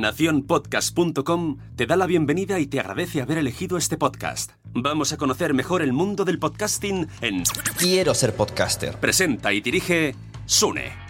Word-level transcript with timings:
Naciónpodcast.com 0.00 1.58
te 1.76 1.86
da 1.86 1.96
la 1.96 2.06
bienvenida 2.06 2.58
y 2.58 2.66
te 2.66 2.80
agradece 2.80 3.22
haber 3.22 3.38
elegido 3.38 3.78
este 3.78 3.96
podcast. 3.96 4.52
Vamos 4.74 5.12
a 5.12 5.16
conocer 5.16 5.54
mejor 5.54 5.82
el 5.82 5.92
mundo 5.92 6.24
del 6.24 6.38
podcasting 6.38 7.08
en 7.20 7.44
Quiero 7.78 8.14
ser 8.14 8.34
podcaster. 8.34 8.98
Presenta 8.98 9.52
y 9.52 9.60
dirige 9.60 10.14
Sune. 10.44 11.05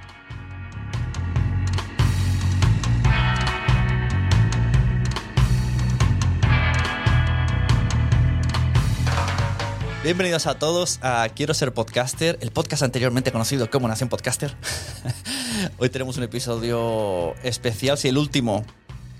Bienvenidos 10.06 10.46
a 10.46 10.56
todos 10.56 11.00
a 11.02 11.28
Quiero 11.34 11.52
ser 11.52 11.74
podcaster, 11.74 12.38
el 12.40 12.52
podcast 12.52 12.84
anteriormente 12.84 13.32
conocido 13.32 13.68
como 13.68 13.88
Nación 13.88 14.08
Podcaster. 14.08 14.54
Hoy 15.78 15.88
tenemos 15.88 16.16
un 16.16 16.22
episodio 16.22 17.34
especial, 17.42 17.98
si 17.98 18.06
el 18.06 18.16
último 18.16 18.64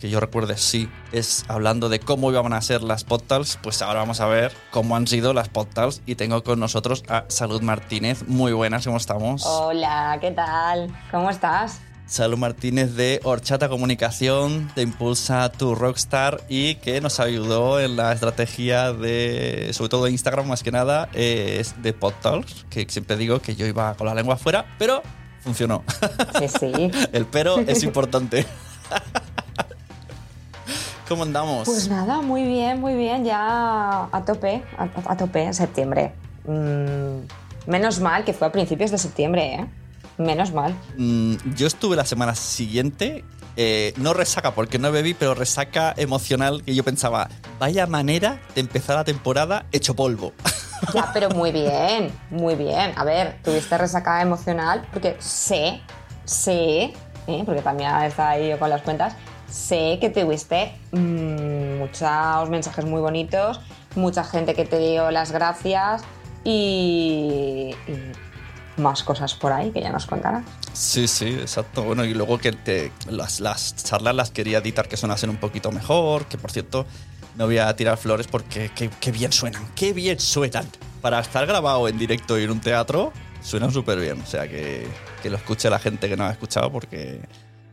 que 0.01 0.09
yo 0.11 0.21
recuerde 0.21 0.57
sí 0.57 0.89
es 1.11 1.45
hablando 1.49 1.89
de 1.89 1.99
cómo 1.99 2.31
iban 2.31 2.53
a 2.53 2.63
ser 2.63 2.85
las 2.85 3.03
podtals, 3.03 3.59
pues 3.65 3.83
ahora 3.83 3.99
vamos 3.99 4.21
a 4.21 4.29
ver 4.29 4.53
cómo 4.71 4.95
han 4.95 5.09
sido 5.09 5.35
las 5.35 5.49
podtals 5.49 6.03
y 6.07 6.15
tengo 6.15 6.45
con 6.45 6.61
nosotros 6.61 7.03
a 7.09 7.25
Salud 7.27 7.63
Martínez. 7.63 8.23
Muy 8.29 8.53
buenas, 8.53 8.85
¿cómo 8.85 8.99
estamos? 8.99 9.45
Hola, 9.45 10.19
¿qué 10.21 10.31
tal? 10.31 10.97
¿Cómo 11.11 11.31
estás? 11.31 11.81
Salud 12.06 12.39
Martínez 12.39 12.94
de 12.94 13.21
Horchata 13.25 13.69
Comunicación, 13.69 14.71
de 14.77 14.83
Impulsa 14.83 15.50
tu 15.50 15.75
Rockstar 15.75 16.41
y 16.49 16.77
que 16.77 17.00
nos 17.00 17.19
ayudó 17.19 17.81
en 17.81 17.97
la 17.97 18.12
estrategia 18.12 18.93
de, 18.93 19.71
sobre 19.72 19.89
todo 19.89 20.05
de 20.05 20.12
Instagram 20.12 20.47
más 20.47 20.62
que 20.62 20.71
nada, 20.71 21.09
es 21.15 21.83
de 21.83 21.93
PodTalks, 21.93 22.67
que 22.71 22.87
siempre 22.89 23.17
digo 23.17 23.41
que 23.41 23.56
yo 23.56 23.67
iba 23.67 23.93
con 23.94 24.06
la 24.06 24.15
lengua 24.15 24.37
afuera, 24.37 24.67
pero 24.78 25.03
funcionó. 25.41 25.83
Sí, 26.39 26.47
sí. 26.49 26.91
El 27.12 27.27
pero 27.27 27.59
es 27.59 27.83
importante. 27.83 28.47
¿Cómo 31.09 31.25
andamos? 31.25 31.67
Pues 31.67 31.88
nada, 31.88 32.21
muy 32.21 32.44
bien, 32.44 32.81
muy 32.81 32.94
bien, 32.94 33.25
ya 33.25 34.09
a 34.12 34.25
tope, 34.25 34.62
a, 34.78 35.12
a 35.12 35.17
tope 35.17 35.43
en 35.43 35.55
septiembre. 35.55 36.12
Mm, 36.44 37.69
menos 37.69 37.99
mal 37.99 38.25
que 38.25 38.33
fue 38.33 38.47
a 38.47 38.53
principios 38.53 38.93
de 38.93 38.99
septiembre, 38.99 39.55
¿eh? 39.55 39.67
Menos 40.19 40.53
mal. 40.53 40.75
Mm, 40.97 41.34
yo 41.56 41.66
estuve 41.66 41.97
la 41.97 42.06
semana 42.06 42.34
siguiente, 42.34 43.25
eh, 43.56 43.94
no 43.97 44.12
resaca 44.12 44.54
porque 44.54 44.78
no 44.78 44.93
bebí, 44.93 45.15
pero 45.15 45.34
resaca 45.34 45.94
emocional 45.97 46.62
que 46.62 46.75
yo 46.75 46.84
pensaba, 46.84 47.28
vaya 47.59 47.87
manera 47.87 48.41
de 48.55 48.60
empezar 48.60 48.97
la 48.97 49.05
temporada 49.05 49.66
hecho 49.72 49.94
polvo. 49.94 50.32
Ya, 50.93 51.10
pero 51.15 51.31
muy 51.31 51.53
bien, 51.53 52.12
muy 52.31 52.55
bien. 52.55 52.93
A 52.97 53.05
ver, 53.05 53.38
tuviste 53.43 53.78
resaca 53.78 54.21
emocional 54.21 54.87
porque 54.93 55.16
sé, 55.21 55.81
sé, 56.26 56.93
¿eh? 57.26 57.43
porque 57.47 57.62
también 57.62 57.91
está 58.03 58.31
ahí 58.31 58.50
yo 58.50 58.59
con 58.59 58.69
las 58.69 58.82
cuentas, 58.82 59.16
sé 59.50 59.97
que 60.03 60.10
tuviste 60.10 60.72
mm, 60.93 61.78
muchos 61.78 62.50
mensajes 62.50 62.84
muy 62.84 63.00
bonitos, 63.00 63.59
mucha 63.94 64.22
gente 64.22 64.55
que 64.55 64.66
te 64.66 64.78
dio 64.78 65.10
las 65.10 65.32
gracias 65.32 66.03
y, 66.44 67.75
y 67.88 68.12
más 68.76 69.03
cosas 69.03 69.34
por 69.34 69.53
ahí 69.53 69.70
que 69.70 69.81
ya 69.81 69.91
nos 69.91 70.06
contarás. 70.06 70.44
Sí, 70.72 71.09
sí, 71.09 71.28
exacto. 71.28 71.82
Bueno, 71.82 72.04
y 72.04 72.14
luego 72.14 72.38
que 72.38 72.91
las, 73.09 73.41
las 73.41 73.76
charlas 73.76 74.14
las 74.14 74.31
quería 74.31 74.58
editar 74.58 74.88
que 74.88 74.96
sonasen 74.96 75.31
un 75.31 75.38
poquito 75.38 75.73
mejor, 75.73 76.26
que 76.26 76.38
por 76.38 76.50
cierto 76.50 76.87
no 77.37 77.46
voy 77.46 77.58
a 77.58 77.75
tirar 77.76 77.99
flores 77.99 78.26
porque 78.26 78.70
qué, 78.75 78.90
qué 79.00 79.12
bien 79.12 79.32
suenan, 79.32 79.67
qué 79.75 79.93
bien 79.93 80.19
suenan. 80.20 80.67
Para 81.00 81.20
estar 81.20 81.46
grabado 81.46 81.88
en 81.88 81.99
directo 81.99 82.38
y 82.38 82.44
en 82.44 82.50
un 82.50 82.61
teatro, 82.61 83.12
suenan 83.43 83.73
súper 83.73 84.00
bien. 84.00 84.20
O 84.20 84.26
sea, 84.26 84.49
que, 84.49 84.87
que 85.22 85.31
lo 85.31 85.37
escuche 85.37 85.70
la 85.70 85.79
gente 85.79 86.08
que 86.08 86.17
no 86.17 86.25
ha 86.25 86.32
escuchado 86.32 86.72
porque 86.72 87.20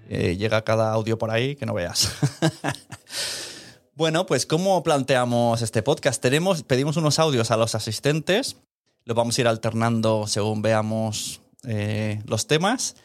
eh, 0.10 0.36
llega 0.38 0.64
cada 0.64 0.92
audio 0.92 1.18
por 1.18 1.32
ahí 1.32 1.56
que 1.56 1.66
no 1.66 1.74
veas. 1.74 2.12
bueno, 3.96 4.26
pues 4.26 4.46
¿cómo 4.46 4.84
planteamos 4.84 5.62
este 5.62 5.82
podcast? 5.82 6.22
Tenemos, 6.22 6.64
pedimos 6.64 6.98
unos 6.98 7.20
audios 7.20 7.52
a 7.52 7.58
los 7.58 7.74
asistentes, 7.76 8.58
los 9.06 9.16
vamos 9.16 9.38
a 9.38 9.42
ir 9.42 9.48
alternando 9.48 10.28
según 10.28 10.62
veamos 10.62 11.42
eh, 11.68 12.22
los 12.26 12.48
temas. 12.48 12.96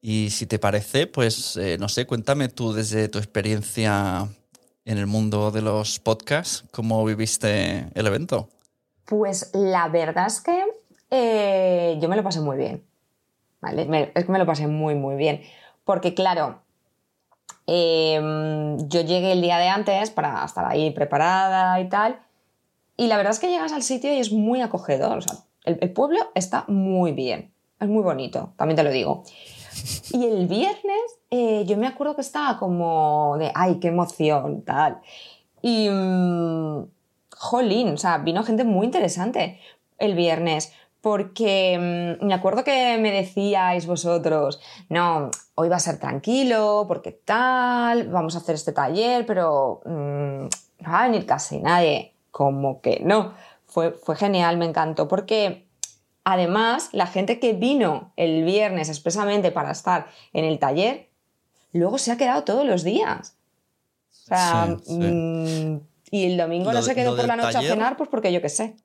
Y 0.00 0.30
si 0.30 0.46
te 0.46 0.58
parece, 0.58 1.06
pues 1.06 1.56
eh, 1.56 1.76
no 1.78 1.88
sé, 1.88 2.06
cuéntame 2.06 2.48
tú 2.48 2.72
desde 2.72 3.08
tu 3.08 3.18
experiencia 3.18 4.28
en 4.84 4.98
el 4.98 5.06
mundo 5.06 5.50
de 5.50 5.60
los 5.62 5.98
podcasts, 5.98 6.64
¿cómo 6.70 7.04
viviste 7.04 7.88
el 7.94 8.06
evento? 8.06 8.48
Pues 9.04 9.50
la 9.54 9.88
verdad 9.88 10.26
es 10.28 10.40
que 10.40 10.64
eh, 11.10 11.98
yo 12.00 12.08
me 12.08 12.16
lo 12.16 12.22
pasé 12.22 12.40
muy 12.40 12.56
bien. 12.56 12.84
¿vale? 13.60 13.86
Me- 13.86 14.12
es 14.14 14.24
que 14.24 14.32
me 14.32 14.38
lo 14.38 14.46
pasé 14.46 14.66
muy, 14.68 14.94
muy 14.94 15.16
bien. 15.16 15.42
Porque, 15.84 16.14
claro, 16.14 16.62
em, 17.66 18.78
yo 18.88 19.00
llegué 19.02 19.32
el 19.32 19.42
día 19.42 19.58
de 19.58 19.68
antes 19.68 20.10
para 20.10 20.44
estar 20.44 20.64
ahí 20.64 20.90
preparada 20.90 21.80
y 21.80 21.88
tal. 21.88 22.20
Y 22.98 23.06
la 23.06 23.16
verdad 23.16 23.32
es 23.32 23.38
que 23.38 23.48
llegas 23.48 23.72
al 23.72 23.82
sitio 23.82 24.12
y 24.12 24.18
es 24.18 24.30
muy 24.30 24.60
acogedor. 24.60 25.24
El 25.64 25.92
pueblo 25.92 26.18
está 26.34 26.64
muy 26.68 27.12
bien. 27.12 27.50
Es 27.80 27.88
muy 27.88 28.02
bonito, 28.02 28.52
también 28.56 28.76
te 28.76 28.82
lo 28.82 28.90
digo. 28.90 29.22
Y 30.12 30.26
el 30.26 30.46
viernes 30.48 31.18
eh, 31.30 31.64
yo 31.66 31.76
me 31.76 31.86
acuerdo 31.86 32.14
que 32.14 32.22
estaba 32.22 32.58
como 32.58 33.36
de, 33.38 33.52
ay, 33.54 33.78
qué 33.80 33.88
emoción, 33.88 34.62
tal. 34.62 35.00
Y, 35.62 35.88
mm, 35.90 36.86
jolín, 37.36 37.94
o 37.94 37.96
sea, 37.96 38.18
vino 38.18 38.42
gente 38.44 38.64
muy 38.64 38.86
interesante 38.86 39.60
el 39.98 40.14
viernes. 40.14 40.72
Porque 41.00 42.16
mm, 42.20 42.26
me 42.26 42.34
acuerdo 42.34 42.64
que 42.64 42.98
me 42.98 43.12
decíais 43.12 43.86
vosotros, 43.86 44.60
no, 44.88 45.30
hoy 45.54 45.68
va 45.68 45.76
a 45.76 45.80
ser 45.80 46.00
tranquilo, 46.00 46.86
porque 46.88 47.12
tal, 47.12 48.08
vamos 48.08 48.34
a 48.34 48.38
hacer 48.38 48.56
este 48.56 48.72
taller, 48.72 49.24
pero 49.26 49.80
mm, 49.84 50.48
no 50.80 50.90
va 50.90 51.02
a 51.02 51.08
venir 51.08 51.26
casi 51.26 51.60
nadie. 51.60 52.14
Como 52.38 52.80
que 52.80 53.00
no. 53.02 53.34
Fue, 53.66 53.90
fue 53.90 54.14
genial, 54.14 54.56
me 54.58 54.64
encantó, 54.64 55.08
porque 55.08 55.68
Además, 56.30 56.90
la 56.92 57.06
gente 57.06 57.40
que 57.40 57.54
vino 57.54 58.12
el 58.16 58.44
viernes 58.44 58.90
expresamente 58.90 59.50
para 59.50 59.70
estar 59.70 60.10
en 60.34 60.44
el 60.44 60.58
taller, 60.58 61.08
luego 61.72 61.96
se 61.96 62.12
ha 62.12 62.18
quedado 62.18 62.44
todos 62.44 62.66
los 62.66 62.84
días. 62.84 63.38
O 64.10 64.26
sea, 64.26 64.76
mm, 64.88 65.80
y 66.10 66.26
el 66.26 66.36
domingo 66.36 66.70
no 66.70 66.82
se 66.82 66.94
quedó 66.94 67.16
por 67.16 67.26
la 67.26 67.36
noche 67.36 67.56
a 67.56 67.62
cenar, 67.62 67.96
pues 67.96 68.10
porque 68.10 68.30
yo 68.30 68.42
qué 68.42 68.50
sé. 68.50 68.76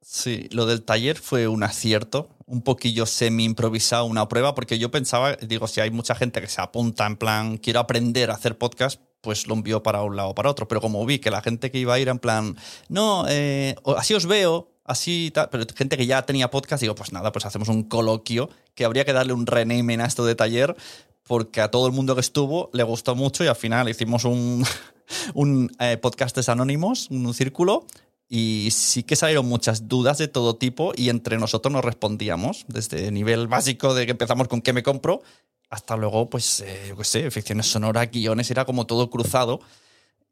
Sí, 0.00 0.48
lo 0.50 0.66
del 0.66 0.82
taller 0.82 1.16
fue 1.16 1.46
un 1.46 1.62
acierto, 1.62 2.28
un 2.44 2.62
poquillo 2.62 3.06
semi 3.06 3.44
improvisado, 3.44 4.06
una 4.06 4.26
prueba, 4.26 4.56
porque 4.56 4.76
yo 4.76 4.90
pensaba, 4.90 5.36
digo, 5.36 5.68
si 5.68 5.80
hay 5.80 5.92
mucha 5.92 6.16
gente 6.16 6.40
que 6.40 6.48
se 6.48 6.60
apunta 6.60 7.06
en 7.06 7.16
plan, 7.16 7.56
quiero 7.56 7.78
aprender 7.78 8.32
a 8.32 8.34
hacer 8.34 8.58
podcast, 8.58 9.00
pues 9.24 9.48
lo 9.48 9.54
envió 9.54 9.82
para 9.82 10.02
un 10.02 10.14
lado 10.14 10.28
o 10.28 10.34
para 10.34 10.50
otro. 10.50 10.68
Pero 10.68 10.80
como 10.80 11.04
vi 11.04 11.18
que 11.18 11.30
la 11.30 11.40
gente 11.42 11.70
que 11.70 11.78
iba 11.78 11.94
a 11.94 11.98
ir 11.98 12.08
en 12.08 12.18
plan, 12.18 12.56
no, 12.88 13.24
eh, 13.28 13.74
así 13.96 14.14
os 14.14 14.26
veo, 14.26 14.68
así, 14.84 15.30
tal, 15.34 15.48
pero 15.50 15.64
gente 15.74 15.96
que 15.96 16.06
ya 16.06 16.22
tenía 16.22 16.50
podcast, 16.50 16.80
digo, 16.80 16.94
pues 16.94 17.12
nada, 17.12 17.32
pues 17.32 17.46
hacemos 17.46 17.68
un 17.68 17.84
coloquio, 17.84 18.50
que 18.74 18.84
habría 18.84 19.04
que 19.04 19.12
darle 19.12 19.32
un 19.32 19.46
rename 19.46 19.94
a 19.94 20.06
esto 20.06 20.24
de 20.24 20.34
taller, 20.34 20.76
porque 21.24 21.60
a 21.62 21.70
todo 21.70 21.86
el 21.86 21.92
mundo 21.92 22.14
que 22.14 22.20
estuvo 22.20 22.70
le 22.72 22.82
gustó 22.82 23.14
mucho 23.14 23.42
y 23.42 23.46
al 23.46 23.56
final 23.56 23.88
hicimos 23.88 24.24
un, 24.24 24.64
un 25.34 25.74
eh, 25.80 25.96
podcastes 25.96 26.48
anónimos, 26.48 27.08
un 27.10 27.32
círculo, 27.34 27.86
y 28.28 28.68
sí 28.72 29.02
que 29.02 29.16
salieron 29.16 29.46
muchas 29.46 29.88
dudas 29.88 30.18
de 30.18 30.28
todo 30.28 30.56
tipo 30.56 30.92
y 30.96 31.08
entre 31.08 31.38
nosotros 31.38 31.72
nos 31.72 31.84
respondíamos, 31.84 32.64
desde 32.68 33.10
nivel 33.10 33.48
básico 33.48 33.94
de 33.94 34.06
que 34.06 34.12
empezamos 34.12 34.48
con 34.48 34.60
qué 34.60 34.72
me 34.72 34.82
compro, 34.82 35.22
hasta 35.70 35.96
luego, 35.96 36.30
pues, 36.30 36.60
eh, 36.60 36.86
yo 36.88 36.96
qué 36.96 37.04
sé, 37.04 37.30
ficciones 37.30 37.66
sonoras, 37.66 38.10
guiones, 38.10 38.50
era 38.50 38.64
como 38.64 38.86
todo 38.86 39.10
cruzado. 39.10 39.60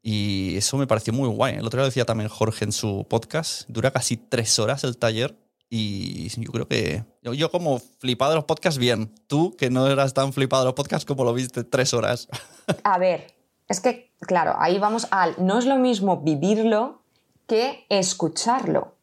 Y 0.01 0.57
eso 0.57 0.77
me 0.77 0.85
pareció 0.85 1.13
muy 1.13 1.29
guay. 1.29 1.55
El 1.55 1.65
otro 1.65 1.77
día 1.77 1.83
lo 1.83 1.89
decía 1.89 2.05
también 2.05 2.29
Jorge 2.29 2.65
en 2.65 2.73
su 2.73 3.05
podcast. 3.09 3.63
Dura 3.69 3.91
casi 3.91 4.17
tres 4.17 4.59
horas 4.59 4.83
el 4.83 4.97
taller. 4.97 5.37
Y 5.69 6.27
yo 6.29 6.51
creo 6.51 6.67
que. 6.67 7.03
Yo, 7.21 7.49
como 7.49 7.79
flipado 7.79 8.31
de 8.31 8.35
los 8.35 8.45
podcasts, 8.45 8.77
bien. 8.77 9.15
Tú, 9.27 9.55
que 9.57 9.69
no 9.69 9.87
eras 9.87 10.13
tan 10.13 10.33
flipado 10.33 10.63
de 10.63 10.67
los 10.67 10.75
podcasts, 10.75 11.05
como 11.05 11.23
lo 11.23 11.33
viste 11.33 11.63
tres 11.63 11.93
horas? 11.93 12.27
A 12.83 12.99
ver, 12.99 13.33
es 13.67 13.79
que, 13.79 14.13
claro, 14.19 14.55
ahí 14.59 14.77
vamos 14.77 15.07
al. 15.09 15.35
No 15.39 15.57
es 15.57 15.65
lo 15.65 15.77
mismo 15.77 16.21
vivirlo 16.21 17.01
que 17.47 17.85
escucharlo. 17.89 18.95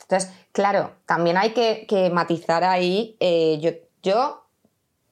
Entonces, 0.00 0.30
claro, 0.52 0.92
también 1.06 1.36
hay 1.36 1.52
que, 1.52 2.10
matizar 2.14 2.62
ahí. 2.62 3.16
Eh, 3.20 3.58
yo, 3.60 3.72
yo 4.02 4.45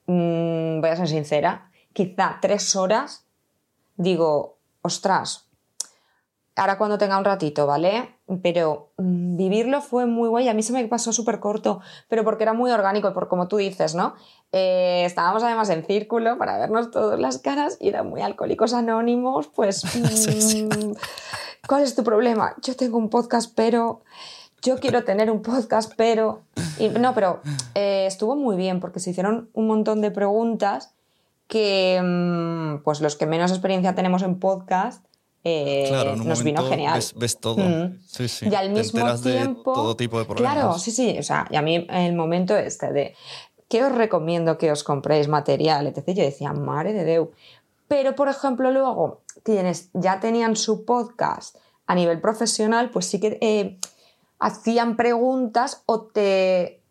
mm, 0.07 0.81
voy 0.81 0.91
a 0.91 0.97
ser 0.97 1.09
sincera, 1.09 1.71
quizá 1.93 2.39
tres 2.41 2.77
horas 2.77 3.25
digo, 3.97 4.59
ostras, 4.83 5.47
ahora 6.57 6.79
cuando 6.79 6.99
tenga 6.99 7.19
un 7.19 7.25
ratito, 7.25 7.67
¿vale? 7.67 8.17
Pero 8.43 8.93
mm, 8.97 9.37
vivirlo 9.37 9.81
fue 9.81 10.07
muy 10.07 10.29
guay. 10.29 10.49
A 10.49 10.55
mí 10.55 10.63
se 10.63 10.73
me 10.73 10.87
pasó 10.87 11.13
súper 11.13 11.41
corto, 11.41 11.81
pero 12.09 12.25
porque 12.25 12.45
era 12.45 12.53
muy 12.53 12.71
orgánico 12.71 13.09
y 13.09 13.13
por 13.13 13.29
como 13.29 13.49
tú 13.49 13.57
dices, 13.57 13.95
¿no? 13.95 14.15
Eh, 14.53 15.03
estábamos 15.05 15.43
además 15.43 15.69
en 15.71 15.85
círculo 15.85 16.39
para 16.39 16.59
vernos 16.59 16.91
todas 16.91 17.19
las 17.19 17.39
caras 17.39 17.77
y 17.81 17.89
eran 17.89 18.09
muy 18.09 18.23
alcohólicos 18.23 18.73
anónimos. 18.75 19.49
Pues, 19.49 19.85
mm, 19.95 20.93
¿cuál 21.69 21.83
es 21.83 21.95
tu 21.95 22.05
problema? 22.05 22.55
Yo 22.63 22.77
tengo 22.77 22.99
un 22.99 23.11
podcast, 23.11 23.53
pero 23.55 24.03
yo 24.65 24.79
quiero 24.79 25.05
tener 25.05 25.31
un 25.31 25.43
podcast, 25.43 25.93
pero... 25.97 26.43
no, 26.99 27.15
pero 27.15 27.41
eh, 27.75 28.07
estuvo 28.07 28.35
muy 28.35 28.57
bien 28.57 28.81
porque 28.81 28.99
se 28.99 29.11
hicieron 29.11 29.51
un 29.53 29.69
montón 29.69 30.01
de 30.01 30.11
preguntas 30.11 30.95
que 31.47 32.01
mm, 32.03 32.83
pues 32.83 33.01
los 33.01 33.17
que 33.17 33.27
menos 33.27 33.51
experiencia 33.53 33.95
tenemos 33.95 34.23
en 34.23 34.41
podcast 34.41 35.05
eh, 35.47 36.17
nos 36.25 36.43
vino 36.43 36.67
genial. 36.67 37.03
Ves, 37.17 37.39
todo. 37.39 37.63
Mm. 37.63 37.99
Sí, 38.07 38.29
sí. 38.29 38.49
Y 38.49 38.55
al 38.55 38.71
mismo 38.71 39.15
tiempo. 39.21 39.75
todo 39.75 39.95
tipo 39.95 40.19
de 40.19 40.25
problemas. 40.25 40.55
Claro, 40.55 40.79
sí, 40.79 40.91
sí. 40.91 41.17
O 41.19 41.23
sea, 41.23 41.47
y 41.51 41.57
a 41.57 41.63
mí 41.63 41.87
el 41.91 42.15
momento 42.15 42.57
este 42.57 42.91
de 42.93 43.15
¿qué 43.69 43.85
os 43.85 43.93
recomiendo 43.93 44.57
que 44.57 44.73
os 44.73 44.83
compréis 44.85 45.29
material? 45.29 45.87
Etc. 45.87 46.07
Yo 46.07 46.25
decía, 46.25 46.53
madre 46.55 46.95
de 46.95 47.05
Deu. 47.05 47.33
Pero, 47.89 48.15
por 48.15 48.29
ejemplo, 48.29 48.71
luego, 48.71 49.21
quienes 49.43 49.91
ya 49.93 50.19
tenían 50.19 50.57
su 50.57 50.87
podcast 50.87 51.57
a 51.87 51.95
nivel 51.95 52.21
profesional, 52.21 52.91
pues 52.91 53.05
sí 53.05 53.21
que 53.21 53.39
eh, 53.43 53.79
hacían 54.45 54.97
preguntas 54.97 55.83
o 55.87 56.03
te. 56.03 56.83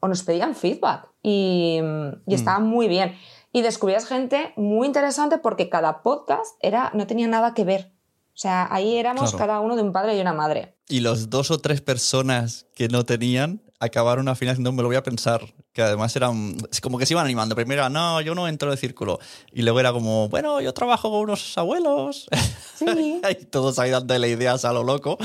o 0.00 0.08
nos 0.08 0.22
pedían 0.22 0.54
feedback. 0.54 1.08
Y, 1.22 1.78
y 1.78 1.82
mm. 1.82 2.32
estaban 2.34 2.66
muy 2.66 2.88
bien 2.88 3.14
y 3.52 3.62
descubrías 3.62 4.06
gente 4.06 4.52
muy 4.56 4.86
interesante 4.86 5.38
porque 5.38 5.68
cada 5.68 6.02
podcast 6.02 6.56
era, 6.60 6.90
no 6.94 7.06
tenía 7.06 7.28
nada 7.28 7.54
que 7.54 7.64
ver. 7.64 7.92
O 8.34 8.38
sea, 8.40 8.72
ahí 8.72 8.96
éramos 8.96 9.34
cada 9.34 9.60
uno 9.60 9.76
de 9.76 9.82
un 9.82 9.92
padre 9.92 10.16
y 10.16 10.20
una 10.20 10.32
madre. 10.32 10.76
Y 10.88 11.00
los 11.00 11.28
dos 11.28 11.50
o 11.50 11.58
tres 11.58 11.80
personas 11.80 12.66
que 12.74 12.88
no 12.88 13.04
tenían 13.04 13.60
acabaron 13.80 14.28
al 14.28 14.36
final 14.36 14.54
diciendo, 14.54 14.72
me 14.72 14.82
lo 14.82 14.88
voy 14.88 14.96
a 14.96 15.02
pensar, 15.02 15.40
que 15.72 15.80
además 15.80 16.14
eran, 16.14 16.56
es 16.70 16.80
como 16.82 16.98
que 16.98 17.06
se 17.06 17.14
iban 17.14 17.24
animando. 17.24 17.56
Primero 17.56 17.80
era, 17.80 17.88
no, 17.88 18.20
yo 18.20 18.34
no 18.34 18.46
entro 18.46 18.68
en 18.68 18.72
el 18.72 18.78
círculo. 18.78 19.18
Y 19.52 19.62
luego 19.62 19.80
era 19.80 19.90
como, 19.92 20.28
bueno, 20.28 20.60
yo 20.60 20.74
trabajo 20.74 21.10
con 21.10 21.20
unos 21.20 21.56
abuelos. 21.56 22.28
Sí. 22.76 23.20
y 23.40 23.44
todos 23.46 23.78
ahí 23.78 23.90
dándole 23.90 24.28
ideas 24.28 24.66
a 24.66 24.72
lo 24.72 24.84
loco. 24.84 25.16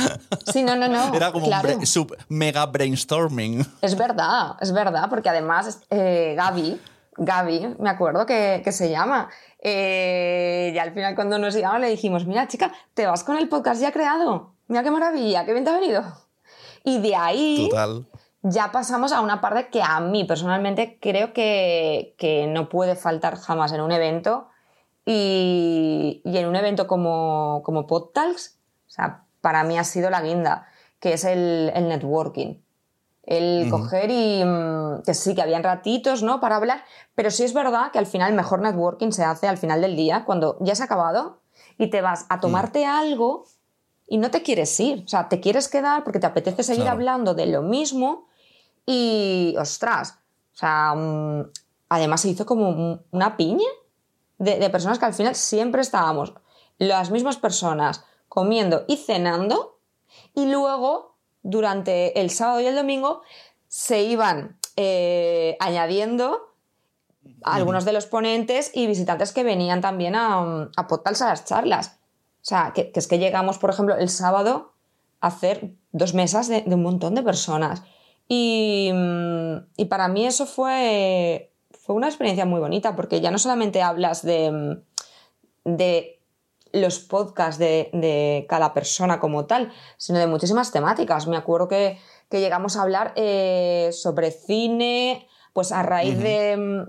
Sí, 0.52 0.64
no, 0.64 0.76
no, 0.76 0.88
no. 0.88 1.14
Era 1.14 1.32
como 1.32 1.48
un 1.48 1.86
sub 1.86 2.16
mega 2.30 2.66
brainstorming. 2.66 3.66
Es 3.82 3.98
verdad, 3.98 4.56
es 4.62 4.72
verdad, 4.72 5.10
porque 5.10 5.30
además 5.30 5.82
eh, 5.90 6.34
Gaby, 6.38 6.80
Gaby, 7.18 7.76
me 7.80 7.90
acuerdo 7.90 8.26
que, 8.26 8.64
se 8.72 8.90
llama. 8.90 9.30
Eh, 9.60 10.72
y 10.74 10.78
al 10.78 10.94
final 10.94 11.16
cuando 11.16 11.38
nos 11.38 11.54
llegamos 11.54 11.82
le 11.82 11.90
dijimos, 11.90 12.26
mira 12.26 12.48
chica, 12.48 12.72
te 12.94 13.06
vas 13.06 13.24
con 13.24 13.38
el 13.38 13.50
podcast 13.50 13.82
ya 13.82 13.92
creado. 13.92 14.54
Mira 14.68 14.82
qué 14.84 14.92
maravilla, 14.92 15.46
qué 15.46 15.52
bien 15.52 15.66
te 15.66 15.72
ha 15.72 15.80
venido. 15.80 16.04
Y 16.84 17.00
de 17.00 17.16
ahí 17.16 17.70
ya 18.48 18.72
pasamos 18.72 19.12
a 19.12 19.22
una 19.22 19.42
parte 19.42 19.70
que 19.70 19.82
a 19.82 20.00
mí 20.00 20.24
personalmente 20.24 21.00
creo 21.02 21.34
que, 21.34 22.48
no 22.54 22.70
puede 22.70 22.96
faltar 22.96 23.38
jamás 23.38 23.74
en 23.74 23.82
un 23.82 23.92
evento. 23.92 24.50
Y, 25.06 26.22
en 26.24 26.48
un 26.48 26.56
evento 26.56 26.88
como, 26.88 27.62
como 27.64 27.86
PodTalks, 27.88 28.60
o 28.88 28.90
sea, 28.90 29.24
para 29.42 29.64
mí 29.64 29.78
ha 29.78 29.84
sido 29.84 30.10
la 30.10 30.22
guinda, 30.22 30.68
que 31.00 31.14
es 31.14 31.24
el, 31.26 31.72
el 31.76 31.90
networking 31.90 32.56
el 33.26 33.70
coger 33.70 34.12
y 34.12 34.44
mm, 34.46 35.02
que 35.04 35.14
sí, 35.14 35.34
que 35.34 35.42
habían 35.42 35.64
ratitos, 35.64 36.22
¿no? 36.22 36.40
Para 36.40 36.58
hablar, 36.58 36.84
pero 37.16 37.32
sí 37.32 37.44
es 37.44 37.54
verdad 37.54 37.92
que 37.92 38.00
al 38.00 38.06
final 38.06 38.30
el 38.30 38.36
mejor 38.36 38.62
networking 38.62 39.12
se 39.12 39.24
hace 39.24 39.48
al 39.48 39.58
final 39.58 39.82
del 39.82 39.96
día, 39.96 40.26
cuando 40.26 40.58
ya 40.62 40.76
se 40.76 40.84
ha 40.84 40.86
acabado 40.86 41.40
y 41.78 41.90
te 41.90 42.02
vas 42.02 42.26
a 42.30 42.40
tomarte 42.40 42.86
algo 42.86 43.46
y 44.08 44.20
no 44.20 44.30
te 44.30 44.44
quieres 44.44 44.80
ir, 44.80 45.04
o 45.06 45.08
sea, 45.08 45.28
te 45.28 45.40
quieres 45.40 45.68
quedar 45.68 46.04
porque 46.04 46.20
te 46.20 46.28
apetece 46.28 46.64
seguir 46.64 46.88
hablando 46.88 47.34
de 47.34 47.48
lo 47.48 47.64
mismo 47.64 48.28
y, 48.86 49.56
ostras, 49.58 50.20
o 50.54 50.58
sea, 50.58 50.94
mm, 50.96 51.52
además 51.90 52.22
se 52.22 52.30
hizo 52.30 52.46
como 52.46 53.00
una 53.12 53.38
piña 53.38 53.68
de, 54.38 54.60
de 54.60 54.70
personas 54.70 55.00
que 55.00 55.06
al 55.06 55.14
final 55.14 55.36
siempre 55.36 55.82
estábamos 55.82 56.34
las 56.78 57.10
mismas 57.12 57.38
personas 57.38 58.04
comiendo 58.28 58.86
y 58.88 58.98
cenando 58.98 59.80
y 60.34 60.46
luego 60.48 61.16
durante 61.42 62.20
el 62.20 62.30
sábado 62.30 62.60
y 62.60 62.66
el 62.66 62.76
domingo 62.76 63.22
se 63.68 64.04
iban 64.04 64.58
eh, 64.76 65.58
añadiendo 65.60 66.54
algunos 67.44 67.86
de 67.86 67.94
los 67.94 68.06
ponentes 68.06 68.72
y 68.74 68.88
visitantes 68.88 69.32
que 69.32 69.44
venían 69.44 69.82
también 69.82 70.16
a, 70.16 70.70
a 70.76 70.88
a 70.88 71.12
las 71.12 71.46
charlas. 71.46 72.00
O 72.42 72.48
sea, 72.48 72.74
que, 72.74 72.92
es 72.94 73.08
que 73.08 73.20
llegamos, 73.20 73.58
por 73.58 73.70
ejemplo, 73.70 73.96
el 73.96 74.10
sábado 74.10 74.74
a 75.22 75.28
hacer 75.28 75.74
dos 75.92 76.14
mesas 76.14 76.48
de, 76.48 76.64
un 76.68 76.84
montón 76.84 77.16
de 77.16 77.24
personas. 77.24 77.84
Y, 78.28 78.92
y, 79.78 79.86
para 79.86 80.08
mí 80.08 80.26
eso 80.26 80.46
fue, 80.46 81.52
fue 81.72 81.96
una 81.96 82.08
experiencia 82.08 82.46
muy 82.46 82.60
bonita, 82.60 82.96
porque 82.96 83.22
ya 83.22 83.30
no 83.30 83.38
solamente 83.38 83.84
hablas 83.84 84.24
de, 84.24 84.80
de 85.64 86.20
los 86.72 87.00
podcasts 87.00 87.60
de, 87.60 88.46
cada 88.50 88.74
persona 88.74 89.20
como 89.20 89.46
tal, 89.46 89.72
sino 89.98 90.20
de 90.20 90.28
muchísimas 90.28 90.72
temáticas. 90.72 91.28
Me 91.28 91.38
acuerdo 91.38 91.68
que, 91.68 92.00
llegamos 92.32 92.76
a 92.76 92.82
hablar 92.82 93.14
eh, 93.16 93.92
sobre 93.94 94.30
cine, 94.30 95.26
pues 95.54 95.72
a 95.72 95.84
raíz 95.84 96.20
de, 96.20 96.86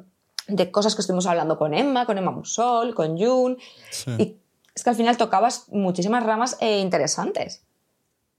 de 0.49 0.71
cosas 0.71 0.95
que 0.95 1.03
estuvimos 1.03 1.27
hablando 1.27 1.57
con 1.57 1.75
Emma, 1.75 2.07
con 2.07 2.19
Emma 2.19 2.33
Musol, 2.33 2.95
con 2.95 3.19
Jun. 3.19 3.59
Y 4.19 4.39
es 4.75 4.85
que 4.85 4.91
al 4.91 4.97
final 4.97 5.17
tocabas 5.17 5.69
muchísimas 5.71 6.25
ramas 6.25 6.57
eh, 6.61 6.81
interesantes. 6.81 7.66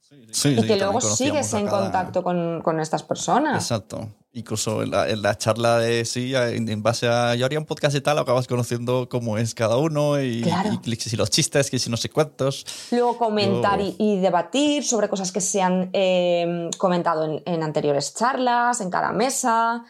Sí, 0.09 0.49
y 0.49 0.61
sí, 0.61 0.67
que 0.67 0.77
luego 0.77 1.01
sigues 1.01 1.53
en 1.53 1.65
cada- 1.65 1.79
contacto 1.81 2.23
con, 2.23 2.61
con 2.63 2.79
estas 2.79 3.03
personas. 3.03 3.61
Exacto. 3.61 4.09
Incluso 4.33 4.83
en 4.83 4.91
la, 4.91 5.09
en 5.09 5.21
la 5.21 5.35
charla 5.37 5.79
de 5.79 6.05
sí, 6.05 6.33
en, 6.35 6.69
en 6.69 6.83
base 6.83 7.07
a 7.07 7.33
yo 7.35 7.45
haría 7.45 7.57
un 7.59 7.65
podcast 7.65 7.95
y 7.95 8.01
tal, 8.01 8.17
acabas 8.19 8.47
conociendo 8.47 9.09
cómo 9.09 9.37
es 9.37 9.53
cada 9.55 9.77
uno 9.77 10.21
y, 10.21 10.43
Claro. 10.43 10.79
y, 10.83 11.15
los 11.15 11.29
chistes, 11.29 11.69
que 11.71 11.79
si 11.79 11.89
no 11.89 11.97
sé 11.97 12.09
cuántos. 12.09 12.65
Luego 12.91 13.17
comentar 13.17 13.81
y, 13.81 13.95
y 13.97 14.19
debatir 14.19 14.83
sobre 14.83 15.09
cosas 15.09 15.31
que 15.31 15.41
se 15.41 15.61
han 15.61 15.89
eh, 15.93 16.69
comentado 16.77 17.25
en, 17.25 17.41
en 17.45 17.63
anteriores 17.63 18.13
charlas, 18.13 18.79
en 18.81 18.89
cada 18.91 19.11
mesa. 19.11 19.83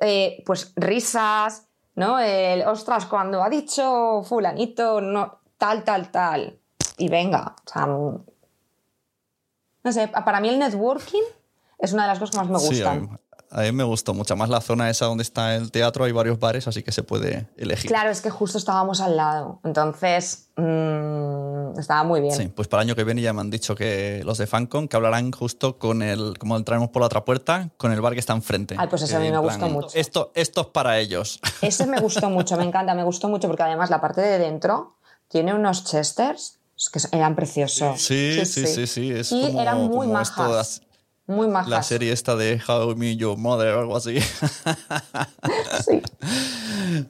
Eh, 0.00 0.42
pues 0.46 0.72
risas, 0.76 1.66
¿no? 1.94 2.18
El, 2.18 2.62
ostras, 2.66 3.06
cuando 3.06 3.42
ha 3.42 3.48
dicho 3.50 4.22
fulanito, 4.24 5.00
no, 5.00 5.38
tal, 5.58 5.84
tal, 5.84 6.10
tal. 6.10 6.58
Y 6.98 7.08
venga, 7.08 7.54
o 7.66 7.70
sea, 7.70 7.86
no 9.84 9.92
sé, 9.92 10.08
para 10.08 10.40
mí 10.40 10.48
el 10.48 10.58
networking 10.58 11.22
es 11.78 11.92
una 11.92 12.02
de 12.02 12.08
las 12.08 12.18
cosas 12.18 12.32
que 12.32 12.38
más 12.38 12.48
me 12.50 12.58
Sí, 12.58 12.82
a 12.82 12.92
gustan. 12.94 13.02
mí, 13.02 13.08
a 13.52 13.60
mí 13.62 13.72
me 13.72 13.84
gustó 13.84 14.14
mucho 14.14 14.36
más 14.36 14.48
la 14.48 14.60
zona 14.60 14.90
esa 14.90 15.06
donde 15.06 15.22
está 15.22 15.56
el 15.56 15.72
teatro, 15.72 16.04
hay 16.04 16.12
varios 16.12 16.38
bares, 16.38 16.68
así 16.68 16.82
que 16.82 16.92
se 16.92 17.02
puede 17.02 17.48
elegir. 17.56 17.90
Claro, 17.90 18.10
es 18.10 18.20
que 18.20 18.30
justo 18.30 18.58
estábamos 18.58 19.00
al 19.00 19.16
lado, 19.16 19.60
entonces 19.64 20.50
mm, 20.56 21.78
estaba 21.78 22.04
muy 22.04 22.20
bien. 22.20 22.34
Sí, 22.34 22.48
pues 22.48 22.68
para 22.68 22.82
el 22.82 22.88
año 22.88 22.94
que 22.96 23.02
viene 23.04 23.22
ya 23.22 23.32
me 23.32 23.40
han 23.40 23.50
dicho 23.50 23.74
que 23.74 24.22
los 24.24 24.38
de 24.38 24.46
Fancon 24.46 24.86
que 24.86 24.96
hablarán 24.96 25.32
justo 25.32 25.78
con 25.78 26.02
el, 26.02 26.38
como 26.38 26.56
entraremos 26.56 26.90
por 26.90 27.00
la 27.00 27.06
otra 27.06 27.24
puerta, 27.24 27.70
con 27.76 27.90
el 27.92 28.00
bar 28.00 28.12
que 28.12 28.20
está 28.20 28.34
enfrente. 28.34 28.76
Ay, 28.78 28.86
pues 28.88 29.02
eso 29.02 29.16
a 29.16 29.20
mí 29.20 29.26
me 29.26 29.32
plan, 29.32 29.42
gustó 29.42 29.68
mucho. 29.68 29.88
Esto, 29.94 30.30
esto 30.34 30.60
es 30.60 30.66
para 30.68 30.98
ellos. 31.00 31.40
Ese 31.62 31.86
me 31.86 31.98
gustó 32.00 32.30
mucho, 32.30 32.56
me 32.56 32.64
encanta, 32.64 32.94
me 32.94 33.02
gustó 33.04 33.28
mucho 33.28 33.48
porque 33.48 33.62
además 33.64 33.90
la 33.90 34.00
parte 34.00 34.20
de 34.20 34.38
dentro 34.38 34.94
tiene 35.28 35.54
unos 35.54 35.84
chesters 35.84 36.59
que 36.88 37.00
eran 37.16 37.34
preciosos. 37.36 38.00
Sí, 38.00 38.44
sí, 38.46 38.66
sí, 38.66 38.86
sí. 38.86 39.10
Es 39.10 39.32
y 39.32 39.42
como, 39.42 39.60
eran 39.60 39.82
muy 39.88 40.06
majas. 40.06 40.80
Muy 41.26 41.46
majas. 41.46 41.68
la 41.68 41.82
serie 41.84 42.12
esta 42.12 42.34
de 42.34 42.60
How 42.66 42.90
I 42.90 42.94
Met 42.96 43.16
Your 43.18 43.36
Mother 43.38 43.74
o 43.74 43.80
algo 43.80 43.96
así. 43.96 44.18
Sí. 45.84 46.02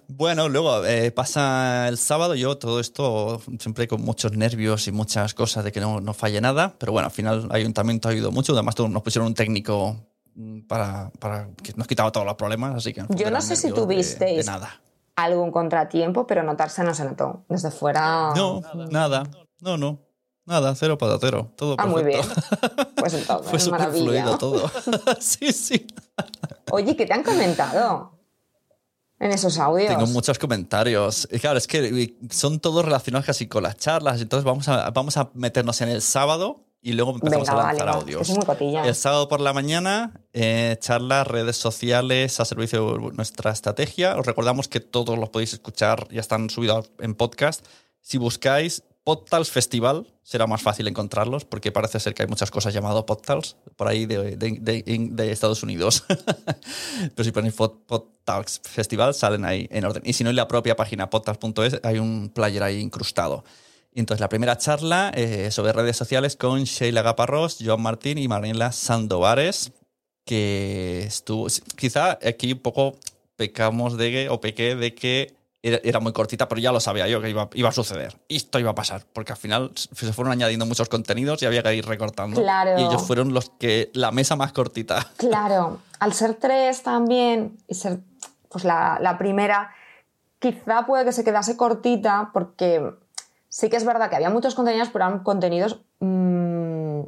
Bueno, 0.08 0.48
luego 0.48 0.84
eh, 0.84 1.10
pasa 1.10 1.88
el 1.88 1.96
sábado, 1.98 2.34
yo 2.34 2.58
todo 2.58 2.80
esto 2.80 3.40
siempre 3.58 3.88
con 3.88 4.02
muchos 4.02 4.32
nervios 4.32 4.86
y 4.88 4.92
muchas 4.92 5.34
cosas 5.34 5.64
de 5.64 5.72
que 5.72 5.80
no, 5.80 6.00
no 6.00 6.12
falle 6.14 6.40
nada, 6.40 6.74
pero 6.78 6.92
bueno, 6.92 7.06
al 7.06 7.12
final 7.12 7.44
el 7.44 7.52
ayuntamiento 7.52 8.08
ha 8.08 8.12
ayudado 8.12 8.30
mucho, 8.32 8.52
además 8.52 8.74
nos 8.78 9.02
pusieron 9.02 9.28
un 9.28 9.34
técnico 9.34 9.96
mm, 10.34 10.60
para, 10.68 11.10
para 11.18 11.48
que 11.62 11.72
nos 11.74 11.86
quitaba 11.86 12.12
todos 12.12 12.26
los 12.26 12.36
problemas, 12.36 12.74
así 12.76 12.92
que... 12.92 13.04
Yo 13.10 13.30
no 13.30 13.40
sé 13.40 13.56
si 13.56 13.68
de- 13.68 13.74
tuvisteis 13.74 14.44
de 14.46 14.52
nada. 14.52 14.80
algún 15.16 15.50
contratiempo, 15.50 16.26
pero 16.26 16.42
notarse 16.42 16.84
no 16.84 16.94
se 16.94 17.04
notó. 17.04 17.44
Desde 17.48 17.70
fuera. 17.70 18.32
No, 18.36 18.60
nada, 18.90 19.24
no, 19.60 19.76
no, 19.76 20.00
nada, 20.46 20.74
cero 20.74 20.96
patatero, 20.98 21.52
todo 21.56 21.76
Ah, 21.78 21.86
muy 21.86 22.02
bien. 22.04 22.20
perfecto. 22.20 22.88
Pues 22.96 23.14
entonces, 23.14 23.50
Fue 23.50 23.58
súper 23.60 23.90
fluido 23.90 24.38
todo. 24.38 24.70
sí, 25.20 25.52
sí. 25.52 25.86
Oye, 26.70 26.96
¿qué 26.96 27.06
te 27.06 27.12
han 27.14 27.22
comentado 27.22 28.18
en 29.18 29.32
esos 29.32 29.58
audios? 29.58 29.88
Tengo 29.88 30.06
muchos 30.06 30.38
comentarios. 30.38 31.28
Y 31.30 31.38
claro, 31.38 31.58
es 31.58 31.66
que 31.66 32.14
son 32.30 32.60
todos 32.60 32.84
relacionados 32.84 33.26
casi 33.26 33.46
con 33.48 33.62
las 33.62 33.76
charlas. 33.76 34.20
Entonces 34.20 34.44
vamos 34.44 34.68
a, 34.68 34.90
vamos 34.90 35.16
a 35.16 35.30
meternos 35.34 35.80
en 35.80 35.88
el 35.90 36.02
sábado 36.02 36.64
y 36.82 36.92
luego 36.94 37.12
empezamos 37.12 37.46
Venga, 37.48 37.60
a 37.60 37.66
lanzar 37.66 37.86
vale, 37.88 37.98
audios. 37.98 38.26
soy 38.26 38.36
muy 38.36 38.46
cotilla. 38.46 38.86
El 38.86 38.94
sábado 38.94 39.28
por 39.28 39.40
la 39.40 39.52
mañana, 39.52 40.14
eh, 40.32 40.76
charlas, 40.80 41.26
redes 41.26 41.56
sociales 41.56 42.40
a 42.40 42.44
servicio 42.46 42.92
de 42.96 42.98
nuestra 43.12 43.50
estrategia. 43.50 44.16
Os 44.16 44.24
recordamos 44.24 44.68
que 44.68 44.80
todos 44.80 45.18
los 45.18 45.28
podéis 45.28 45.52
escuchar, 45.52 46.08
ya 46.10 46.20
están 46.20 46.48
subidos 46.48 46.90
en 47.00 47.14
podcast. 47.14 47.66
Si 48.00 48.16
buscáis 48.16 48.82
Podtals 49.10 49.50
Festival, 49.50 50.06
será 50.22 50.46
más 50.46 50.62
fácil 50.62 50.86
encontrarlos 50.86 51.44
porque 51.44 51.72
parece 51.72 51.98
ser 51.98 52.14
que 52.14 52.22
hay 52.22 52.28
muchas 52.28 52.48
cosas 52.52 52.72
llamadas 52.72 53.02
Podtals 53.02 53.56
por 53.74 53.88
ahí 53.88 54.06
de, 54.06 54.36
de- 54.36 54.58
de- 54.60 54.84
de 55.10 55.32
Estados 55.32 55.64
Unidos. 55.64 56.04
Pero 57.16 57.24
si 57.24 57.32
ponéis 57.32 57.56
Pod- 57.56 57.80
Podtals 57.88 58.60
Festival, 58.62 59.12
salen 59.14 59.44
ahí 59.44 59.66
en 59.72 59.84
orden. 59.84 60.04
Y 60.06 60.12
si 60.12 60.22
no, 60.22 60.30
en 60.30 60.36
la 60.36 60.46
propia 60.46 60.76
página 60.76 61.10
podtals.es 61.10 61.80
hay 61.82 61.98
un 61.98 62.30
player 62.32 62.62
ahí 62.62 62.78
incrustado. 62.78 63.42
Entonces 63.92 64.20
la 64.20 64.28
primera 64.28 64.56
charla 64.56 65.10
eh, 65.16 65.50
sobre 65.50 65.72
redes 65.72 65.96
sociales 65.96 66.36
con 66.36 66.62
Sheila 66.62 67.02
Gaparrós, 67.02 67.58
Joan 67.60 67.82
Martín 67.82 68.16
y 68.18 68.28
Mariela 68.28 68.70
Sandovares, 68.70 69.72
que 70.24 71.02
estuvo... 71.02 71.48
Quizá 71.76 72.16
aquí 72.24 72.52
un 72.52 72.60
poco 72.60 72.96
pecamos 73.34 73.96
de 73.96 74.28
o 74.30 74.40
pequé 74.40 74.76
de 74.76 74.94
que 74.94 75.34
era, 75.62 75.78
era 75.84 76.00
muy 76.00 76.12
cortita, 76.12 76.48
pero 76.48 76.60
ya 76.60 76.72
lo 76.72 76.80
sabía 76.80 77.06
yo 77.08 77.20
que 77.20 77.30
iba, 77.30 77.48
iba 77.54 77.68
a 77.68 77.72
suceder. 77.72 78.18
Y 78.28 78.36
esto 78.36 78.58
iba 78.58 78.70
a 78.70 78.74
pasar, 78.74 79.04
porque 79.12 79.32
al 79.32 79.38
final 79.38 79.72
se 79.74 80.12
fueron 80.12 80.32
añadiendo 80.32 80.66
muchos 80.66 80.88
contenidos 80.88 81.42
y 81.42 81.46
había 81.46 81.62
que 81.62 81.74
ir 81.74 81.86
recortando. 81.86 82.40
Claro. 82.40 82.78
Y 82.78 82.84
ellos 82.84 83.06
fueron 83.06 83.34
los 83.34 83.50
que... 83.50 83.90
La 83.92 84.10
mesa 84.10 84.36
más 84.36 84.52
cortita. 84.52 85.06
Claro, 85.16 85.78
al 85.98 86.12
ser 86.12 86.34
tres 86.34 86.82
también 86.82 87.58
y 87.68 87.74
ser 87.74 88.00
pues 88.48 88.64
la, 88.64 88.98
la 89.00 89.16
primera, 89.16 89.70
quizá 90.38 90.86
puede 90.86 91.04
que 91.04 91.12
se 91.12 91.24
quedase 91.24 91.56
cortita 91.56 92.30
porque 92.32 92.94
sí 93.48 93.68
que 93.68 93.76
es 93.76 93.84
verdad 93.84 94.10
que 94.10 94.16
había 94.16 94.30
muchos 94.30 94.54
contenidos, 94.54 94.88
pero 94.88 95.06
eran 95.06 95.20
contenidos 95.20 95.80
mm, 96.00 97.02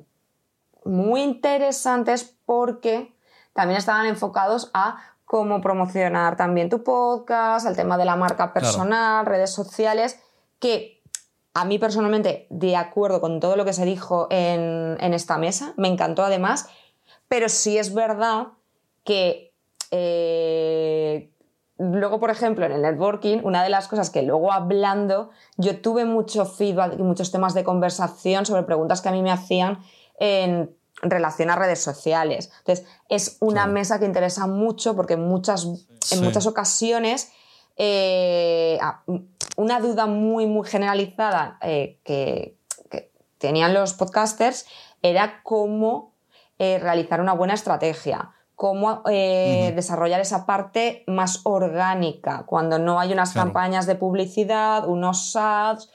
muy 0.85 1.23
interesantes 1.23 2.35
porque 2.45 3.13
también 3.55 3.79
estaban 3.79 4.07
enfocados 4.07 4.71
a 4.73 4.99
cómo 5.33 5.63
promocionar 5.63 6.37
también 6.37 6.69
tu 6.69 6.83
podcast, 6.83 7.67
al 7.67 7.75
tema 7.75 7.97
de 7.97 8.05
la 8.05 8.17
marca 8.17 8.53
personal, 8.53 9.25
redes 9.25 9.49
sociales, 9.49 10.21
que 10.59 11.01
a 11.55 11.65
mí 11.65 11.79
personalmente, 11.79 12.47
de 12.51 12.77
acuerdo 12.77 13.23
con 13.23 13.41
todo 13.41 13.57
lo 13.57 13.65
que 13.65 13.73
se 13.73 13.87
dijo 13.87 14.27
en, 14.29 14.99
en 15.01 15.15
esta 15.15 15.39
mesa, 15.39 15.73
me 15.79 15.89
encantó 15.89 16.23
además, 16.23 16.69
pero 17.29 17.49
sí 17.49 17.79
es 17.79 17.95
verdad 17.95 18.49
que 19.05 19.55
eh, 19.91 21.31
luego, 21.79 22.21
por 22.21 22.29
ejemplo, 22.29 22.67
en 22.67 22.73
el 22.73 22.83
networking, 22.83 23.39
una 23.43 23.63
de 23.63 23.71
las 23.71 23.89
cosas 23.89 24.11
que 24.11 24.21
luego 24.21 24.53
hablando, 24.53 25.31
yo 25.57 25.81
tuve 25.81 26.05
mucho 26.05 26.45
feedback 26.45 26.99
y 26.99 27.03
muchos 27.03 27.33
temas 27.33 27.55
de 27.55 27.65
conversación 27.65 28.45
sobre 28.45 28.65
preguntas 28.65 29.01
que 29.01 29.09
a 29.09 29.13
mí 29.13 29.23
me 29.23 29.33
hacían 29.33 29.79
en 30.19 30.77
relación 31.03 31.51
a 31.51 31.57
redes 31.57 31.81
sociales. 31.83 32.51
Entonces, 32.61 32.87
es 33.09 33.37
una 33.41 33.67
mesa 33.67 33.99
que 33.99 34.05
interesa 34.07 34.47
mucho 34.47 34.95
porque 34.97 35.15
en 35.15 35.27
muchas, 35.29 35.65
en 35.65 35.79
Sí. 36.01 36.21
muchas 36.23 36.47
ocasiones 36.47 37.31
eh, 37.77 38.79
ah, 38.83 39.03
una 39.57 39.81
duda 39.81 40.07
muy, 40.07 40.47
muy 40.47 40.67
generalizada 40.69 41.59
eh, 41.63 41.99
que, 42.05 42.57
que 42.91 43.11
tenían 43.39 43.73
los 43.75 43.95
podcasters 43.95 44.67
era 45.03 45.43
cómo 45.43 46.13
eh, 46.59 46.79
realizar 46.79 47.21
una 47.21 47.33
buena 47.33 47.55
estrategia, 47.55 48.31
cómo 48.55 49.03
desarrollar 49.05 50.21
esa 50.21 50.47
parte 50.47 51.03
más 51.09 51.41
orgánica, 51.45 52.45
cuando 52.47 52.79
no 52.79 53.01
hay 53.01 53.13
unas 53.13 53.33
Claro. 53.33 53.49
campañas 53.49 53.87
de 53.87 53.97
publicidad, 53.97 54.87
unos 54.87 55.35
ads, 55.35 55.91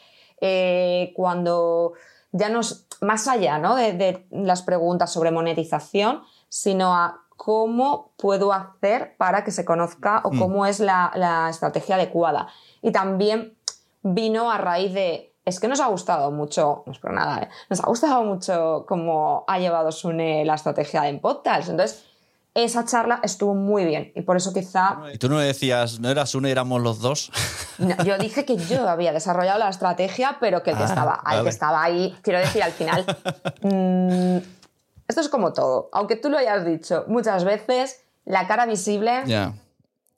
cuando 1.15 1.93
ya 2.31 2.49
no 2.49 2.59
es 2.59 2.86
más 3.01 3.27
allá 3.27 3.57
¿no? 3.59 3.75
de, 3.75 3.93
de 3.93 4.27
las 4.31 4.61
preguntas 4.61 5.11
sobre 5.11 5.31
monetización, 5.31 6.23
sino 6.49 6.93
a 6.93 7.21
cómo 7.37 8.13
puedo 8.17 8.51
hacer 8.51 9.15
para 9.17 9.43
que 9.43 9.51
se 9.51 9.63
conozca 9.63 10.21
o 10.23 10.31
cómo 10.31 10.65
es 10.65 10.79
la, 10.79 11.11
la 11.15 11.49
estrategia 11.49 11.95
adecuada. 11.95 12.47
Y 12.81 12.91
también 12.91 13.55
vino 14.01 14.51
a 14.51 14.57
raíz 14.57 14.93
de, 14.93 15.35
es 15.45 15.59
que 15.59 15.67
nos 15.67 15.79
ha 15.79 15.87
gustado 15.87 16.31
mucho, 16.31 16.83
no 16.85 16.91
es 16.91 16.99
por 16.99 17.13
nada, 17.13 17.43
¿eh? 17.43 17.49
nos 17.69 17.79
ha 17.79 17.85
gustado 17.87 18.23
mucho 18.23 18.85
cómo 18.87 19.45
ha 19.47 19.59
llevado 19.59 19.91
Sune 19.91 20.43
la 20.45 20.55
estrategia 20.55 21.07
en 21.07 21.21
Podtals. 21.21 21.69
Entonces, 21.69 22.06
esa 22.63 22.85
charla 22.85 23.19
estuvo 23.23 23.53
muy 23.55 23.85
bien 23.85 24.11
y 24.15 24.21
por 24.21 24.35
eso 24.37 24.53
quizá 24.53 24.97
Y 25.13 25.17
tú 25.17 25.29
no 25.29 25.37
decías, 25.39 25.99
no 25.99 26.09
eras 26.09 26.33
uno, 26.35 26.47
éramos 26.47 26.81
los 26.81 26.99
dos. 26.99 27.31
no, 27.77 27.95
yo 28.03 28.17
dije 28.17 28.45
que 28.45 28.57
yo 28.57 28.87
había 28.89 29.13
desarrollado 29.13 29.59
la 29.59 29.69
estrategia, 29.69 30.37
pero 30.39 30.63
que 30.63 30.71
el 30.71 30.77
que, 30.77 30.83
Ah, 30.83 30.87
estaba, 30.87 31.13
al 31.15 31.31
que 31.33 31.37
vale. 31.37 31.49
estaba 31.49 31.83
ahí, 31.83 32.15
quiero 32.21 32.39
decir, 32.39 32.63
al 32.63 32.71
final, 32.71 33.05
mm, 33.61 34.37
esto 35.07 35.21
es 35.21 35.29
como 35.29 35.53
todo. 35.53 35.89
Aunque 35.93 36.15
tú 36.15 36.29
lo 36.29 36.37
hayas 36.37 36.65
dicho 36.65 37.05
muchas 37.07 37.43
veces, 37.43 38.01
la 38.25 38.47
cara 38.47 38.65
visible 38.65 39.21
ya. 39.25 39.53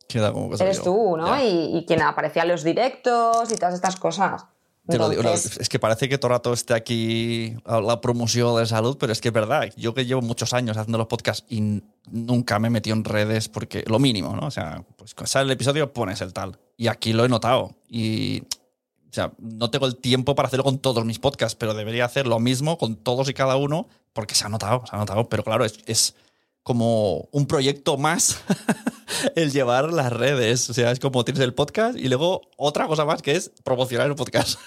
Queda 0.07 0.33
como 0.33 0.49
que 0.49 0.63
eres 0.63 0.77
yo. 0.77 0.83
tú, 0.85 1.17
¿no? 1.17 1.39
Y, 1.39 1.77
y 1.77 1.85
quien 1.85 2.01
aparecía 2.01 2.41
en 2.41 2.47
los 2.47 2.63
directos 2.63 3.51
y 3.51 3.55
todas 3.57 3.75
estas 3.75 3.95
cosas. 3.97 4.45
Te 4.89 4.97
lo 4.97 5.09
digo, 5.09 5.23
no, 5.23 5.33
es 5.33 5.69
que 5.69 5.79
parece 5.79 6.09
que 6.09 6.17
todo 6.17 6.29
el 6.29 6.35
rato 6.35 6.53
esté 6.53 6.73
aquí 6.73 7.55
la 7.65 8.01
promoción 8.01 8.57
de 8.57 8.65
salud, 8.65 8.97
pero 8.99 9.11
es 9.11 9.21
que 9.21 9.29
es 9.29 9.33
verdad. 9.33 9.69
Yo 9.77 9.93
que 9.93 10.05
llevo 10.05 10.21
muchos 10.21 10.53
años 10.53 10.77
haciendo 10.77 10.97
los 10.97 11.07
podcasts 11.07 11.45
y 11.49 11.83
nunca 12.09 12.57
me 12.59 12.67
he 12.67 12.71
metido 12.71 12.95
en 12.95 13.03
redes 13.03 13.49
porque 13.49 13.83
lo 13.87 13.99
mínimo, 13.99 14.35
¿no? 14.35 14.47
O 14.47 14.51
sea, 14.51 14.83
pues 14.97 15.15
sale 15.25 15.45
el 15.45 15.51
episodio 15.51 15.93
pones 15.93 16.21
el 16.21 16.33
tal. 16.33 16.59
Y 16.75 16.87
aquí 16.87 17.13
lo 17.13 17.23
he 17.23 17.29
notado. 17.29 17.75
Y, 17.87 18.41
o 18.41 19.13
sea, 19.13 19.31
no 19.37 19.69
tengo 19.69 19.85
el 19.85 19.97
tiempo 19.97 20.33
para 20.33 20.47
hacerlo 20.47 20.63
con 20.63 20.79
todos 20.79 21.05
mis 21.05 21.19
podcasts, 21.19 21.55
pero 21.55 21.73
debería 21.73 22.05
hacer 22.05 22.25
lo 22.25 22.39
mismo 22.39 22.77
con 22.77 22.95
todos 22.95 23.29
y 23.29 23.33
cada 23.33 23.57
uno 23.57 23.87
porque 24.13 24.33
se 24.33 24.45
ha 24.45 24.49
notado, 24.49 24.83
se 24.89 24.95
ha 24.95 24.99
notado. 24.99 25.29
Pero 25.29 25.43
claro, 25.43 25.65
es, 25.65 25.79
es 25.85 26.15
como 26.63 27.29
un 27.31 27.45
proyecto 27.47 27.97
más 27.97 28.41
el 29.35 29.51
llevar 29.51 29.91
las 29.91 30.11
redes. 30.11 30.69
O 30.69 30.73
sea, 30.73 30.91
es 30.91 30.99
como 30.99 31.25
tienes 31.25 31.43
el 31.43 31.53
podcast 31.53 31.97
y 31.97 32.07
luego 32.07 32.41
otra 32.57 32.87
cosa 32.87 33.05
más 33.05 33.21
que 33.21 33.35
es 33.35 33.51
promocionar 33.63 34.07
el 34.07 34.15
podcast. 34.15 34.59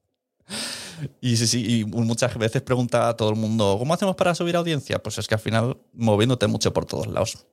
y 1.20 1.36
sí, 1.36 1.46
sí, 1.46 1.80
y 1.80 1.84
muchas 1.84 2.36
veces 2.36 2.62
pregunta 2.62 3.08
a 3.08 3.16
todo 3.16 3.30
el 3.30 3.36
mundo, 3.36 3.76
¿cómo 3.78 3.94
hacemos 3.94 4.16
para 4.16 4.34
subir 4.34 4.56
audiencia? 4.56 5.02
Pues 5.02 5.18
es 5.18 5.26
que 5.26 5.34
al 5.34 5.40
final 5.40 5.78
moviéndote 5.92 6.46
mucho 6.46 6.72
por 6.72 6.84
todos 6.84 7.06
lados. 7.06 7.46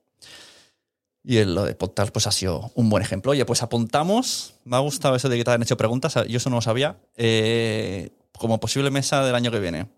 Y 1.24 1.44
lo 1.44 1.64
de 1.64 1.74
podcast 1.74 2.10
pues 2.10 2.26
ha 2.26 2.32
sido 2.32 2.70
un 2.74 2.88
buen 2.88 3.02
ejemplo. 3.02 3.32
Oye, 3.32 3.44
pues 3.44 3.62
apuntamos. 3.62 4.54
Me 4.64 4.76
ha 4.76 4.80
gustado 4.80 5.14
eso 5.14 5.28
de 5.28 5.36
que 5.36 5.44
te 5.44 5.50
hayan 5.50 5.62
hecho 5.62 5.76
preguntas. 5.76 6.14
Yo 6.26 6.38
eso 6.38 6.48
no 6.48 6.56
lo 6.56 6.62
sabía. 6.62 6.96
Eh, 7.16 8.10
como 8.38 8.60
posible 8.60 8.90
mesa 8.90 9.22
del 9.24 9.34
año 9.34 9.50
que 9.50 9.58
viene. 9.58 9.88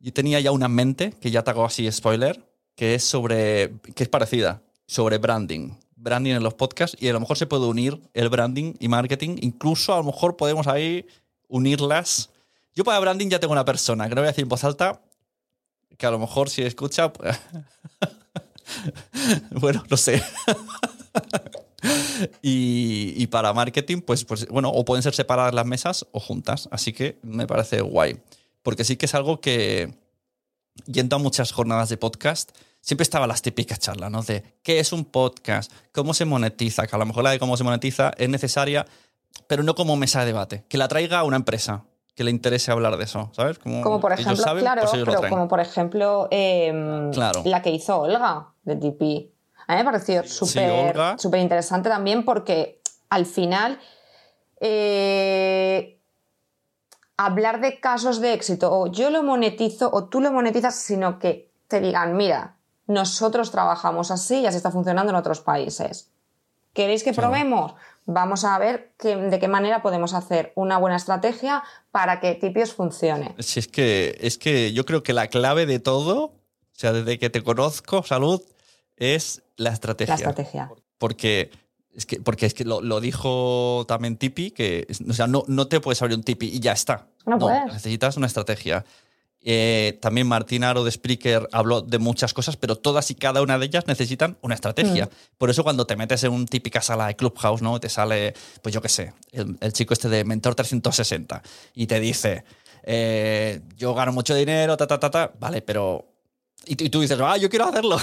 Yo 0.00 0.12
tenía 0.12 0.38
ya 0.40 0.52
una 0.52 0.66
en 0.66 0.74
mente, 0.74 1.10
que 1.12 1.30
ya 1.30 1.42
te 1.42 1.50
hago 1.50 1.64
así 1.64 1.90
spoiler, 1.90 2.44
que 2.76 2.94
es 2.94 3.02
sobre, 3.02 3.74
que 3.94 4.04
es 4.04 4.08
parecida, 4.08 4.62
sobre 4.86 5.18
branding. 5.18 5.72
Branding 5.96 6.34
en 6.34 6.42
los 6.42 6.54
podcasts 6.54 6.96
y 7.00 7.08
a 7.08 7.12
lo 7.12 7.20
mejor 7.20 7.36
se 7.36 7.46
puede 7.46 7.66
unir 7.66 8.00
el 8.14 8.28
branding 8.28 8.74
y 8.78 8.86
marketing. 8.86 9.38
Incluso 9.40 9.94
a 9.94 9.96
lo 9.96 10.04
mejor 10.04 10.36
podemos 10.36 10.68
ahí 10.68 11.06
unirlas. 11.48 12.30
Yo 12.74 12.84
para 12.84 13.00
branding 13.00 13.28
ya 13.28 13.40
tengo 13.40 13.52
una 13.52 13.64
persona, 13.64 14.08
que 14.08 14.14
no 14.14 14.20
voy 14.20 14.28
a 14.28 14.30
decir 14.30 14.42
en 14.42 14.50
voz 14.50 14.62
alta, 14.62 15.00
que 15.96 16.06
a 16.06 16.10
lo 16.10 16.18
mejor 16.18 16.50
si 16.50 16.62
escucha... 16.62 17.12
Pues 17.12 17.40
bueno, 19.50 19.82
no 19.90 19.96
sé. 19.96 20.22
y, 22.42 23.26
para 23.28 23.52
marketing, 23.52 24.00
pues, 24.00 24.24
pues 24.24 24.46
bueno, 24.48 24.70
o 24.70 24.84
pueden 24.84 25.02
ser 25.02 25.14
separadas 25.14 25.54
las 25.54 25.66
mesas 25.66 26.06
o 26.12 26.20
juntas. 26.20 26.68
Así 26.70 26.92
que 26.92 27.18
me 27.22 27.46
parece 27.46 27.80
guay. 27.80 28.20
Porque 28.62 28.84
sí 28.84 28.96
que 28.96 29.06
es 29.06 29.14
algo 29.14 29.40
que, 29.40 29.94
yendo 30.86 31.16
a 31.16 31.18
muchas 31.18 31.52
jornadas 31.52 31.88
de 31.88 31.96
podcast, 31.96 32.50
siempre 32.86 33.02
estaba 33.02 33.26
las 33.26 33.42
típicas 33.42 33.80
charlas, 33.80 34.12
¿no? 34.12 34.22
De 34.22 34.44
qué 34.62 34.78
es 34.78 34.92
un 34.92 35.04
podcast, 35.04 35.72
cómo 35.92 36.14
se 36.14 36.24
monetiza, 36.24 36.86
que 36.86 36.94
a 36.94 36.98
lo 36.98 37.04
mejor 37.04 37.24
la 37.24 37.30
de 37.30 37.40
cómo 37.40 37.56
se 37.56 37.64
monetiza 37.64 38.12
es 38.16 38.28
necesaria, 38.28 38.86
pero 39.48 39.64
no 39.64 39.74
como 39.74 39.96
mesa 39.96 40.20
de 40.20 40.26
debate. 40.26 40.64
Que 40.68 40.78
la 40.78 40.86
traiga 40.86 41.24
una 41.24 41.36
empresa 41.36 41.82
que 42.14 42.22
le 42.22 42.30
interese 42.30 42.70
hablar 42.70 42.96
de 42.96 43.02
eso, 43.02 43.28
¿sabes? 43.32 43.58
Como, 43.58 44.00
por 44.00 44.12
ejemplo, 44.12 44.42
claro, 44.56 44.82
pues 44.82 45.04
pero 45.04 45.28
como 45.28 45.48
por 45.48 45.58
ejemplo 45.58 46.28
em, 46.30 47.10
la 47.44 47.60
que 47.60 47.70
hizo 47.70 47.98
Olga 47.98 48.52
de 48.62 48.76
TP. 48.76 49.32
A 49.66 49.72
mí 49.72 49.78
me 49.78 49.84
pareció 49.84 50.22
súper 50.22 51.40
interesante 51.40 51.88
también 51.88 52.24
porque 52.24 52.80
al 53.10 53.26
final 53.26 53.80
eh, 54.60 55.98
hablar 57.16 57.60
de 57.60 57.80
casos 57.80 58.20
de 58.20 58.32
éxito, 58.32 58.72
o 58.72 58.86
yo 58.86 59.10
lo 59.10 59.24
monetizo 59.24 59.90
o 59.92 60.04
tú 60.04 60.20
lo 60.20 60.30
monetizas, 60.30 60.76
sino 60.76 61.18
que 61.18 61.50
te 61.66 61.80
digan, 61.80 62.16
mira, 62.16 62.55
nosotros 62.86 63.50
trabajamos 63.50 64.10
así 64.10 64.40
y 64.40 64.46
así 64.46 64.56
está 64.56 64.70
funcionando 64.70 65.10
en 65.10 65.16
otros 65.16 65.40
países. 65.40 66.10
¿Queréis 66.72 67.02
que 67.02 67.14
probemos? 67.14 67.74
Vamos 68.04 68.44
a 68.44 68.58
ver 68.58 68.92
de 69.02 69.38
qué 69.40 69.48
manera 69.48 69.82
podemos 69.82 70.12
hacer 70.12 70.52
una 70.54 70.76
buena 70.76 70.96
estrategia 70.96 71.64
para 71.90 72.20
que 72.20 72.34
Tipios 72.34 72.74
funcione. 72.74 73.34
Si 73.38 73.58
es 73.58 73.66
que, 73.66 74.16
es 74.20 74.36
que 74.36 74.72
yo 74.72 74.84
creo 74.84 75.02
que 75.02 75.14
la 75.14 75.28
clave 75.28 75.64
de 75.64 75.78
todo, 75.78 76.24
o 76.24 76.34
sea, 76.72 76.92
desde 76.92 77.18
que 77.18 77.30
te 77.30 77.42
conozco, 77.42 78.02
salud, 78.02 78.42
es 78.96 79.42
la 79.56 79.70
estrategia. 79.70 80.14
La 80.14 80.16
estrategia. 80.16 80.70
Porque 80.98 81.50
es 81.94 82.04
que, 82.04 82.20
porque 82.20 82.44
es 82.44 82.52
que 82.52 82.64
lo, 82.64 83.00
dijo 83.00 83.86
también 83.88 84.18
Tipi, 84.18 84.50
que 84.50 84.86
o 85.08 85.14
sea, 85.14 85.26
no, 85.26 85.44
no 85.46 85.66
te 85.66 85.80
puedes 85.80 86.02
abrir 86.02 86.16
un 86.18 86.24
Tipi 86.24 86.48
y 86.48 86.60
ya 86.60 86.72
está. 86.72 87.06
No, 87.24 87.38
puedes. 87.38 87.72
Necesitas 87.72 88.18
una 88.18 88.26
estrategia. 88.26 88.84
Eh, 89.48 89.96
también 90.02 90.26
Martín 90.26 90.64
Aro 90.64 90.82
de 90.82 90.90
Spreaker 90.90 91.48
habló 91.52 91.80
de 91.80 92.00
muchas 92.00 92.34
cosas, 92.34 92.56
pero 92.56 92.74
todas 92.74 93.12
y 93.12 93.14
cada 93.14 93.40
una 93.42 93.56
de 93.60 93.66
ellas 93.66 93.86
necesitan 93.86 94.36
una 94.42 94.56
estrategia. 94.56 95.06
Mm. 95.06 95.08
Por 95.38 95.50
eso 95.50 95.62
cuando 95.62 95.86
te 95.86 95.94
metes 95.94 96.24
en 96.24 96.32
una 96.32 96.46
típica 96.46 96.82
sala 96.82 97.06
de 97.06 97.14
Clubhouse, 97.14 97.62
¿no? 97.62 97.78
Te 97.78 97.88
sale, 97.88 98.34
pues 98.60 98.74
yo 98.74 98.82
qué 98.82 98.88
sé, 98.88 99.12
el, 99.30 99.72
chico 99.72 99.94
este 99.94 100.08
de 100.08 100.24
Mentor 100.24 100.56
360 100.56 101.44
y 101.76 101.86
te 101.86 102.00
dice, 102.00 102.42
eh, 102.82 103.60
yo 103.76 103.94
gano 103.94 104.10
mucho 104.10 104.34
dinero, 104.34 104.76
ta, 104.76 104.88
ta, 104.88 104.98
ta, 104.98 105.12
ta. 105.12 105.32
Vale, 105.38 105.62
pero... 105.62 106.04
Y, 106.64 106.74
tú 106.74 107.00
dices, 107.00 107.16
ah, 107.20 107.36
yo 107.36 107.48
quiero 107.48 107.66
hacerlo. 107.66 107.98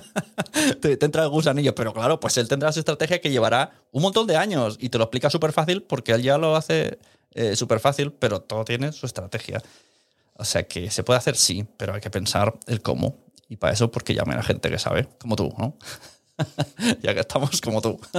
te, 0.82 1.02
entra 1.02 1.22
el 1.22 1.30
gusanillo, 1.30 1.74
pero 1.74 1.94
claro, 1.94 2.20
pues 2.20 2.36
él 2.36 2.46
tendrá 2.48 2.70
su 2.70 2.80
estrategia 2.80 3.18
que 3.22 3.30
llevará 3.30 3.72
un 3.92 4.02
montón 4.02 4.26
de 4.26 4.36
años 4.36 4.76
y 4.78 4.90
te 4.90 4.98
lo 4.98 5.04
explica 5.04 5.30
súper 5.30 5.52
fácil 5.52 5.82
porque 5.84 6.12
él 6.12 6.20
ya 6.22 6.36
lo 6.36 6.54
hace 6.54 6.98
eh, 7.32 7.56
súper 7.56 7.80
fácil, 7.80 8.12
pero 8.12 8.42
todo 8.42 8.66
tiene 8.66 8.92
su 8.92 9.06
estrategia. 9.06 9.62
O 10.40 10.44
sea 10.44 10.66
que 10.66 10.90
se 10.90 11.04
puede 11.04 11.18
hacer 11.18 11.36
sí, 11.36 11.66
pero 11.76 11.94
hay 11.94 12.00
que 12.00 12.08
pensar 12.08 12.58
el 12.66 12.80
cómo. 12.80 13.18
Y 13.46 13.56
para 13.56 13.74
eso, 13.74 13.90
porque 13.90 14.14
llame 14.14 14.34
a 14.34 14.42
gente 14.42 14.70
que 14.70 14.78
sabe, 14.78 15.06
como 15.18 15.36
tú, 15.36 15.52
¿no? 15.58 15.76
ya 17.02 17.12
que 17.12 17.20
estamos 17.20 17.60
como 17.60 17.80
tú. 17.80 18.00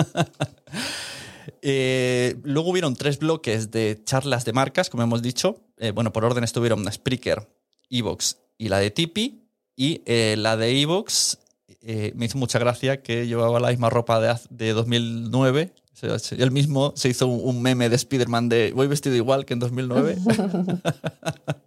Eh, 1.63 2.37
luego 2.43 2.69
hubieron 2.69 2.95
tres 2.95 3.17
bloques 3.17 3.71
de 3.71 3.99
charlas 4.03 4.45
de 4.45 4.53
marcas, 4.53 4.91
como 4.91 5.01
hemos 5.01 5.23
dicho. 5.23 5.59
Eh, 5.77 5.89
bueno, 5.89 6.13
por 6.13 6.23
orden 6.23 6.43
estuvieron 6.43 6.91
Spreaker, 6.91 7.49
Evox 7.89 8.37
y 8.59 8.69
la 8.69 8.77
de 8.77 8.91
Tipeee. 8.91 9.41
Y 9.75 10.01
eh, 10.05 10.35
la 10.37 10.55
de 10.55 10.79
Evox 10.81 11.39
me 12.13 12.25
hizo 12.25 12.37
mucha 12.37 12.59
gracia 12.59 13.01
que 13.01 13.25
llevaba 13.25 13.59
la 13.59 13.69
misma 13.69 13.89
ropa 13.89 14.19
de, 14.21 14.35
de 14.51 14.73
2009 14.73 15.73
él 16.03 16.51
mismo 16.51 16.93
se 16.95 17.09
hizo 17.09 17.27
un 17.27 17.61
meme 17.61 17.89
de 17.89 17.95
Spider-Man 17.95 18.49
de 18.49 18.71
voy 18.73 18.87
vestido 18.87 19.15
igual 19.15 19.45
que 19.45 19.53
en 19.53 19.59
2009. 19.59 20.17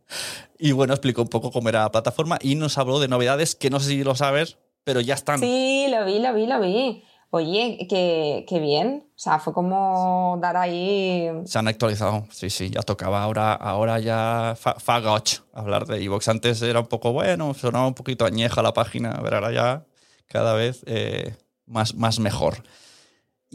y 0.59 0.73
bueno, 0.73 0.95
explicó 0.95 1.23
un 1.23 1.29
poco 1.29 1.51
cómo 1.51 1.69
era 1.69 1.83
la 1.83 1.93
plataforma 1.93 2.39
y 2.41 2.55
nos 2.55 2.79
habló 2.79 3.01
de 3.01 3.09
novedades 3.09 3.55
que 3.55 3.71
no 3.71 3.81
sé 3.81 3.91
si 3.91 4.05
lo 4.05 4.15
sabes, 4.15 4.59
pero 4.85 5.01
ya 5.01 5.15
están. 5.15 5.41
Sí, 5.41 5.87
lo 5.91 6.05
vi, 6.05 6.19
lo 6.19 6.35
vi, 6.35 6.47
lo 6.47 6.61
vi. 6.61 7.03
Oye, 7.31 7.89
qué, 7.91 8.59
bien. 8.61 9.09
O 9.09 9.19
sea, 9.19 9.41
fue 9.41 9.53
como 9.53 10.39
dar 10.41 10.57
ahí. 10.57 11.29
Se 11.47 11.59
han 11.59 11.67
actualizado, 11.67 12.29
sí, 12.31 12.49
sí, 12.49 12.71
ya 12.71 12.83
tocaba. 12.83 13.25
Ahora, 13.25 13.55
ahora 13.55 13.99
ya 13.99 14.57
fagoch 14.57 15.41
hablar 15.53 15.85
de 15.87 16.01
Evox. 16.01 16.29
Antes 16.29 16.63
era 16.63 16.79
un 16.79 16.87
poco 16.87 17.13
bueno, 17.13 17.53
sonaba 17.55 17.89
un 17.89 17.95
poquito 17.95 18.25
añeja 18.25 18.63
la 18.63 18.73
página, 18.73 19.19
pero 19.21 19.39
ahora 19.39 19.53
ya 19.53 19.85
cada 20.29 20.55
vez 20.55 20.85
eh, 20.87 21.35
más, 21.67 21.97
más 21.97 22.21
mejor. 22.21 22.63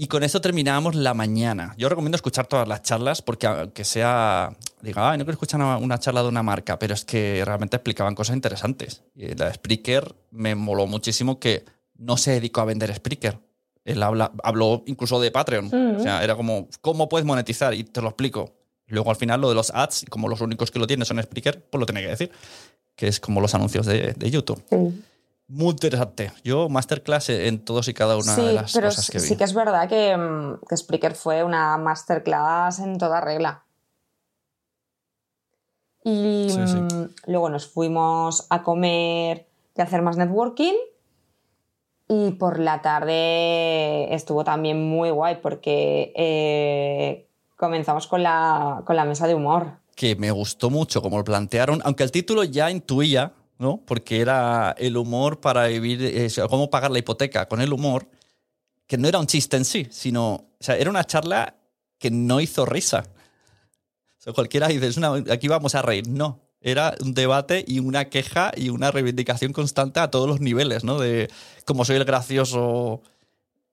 Y 0.02 0.08
con 0.08 0.24
esto 0.24 0.40
terminamos 0.40 0.96
la 0.96 1.14
mañana. 1.14 1.76
Yo 1.78 1.90
recomiendo 1.90 2.16
escuchar 2.16 2.48
todas 2.48 2.66
las 2.70 2.84
charlas 2.84 3.22
porque 3.22 3.48
aunque 3.48 3.84
sea, 3.84 4.56
diga, 4.82 5.12
Ay, 5.12 5.18
no 5.18 5.26
quiero 5.26 5.34
escuchar 5.34 5.60
una, 5.60 6.00
charla 6.00 6.24
de 6.24 6.30
una 6.30 6.42
marca, 6.42 6.80
pero 6.80 6.94
es 6.94 7.04
que 7.04 7.44
realmente 7.44 7.76
explicaban 7.76 8.16
cosas 8.16 8.38
interesantes. 8.38 9.04
Y 9.14 9.36
la 9.36 9.54
Spreaker 9.54 10.16
me 10.32 10.56
moló 10.56 10.88
muchísimo 10.88 11.38
que 11.38 11.66
no 11.98 12.16
se 12.16 12.32
dedicó 12.32 12.62
a 12.62 12.66
vender 12.66 12.96
Spreaker. 12.96 13.40
Él 13.84 14.02
habla, 14.02 14.32
habló 14.42 14.84
incluso 14.86 15.20
de 15.20 15.32
Patreon. 15.32 15.98
O 15.98 16.02
sea, 16.02 16.24
era 16.24 16.38
como, 16.38 16.70
¿cómo 16.80 17.10
puedes 17.10 17.26
monetizar? 17.26 17.74
Y 17.74 17.84
te 17.84 18.02
lo 18.02 18.08
explico. 18.08 18.54
Luego 18.88 19.10
al 19.10 19.18
final 19.18 19.42
lo 19.42 19.50
de 19.50 19.56
los 19.56 19.70
ads, 19.70 20.06
como 20.10 20.30
los 20.30 20.40
únicos 20.40 20.72
que 20.72 20.80
lo 20.80 20.88
tienen 20.88 21.06
son 21.06 21.22
Spreaker, 21.22 21.62
pues 21.70 21.78
lo 21.78 21.86
tiene 21.86 22.02
que 22.04 22.08
decir. 22.08 22.32
Que 22.96 23.10
es 23.10 23.20
como 23.20 23.42
los 23.42 23.54
anuncios 23.54 23.86
de, 23.86 24.14
de 24.14 24.32
YouTube. 24.32 24.64
Muy 25.50 25.72
interesante. 25.72 26.32
Yo, 26.44 26.70
masterclass 26.70 27.30
en 27.30 27.66
todos 27.66 27.88
y 27.88 27.94
cada 27.96 28.18
una 28.18 28.36
de 28.36 28.54
las 28.54 28.72
cosas 28.72 29.10
que 29.10 29.18
vi. 29.18 29.26
Sí, 29.26 29.36
que 29.36 29.44
es 29.44 29.56
verdad 29.56 29.90
que, 29.90 30.16
mm, 30.16 30.68
que 30.70 30.78
Spreaker 30.78 31.16
fue 31.16 31.44
una 31.44 31.76
masterclass 31.78 32.78
en 32.78 33.00
toda 33.00 33.20
regla. 33.20 33.64
Y 36.04 36.48
mm, 36.56 37.32
luego 37.32 37.50
nos 37.50 37.68
fuimos 37.68 38.46
a 38.52 38.62
comer 38.62 39.48
y 39.76 39.82
a 39.82 39.86
hacer 39.86 40.04
más 40.04 40.18
networking. 40.18 40.76
Y 42.08 42.32
por 42.32 42.60
la 42.60 42.84
tarde 42.84 44.14
estuvo 44.14 44.44
también 44.44 44.88
muy 44.88 45.10
guay 45.10 45.40
porque 45.42 46.14
eh, 46.16 47.28
comenzamos 47.56 48.06
con 48.06 48.22
la, 48.22 48.84
con 48.86 48.96
la 48.96 49.04
mesa 49.04 49.26
de 49.26 49.34
humor. 49.34 49.80
Que 49.96 50.16
me 50.16 50.30
gustó 50.30 50.70
mucho 50.70 51.02
como 51.02 51.18
lo 51.18 51.24
plantearon, 51.24 51.82
aunque 51.84 52.04
el 52.04 52.12
título 52.12 52.44
ya 52.44 52.70
intuía 52.70 53.34
¿no? 53.60 53.84
Porque 53.86 54.22
era 54.22 54.74
el 54.78 54.98
humor 54.98 55.42
para 55.42 55.68
vivir, 55.68 56.02
eh, 56.02 56.30
cómo 56.50 56.70
pagar 56.72 56.90
la 56.90 57.00
hipoteca 57.00 57.48
con 57.48 57.62
el 57.62 57.72
humor, 57.74 58.10
que 58.88 58.98
no 58.98 59.08
era 59.08 59.20
un 59.20 59.28
chiste 59.28 59.58
en 59.58 59.66
sí, 59.66 59.88
sino, 59.92 60.32
o 60.34 60.58
sea, 60.60 60.78
era 60.78 60.90
una 60.90 61.04
charla 61.04 61.56
que 62.00 62.10
no 62.10 62.40
hizo 62.40 62.66
risa. 62.66 63.04
O 64.18 64.22
sea, 64.22 64.34
cualquiera 64.34 64.68
dice, 64.70 64.90
aquí 65.30 65.48
vamos 65.48 65.76
a 65.76 65.82
reír. 65.82 66.08
No, 66.08 66.42
era 66.62 66.96
un 67.02 67.14
debate 67.14 67.64
y 67.68 67.80
una 67.80 68.06
queja 68.06 68.52
y 68.56 68.70
una 68.70 68.92
reivindicación 68.92 69.54
constante 69.54 70.00
a 70.00 70.10
todos 70.10 70.28
los 70.28 70.40
niveles, 70.40 70.84
¿no? 70.84 70.98
De 70.98 71.30
como 71.66 71.86
soy 71.86 71.98
el 71.98 72.06
gracioso, 72.06 73.02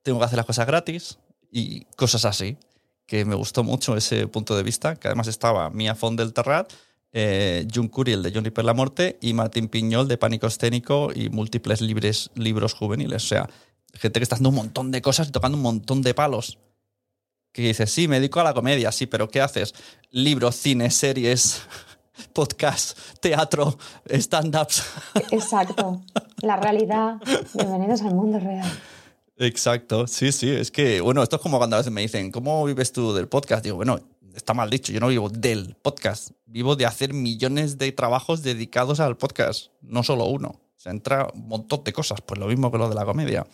tengo 0.02 0.18
que 0.18 0.24
hacer 0.24 0.36
las 0.36 0.46
cosas 0.46 0.66
gratis 0.66 1.18
y 1.50 1.84
cosas 1.96 2.24
así. 2.24 2.58
Que 3.06 3.24
me 3.24 3.36
gustó 3.36 3.62
mucho 3.62 3.96
ese 3.96 4.26
punto 4.26 4.56
de 4.56 4.64
vista, 4.64 4.96
que 4.96 5.06
además 5.06 5.28
estaba 5.28 5.70
Mia 5.70 5.94
Font 5.94 6.18
del 6.18 6.32
Terrat, 6.32 6.72
eh, 7.18 7.66
Jun 7.74 7.88
Curiel 7.88 8.22
de 8.22 8.30
Johnny 8.30 8.50
per 8.50 8.66
la 8.66 8.74
Morte 8.74 9.16
y 9.22 9.32
Martín 9.32 9.68
Piñol 9.68 10.06
de 10.06 10.18
Pánico 10.18 10.46
Escénico 10.46 11.08
y 11.14 11.30
múltiples 11.30 11.80
libres, 11.80 12.30
libros 12.34 12.74
juveniles. 12.74 13.24
O 13.24 13.26
sea, 13.26 13.48
gente 13.94 14.20
que 14.20 14.22
está 14.22 14.34
haciendo 14.34 14.50
un 14.50 14.56
montón 14.56 14.90
de 14.90 15.00
cosas 15.00 15.28
y 15.28 15.32
tocando 15.32 15.56
un 15.56 15.62
montón 15.62 16.02
de 16.02 16.12
palos. 16.12 16.58
Que 17.52 17.62
dices, 17.62 17.90
sí, 17.90 18.06
me 18.06 18.16
dedico 18.16 18.40
a 18.40 18.44
la 18.44 18.52
comedia, 18.52 18.92
sí, 18.92 19.06
pero 19.06 19.30
¿qué 19.30 19.40
haces? 19.40 19.74
Libros, 20.10 20.56
cine, 20.56 20.90
series, 20.90 21.62
podcast, 22.34 22.98
teatro, 23.20 23.78
stand-ups. 24.10 24.84
Exacto. 25.30 26.02
La 26.42 26.56
realidad. 26.56 27.16
Bienvenidos 27.54 28.02
al 28.02 28.14
mundo 28.14 28.38
real. 28.38 28.70
Exacto, 29.38 30.06
sí, 30.06 30.32
sí. 30.32 30.50
Es 30.50 30.70
que, 30.70 31.00
bueno, 31.00 31.22
esto 31.22 31.36
es 31.36 31.42
como 31.42 31.56
cuando 31.56 31.76
a 31.76 31.78
veces 31.78 31.92
me 31.94 32.02
dicen, 32.02 32.30
¿cómo 32.30 32.62
vives 32.66 32.92
tú 32.92 33.14
del 33.14 33.26
podcast? 33.26 33.64
Digo, 33.64 33.76
bueno, 33.76 34.00
está 34.36 34.54
mal 34.54 34.70
dicho, 34.70 34.92
yo 34.92 35.00
no 35.00 35.08
vivo 35.08 35.28
del 35.28 35.74
podcast, 35.82 36.30
vivo 36.44 36.76
de 36.76 36.86
hacer 36.86 37.12
millones 37.12 37.78
de 37.78 37.90
trabajos 37.92 38.42
dedicados 38.42 39.00
al 39.00 39.16
podcast, 39.16 39.72
no 39.80 40.02
solo 40.02 40.26
uno. 40.26 40.60
Se 40.76 40.90
entra 40.90 41.28
un 41.34 41.48
montón 41.48 41.82
de 41.84 41.92
cosas, 41.92 42.20
pues 42.20 42.38
lo 42.38 42.46
mismo 42.46 42.70
que 42.70 42.78
lo 42.78 42.88
de 42.88 42.94
la 42.94 43.04
comedia. 43.04 43.46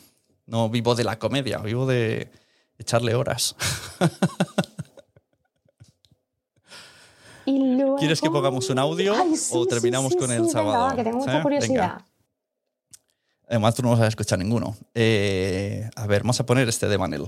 No 0.47 0.68
vivo 0.68 0.95
de 0.95 1.05
la 1.05 1.18
comedia, 1.18 1.59
vivo 1.59 1.87
de 1.87 2.31
echarle 2.79 3.14
horas. 3.14 3.57
¿Quieres 7.99 8.21
que 8.21 8.31
pongamos 8.31 8.68
un 8.71 8.79
audio 8.79 9.14
o 9.53 9.66
terminamos 9.66 10.14
con 10.16 10.31
el 10.31 10.49
sábado? 10.49 10.95
que 10.97 11.05
tengo 11.05 11.18
mucha 11.18 11.42
curiosidad. 11.42 12.03
Además, 13.49 13.75
tú 13.75 13.83
no 13.83 13.90
vas 13.90 14.01
a 14.01 14.07
escuchar 14.09 14.38
ninguno. 14.38 14.77
Eh, 14.95 15.88
a 15.95 16.07
ver, 16.07 16.23
vamos 16.23 16.40
a 16.40 16.47
poner 16.47 16.68
este 16.68 16.88
de 16.88 16.99
Manel. 16.99 17.27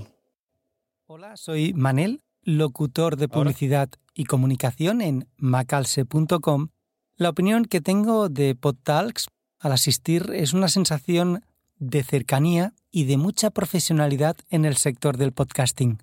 Hola, 1.07 1.37
soy 1.37 1.73
Manel, 1.73 2.24
locutor 2.45 3.17
de 3.17 3.27
publicidad 3.27 3.89
y 4.13 4.23
comunicación 4.25 5.01
en 5.01 5.27
macalse.com. 5.37 6.69
La 7.17 7.29
opinión 7.29 7.65
que 7.65 7.81
tengo 7.81 8.29
de 8.29 8.55
PodTalks 8.55 9.27
al 9.59 9.71
asistir 9.73 10.31
es 10.33 10.53
una 10.53 10.67
sensación 10.67 11.43
de 11.77 12.03
cercanía 12.03 12.73
y 12.91 13.05
de 13.05 13.17
mucha 13.17 13.49
profesionalidad 13.49 14.37
en 14.49 14.63
el 14.63 14.77
sector 14.77 15.17
del 15.17 15.33
podcasting. 15.33 15.97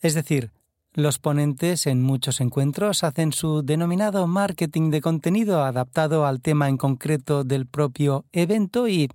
Es 0.00 0.14
decir, 0.14 0.50
los 0.94 1.18
ponentes 1.18 1.86
en 1.86 2.02
muchos 2.02 2.40
encuentros 2.40 3.04
hacen 3.04 3.32
su 3.32 3.62
denominado 3.62 4.26
marketing 4.26 4.90
de 4.90 5.00
contenido 5.00 5.62
adaptado 5.62 6.26
al 6.26 6.40
tema 6.40 6.68
en 6.68 6.76
concreto 6.76 7.44
del 7.44 7.66
propio 7.66 8.24
evento 8.32 8.88
y 8.88 9.08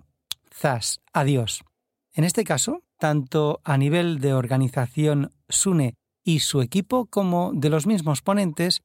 zas, 0.50 1.00
adiós. 1.12 1.62
En 2.12 2.24
este 2.24 2.44
caso, 2.44 2.82
tanto 2.98 3.60
a 3.62 3.76
nivel 3.76 4.18
de 4.18 4.32
organización 4.32 5.32
Sune 5.48 5.94
y 6.28 6.40
su 6.40 6.60
equipo 6.60 7.06
como 7.06 7.52
de 7.54 7.70
los 7.70 7.86
mismos 7.86 8.20
ponentes, 8.20 8.82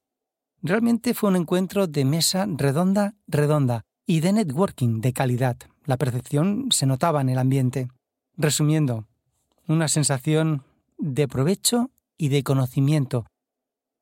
realmente 0.61 1.13
fue 1.13 1.29
un 1.29 1.35
encuentro 1.35 1.87
de 1.87 2.05
mesa 2.05 2.45
redonda, 2.47 3.15
redonda 3.27 3.81
y 4.07 4.21
de 4.21 4.31
networking 4.31 5.01
de 5.01 5.11
calidad. 5.11 5.57
La 5.83 5.97
percepción 5.97 6.69
se 6.71 6.85
notaba 6.85 7.19
en 7.19 7.27
el 7.27 7.37
ambiente. 7.37 7.89
Resumiendo, 8.37 9.07
una 9.67 9.89
sensación 9.89 10.63
de 10.97 11.27
provecho 11.27 11.91
y 12.17 12.29
de 12.29 12.43
conocimiento. 12.43 13.25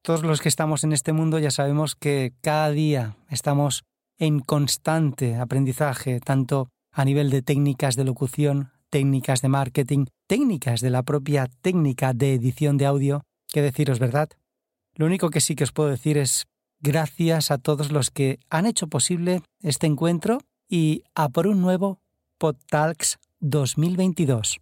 Todos 0.03 0.21
los 0.21 0.39
que 0.39 0.49
estamos 0.49 0.83
en 0.83 0.91
este 0.93 1.11
mundo 1.11 1.39
ya 1.39 1.49
sabemos 1.49 1.95
que 1.95 2.33
cada 2.41 2.69
día 2.69 3.17
estamos 3.27 3.85
en 4.19 4.39
constante 4.39 5.37
aprendizaje, 5.37 6.19
tanto 6.19 6.69
a 6.91 7.05
nivel 7.05 7.31
de 7.31 7.41
técnicas 7.41 7.95
de 7.95 8.03
locución, 8.03 8.69
técnicas 8.91 9.41
de 9.41 9.49
marketing, 9.49 10.05
técnicas 10.27 10.79
de 10.81 10.91
la 10.91 11.01
propia 11.01 11.47
técnica 11.63 12.13
de 12.13 12.35
edición 12.35 12.77
de 12.77 12.85
audio, 12.85 13.23
que 13.51 13.61
deciros 13.61 13.99
verdad. 13.99 14.29
Lo 14.95 15.05
único 15.05 15.29
que 15.29 15.41
sí 15.41 15.55
que 15.55 15.63
os 15.63 15.71
puedo 15.71 15.89
decir 15.89 16.17
es 16.17 16.47
gracias 16.79 17.51
a 17.51 17.57
todos 17.57 17.91
los 17.91 18.09
que 18.09 18.39
han 18.49 18.65
hecho 18.65 18.87
posible 18.87 19.41
este 19.61 19.87
encuentro 19.87 20.39
y 20.67 21.03
a 21.15 21.29
por 21.29 21.47
un 21.47 21.61
nuevo 21.61 21.99
PodTalks 22.37 23.19
2022. 23.39 24.59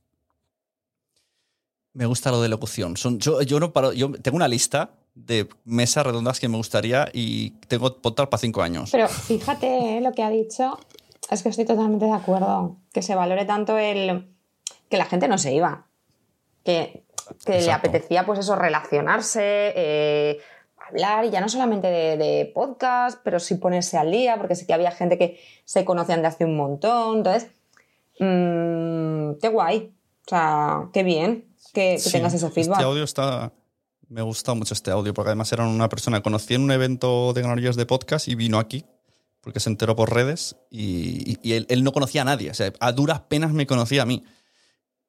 Me 1.94 2.06
gusta 2.06 2.32
lo 2.32 2.42
de 2.42 2.50
locución. 2.50 2.96
yo, 2.96 3.60
no 3.60 3.74
paro, 3.74 3.94
yo 3.94 4.12
tengo 4.12 4.36
una 4.36 4.48
lista 4.48 4.92
de 5.16 5.50
mesas 5.66 6.06
redondas 6.06 6.40
que 6.40 6.48
me 6.48 6.58
gustaría 6.58 7.10
y 7.14 7.52
tengo 7.68 8.02
PodTalks 8.02 8.30
para 8.30 8.42
cinco 8.42 8.62
años. 8.62 8.92
Pero 8.92 9.08
fíjate 9.08 10.00
lo 10.02 10.12
que 10.14 10.24
ha 10.24 10.30
dicho, 10.30 10.80
es 11.30 11.44
que 11.44 11.50
estoy 11.50 11.66
totalmente 11.66 12.06
de 12.06 12.14
acuerdo. 12.14 12.78
Que 12.94 13.02
se 13.02 13.16
valore 13.16 13.46
tanto 13.46 13.78
el 13.78 14.30
que 14.90 14.98
la 14.98 15.06
gente 15.06 15.28
no 15.28 15.38
se 15.38 15.54
iba. 15.54 15.88
Que, 16.64 17.06
le 17.46 17.72
apetecía, 17.72 18.26
pues 18.26 18.40
eso, 18.40 18.56
relacionarse, 18.56 19.74
eh, 19.76 20.40
hablar, 20.78 21.26
y 21.26 21.30
ya 21.30 21.42
no 21.42 21.50
solamente 21.50 21.88
de, 21.88 22.52
podcast, 22.54 23.20
pero 23.24 23.40
sí 23.40 23.56
ponerse 23.56 23.98
al 23.98 24.12
día, 24.12 24.38
porque 24.38 24.56
sé 24.56 24.66
que 24.66 24.74
había 24.74 24.92
gente 24.92 25.18
que 25.18 25.40
se 25.66 25.86
conocían 25.86 26.22
de 26.22 26.28
hace 26.28 26.46
un 26.46 26.58
montón. 26.58 27.18
Entonces, 27.18 27.50
mmm, 28.20 29.34
qué 29.42 29.48
guay. 29.50 29.94
O 30.26 30.30
sea, 30.30 30.90
qué 30.94 31.04
bien 31.04 31.46
que, 31.74 32.00
tengas 32.12 32.34
ese 32.34 32.50
feedback. 32.50 32.78
Este 32.78 32.86
audio 32.86 33.04
está. 33.04 33.52
Me 34.08 34.22
gusta 34.24 34.54
mucho 34.56 34.74
este 34.74 34.90
audio, 34.90 35.14
porque 35.14 35.30
además 35.30 35.52
era 35.52 35.68
una 35.68 35.88
persona 35.88 36.18
que 36.18 36.24
conocí 36.24 36.56
en 36.56 36.64
un 36.64 36.72
evento 36.72 37.32
de 37.34 37.42
ganaderías 37.44 37.76
de 37.76 37.86
podcast 37.86 38.28
y 38.28 38.36
vino 38.36 38.58
aquí 38.58 38.84
porque 39.42 39.60
se 39.60 39.70
enteró 39.70 39.96
por 39.96 40.14
redes 40.14 40.58
y, 40.70 41.38
él, 41.52 41.84
no 41.84 41.92
conocía 41.92 42.22
a 42.22 42.26
nadie. 42.26 42.52
O 42.52 42.54
sea, 42.54 42.74
a 42.80 42.92
duras 42.92 43.22
penas 43.22 43.54
me 43.54 43.66
conocía 43.66 44.04
a 44.04 44.06
mí. 44.06 44.24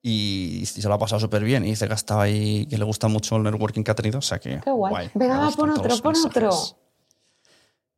Y, 0.02 0.64
se 0.66 0.86
lo 0.88 0.94
ha 0.94 0.98
pasado 0.98 1.20
súper 1.20 1.44
bien. 1.44 1.64
Y 1.64 1.70
dice 1.70 1.86
que 1.86 1.94
estaba 1.94 2.22
ahí, 2.22 2.66
que 2.66 2.78
le 2.78 2.84
gusta 2.84 3.08
mucho 3.08 3.36
el 3.36 3.42
networking 3.42 3.82
que 3.82 3.90
ha 3.90 3.94
tenido. 3.94 4.18
O 4.18 4.22
sea 4.22 4.38
que. 4.38 4.60
Qué 4.60 4.70
guay. 4.70 5.10
Venga, 5.14 5.50
pon 5.56 5.70
otro, 5.70 5.98
pon 5.98 6.14
otro. 6.24 6.50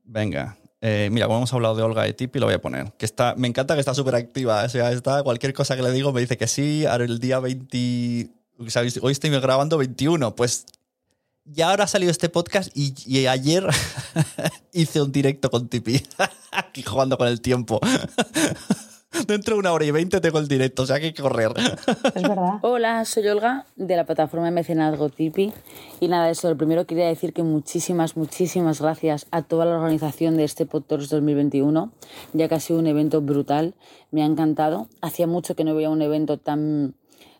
Venga. 0.04 0.56
Eh, 0.80 1.08
mira, 1.12 1.26
como 1.26 1.38
hemos 1.38 1.52
hablado 1.52 1.76
de 1.76 1.82
Olga 1.82 2.02
de 2.02 2.12
Tipi, 2.12 2.40
lo 2.40 2.46
voy 2.46 2.56
a 2.56 2.60
poner. 2.60 2.92
Que 2.94 3.04
está, 3.04 3.34
me 3.36 3.46
encanta 3.46 3.74
que 3.74 3.80
está 3.80 3.94
súper 3.94 4.16
activa. 4.16 4.64
O 4.64 4.68
sea, 4.68 4.90
está, 4.90 5.22
cualquier 5.22 5.54
cosa 5.54 5.76
que 5.76 5.82
le 5.82 5.92
digo 5.92 6.12
me 6.12 6.20
dice 6.20 6.36
que 6.36 6.48
sí. 6.48 6.86
Ahora 6.86 7.04
el 7.04 7.18
día 7.20 7.38
20. 7.38 8.30
Hoy 9.00 9.12
estoy 9.12 9.30
grabando 9.30 9.78
21. 9.78 10.34
Pues 10.34 10.66
y 11.44 11.60
ahora 11.60 11.84
ha 11.84 11.88
salido 11.88 12.10
este 12.10 12.28
podcast 12.28 12.70
y, 12.74 13.26
ayer 13.26 13.66
hice 14.72 15.02
un 15.02 15.10
directo 15.10 15.50
con 15.50 15.68
Tipi, 15.68 16.00
aquí 16.52 16.82
jugando 16.86 17.18
con 17.18 17.26
el 17.28 17.40
tiempo. 17.40 17.80
Dentro 19.26 19.54
de 19.54 19.60
una 19.60 19.72
hora 19.72 19.84
y 19.84 19.90
veinte 19.90 20.20
tengo 20.20 20.38
el 20.38 20.48
directo, 20.48 20.82
o 20.82 20.86
sea 20.86 20.98
que 20.98 21.06
hay 21.06 21.12
que 21.12 21.22
correr. 21.22 21.52
Es 22.14 22.22
verdad. 22.22 22.58
Hola, 22.62 23.04
soy 23.04 23.28
Olga 23.28 23.66
de 23.76 23.96
la 23.96 24.04
plataforma 24.04 24.46
de 24.46 24.52
mecenazgo 24.52 25.10
Tipi. 25.10 25.52
Y 26.00 26.08
nada, 26.08 26.30
eso, 26.30 26.48
lo 26.48 26.56
primero 26.56 26.86
quería 26.86 27.06
decir 27.06 27.32
que 27.32 27.42
muchísimas, 27.42 28.16
muchísimas 28.16 28.80
gracias 28.80 29.26
a 29.30 29.42
toda 29.42 29.64
la 29.66 29.76
organización 29.76 30.36
de 30.36 30.44
este 30.44 30.66
Podtours 30.66 31.10
2021, 31.10 31.92
ya 32.32 32.48
que 32.48 32.54
ha 32.54 32.60
sido 32.60 32.78
un 32.78 32.86
evento 32.86 33.20
brutal. 33.20 33.74
Me 34.10 34.22
ha 34.22 34.26
encantado. 34.26 34.88
Hacía 35.00 35.26
mucho 35.26 35.54
que 35.54 35.64
no 35.64 35.74
veía 35.74 35.90
un 35.90 36.02
evento 36.02 36.38
tan 36.38 36.94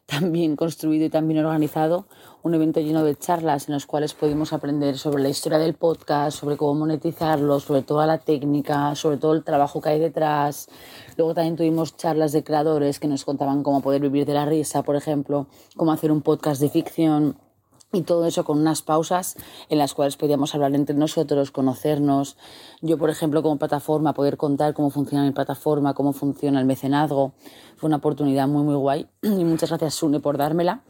tan 0.06 0.32
bien 0.32 0.56
construido 0.56 1.06
y 1.06 1.10
tan 1.10 1.26
bien 1.28 1.44
organizado, 1.44 2.06
un 2.42 2.54
evento 2.54 2.80
lleno 2.80 3.04
de 3.04 3.16
charlas 3.16 3.68
en 3.68 3.74
los 3.74 3.86
cuales 3.86 4.14
pudimos 4.14 4.52
aprender 4.52 4.98
sobre 4.98 5.22
la 5.22 5.28
historia 5.28 5.58
del 5.58 5.74
podcast, 5.74 6.38
sobre 6.38 6.56
cómo 6.56 6.74
monetizarlo, 6.74 7.60
sobre 7.60 7.82
toda 7.82 8.06
la 8.06 8.18
técnica, 8.18 8.94
sobre 8.94 9.16
todo 9.16 9.32
el 9.32 9.44
trabajo 9.44 9.80
que 9.80 9.90
hay 9.90 10.00
detrás. 10.00 10.68
Luego 11.16 11.34
también 11.34 11.56
tuvimos 11.56 11.96
charlas 11.96 12.32
de 12.32 12.44
creadores 12.44 13.00
que 13.00 13.08
nos 13.08 13.24
contaban 13.24 13.62
cómo 13.62 13.80
poder 13.80 14.00
vivir 14.00 14.26
de 14.26 14.34
la 14.34 14.46
risa, 14.46 14.82
por 14.82 14.96
ejemplo, 14.96 15.46
cómo 15.76 15.92
hacer 15.92 16.10
un 16.12 16.22
podcast 16.22 16.60
de 16.60 16.68
ficción 16.68 17.36
y 17.92 18.02
todo 18.02 18.26
eso 18.26 18.44
con 18.44 18.58
unas 18.58 18.82
pausas 18.82 19.36
en 19.68 19.78
las 19.78 19.92
cuales 19.92 20.16
podíamos 20.16 20.54
hablar 20.54 20.74
entre 20.74 20.96
nosotros, 20.96 21.50
conocernos. 21.50 22.36
Yo, 22.80 22.96
por 22.96 23.10
ejemplo, 23.10 23.42
como 23.42 23.58
plataforma, 23.58 24.14
poder 24.14 24.38
contar 24.38 24.72
cómo 24.72 24.90
funciona 24.90 25.24
mi 25.24 25.32
plataforma, 25.32 25.92
cómo 25.94 26.12
funciona 26.12 26.58
el 26.58 26.66
mecenazgo. 26.66 27.32
Fue 27.76 27.88
una 27.88 27.96
oportunidad 27.96 28.48
muy, 28.48 28.62
muy 28.62 28.76
guay 28.76 29.06
y 29.22 29.44
muchas 29.44 29.68
gracias, 29.68 29.94
Sune, 29.94 30.20
por 30.20 30.38
dármela. 30.38 30.82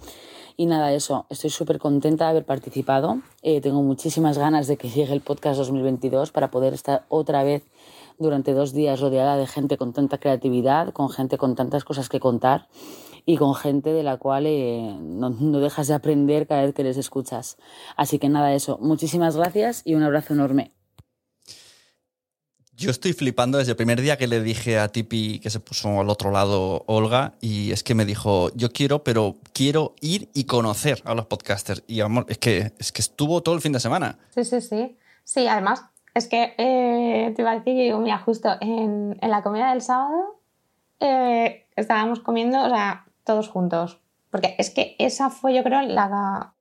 Y 0.57 0.67
nada, 0.67 0.93
eso, 0.93 1.27
estoy 1.31 1.51
súper 1.51 1.79
contenta 1.79 2.27
de 2.27 2.31
haber 2.31 2.45
participado. 2.45 3.21
Eh, 3.43 3.61
tengo 3.61 3.83
muchísimas 3.83 4.39
ganas 4.39 4.67
de 4.67 4.77
que 4.77 4.91
llegue 4.91 5.13
el 5.13 5.23
podcast 5.23 5.59
2022 5.59 6.31
para 6.31 6.51
poder 6.51 6.75
estar 6.75 7.05
otra 7.09 7.43
vez 7.43 7.63
durante 8.19 8.53
dos 8.53 8.73
días 8.73 9.01
rodeada 9.01 9.37
de 9.37 9.47
gente 9.47 9.77
con 9.77 9.93
tanta 9.93 10.19
creatividad, 10.19 10.93
con 10.93 11.11
gente 11.11 11.39
con 11.39 11.55
tantas 11.55 11.85
cosas 11.85 12.09
que 12.09 12.21
contar 12.21 12.69
y 13.25 13.37
con 13.37 13.55
gente 13.55 13.93
de 13.93 14.03
la 14.03 14.17
cual 14.17 14.47
eh, 14.47 14.97
no, 15.01 15.31
dejas 15.61 15.89
de 15.89 15.95
aprender 15.95 16.47
cada 16.47 16.63
vez 16.63 16.75
que 16.75 16.85
les 16.85 16.97
escuchas. 16.97 17.57
Así 17.97 18.19
que 18.19 18.29
nada, 18.29 18.55
eso. 18.55 18.79
Muchísimas 18.81 19.37
gracias 19.37 19.83
y 19.85 19.95
un 19.95 20.03
abrazo 20.03 20.35
enorme. 20.35 20.73
Yo 22.75 22.91
estoy 22.91 23.13
flipando 23.13 23.59
desde 23.59 23.73
el 23.73 23.77
primer 23.77 24.01
día 24.01 24.17
que 24.17 24.27
le 24.27 24.43
dije 24.43 24.79
a 24.79 24.89
Tipi 24.89 25.39
que 25.39 25.51
se 25.51 25.61
puso 25.61 26.01
al 26.01 26.09
otro 26.09 26.33
lado 26.33 26.83
Olga 26.87 27.35
y 27.41 27.71
es 27.71 27.85
que 27.85 27.95
me 27.95 28.05
dijo, 28.05 28.51
yo 28.57 28.73
quiero, 28.73 29.05
pero 29.05 29.37
quiero 29.53 29.95
ir 30.01 30.31
y 30.35 30.45
conocer 30.45 31.01
a 31.05 31.15
los 31.15 31.27
podcasters. 31.27 31.85
Y 31.87 32.01
amor, 32.01 32.27
es 32.29 32.39
que, 32.39 32.73
es 32.79 32.91
que 32.91 33.03
estuvo 33.03 33.43
todo 33.43 33.55
el 33.55 33.61
fin 33.61 33.73
de 33.73 33.79
semana. 33.79 34.19
Sí, 34.35 34.45
sí, 34.45 34.61
sí. 34.61 34.97
Sí, 35.23 35.47
además, 35.47 35.85
es 36.15 36.29
que 36.29 36.55
eh, 36.59 37.33
te 37.35 37.43
iba 37.43 37.53
a 37.53 37.59
decir 37.59 37.95
mira, 37.97 38.19
justo 38.19 38.51
en, 38.61 39.19
la 39.21 39.43
comida 39.43 39.71
del 39.71 39.83
sábado 39.83 40.41
eh, 41.01 41.67
estábamos 41.77 42.21
comiendo, 42.21 42.63
o 42.63 42.69
sea, 42.69 43.07
todos 43.25 43.49
juntos. 43.49 43.99
Porque 44.31 44.55
es 44.59 44.71
que 44.71 44.97
esa 44.99 45.31
fue, 45.31 45.55
yo 45.55 45.63
creo, 45.63 45.83
la. 45.83 46.55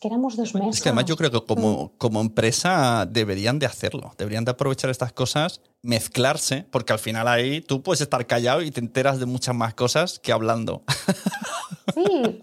que 0.00 0.08
éramos 0.08 0.36
dos 0.36 0.54
meses. 0.54 0.76
Es 0.76 0.82
que 0.82 0.88
además 0.88 1.04
yo 1.04 1.16
creo 1.16 1.30
que 1.30 1.44
como, 1.44 1.92
como 1.96 2.20
empresa 2.20 3.06
deberían 3.06 3.58
de 3.58 3.66
hacerlo. 3.66 4.12
Deberían 4.18 4.44
de 4.44 4.50
aprovechar 4.50 4.90
estas 4.90 5.12
cosas, 5.12 5.60
mezclarse, 5.82 6.66
porque 6.70 6.92
al 6.92 6.98
final 6.98 7.28
ahí 7.28 7.60
tú 7.60 7.82
puedes 7.82 8.00
estar 8.00 8.26
callado 8.26 8.62
y 8.62 8.72
te 8.72 8.80
enteras 8.80 9.20
de 9.20 9.26
muchas 9.26 9.54
más 9.54 9.74
cosas 9.74 10.18
que 10.18 10.32
hablando. 10.32 10.82
Sí, 11.94 12.40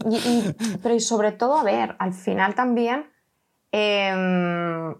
pero 0.81 0.95
y 0.95 0.99
sobre 0.99 1.31
todo, 1.31 1.57
a 1.57 1.63
ver, 1.63 1.95
al 1.99 2.13
final 2.13 2.55
también. 2.55 3.12
Em, 3.71 4.95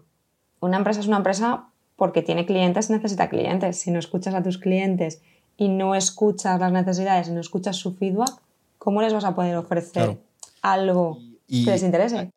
una 0.62 0.78
empresa 0.78 1.00
es 1.00 1.08
una 1.08 1.18
empresa 1.18 1.66
porque 1.96 2.22
tiene 2.22 2.46
clientes, 2.46 2.88
necesita 2.88 3.28
clientes. 3.28 3.78
Si 3.78 3.90
no 3.90 3.98
escuchas 3.98 4.34
a 4.34 4.42
tus 4.42 4.58
clientes 4.58 5.20
y 5.56 5.68
no 5.68 5.94
escuchas 5.94 6.58
las 6.58 6.72
necesidades 6.72 7.28
y 7.28 7.32
no 7.32 7.40
escuchas 7.40 7.76
su 7.76 7.94
feedback, 7.94 8.32
¿cómo 8.78 9.02
les 9.02 9.12
vas 9.12 9.24
a 9.24 9.34
poder 9.34 9.56
ofrecer 9.56 10.18
algo 10.62 11.18
que 11.48 11.70
les 11.70 11.82
interese? 11.82 12.30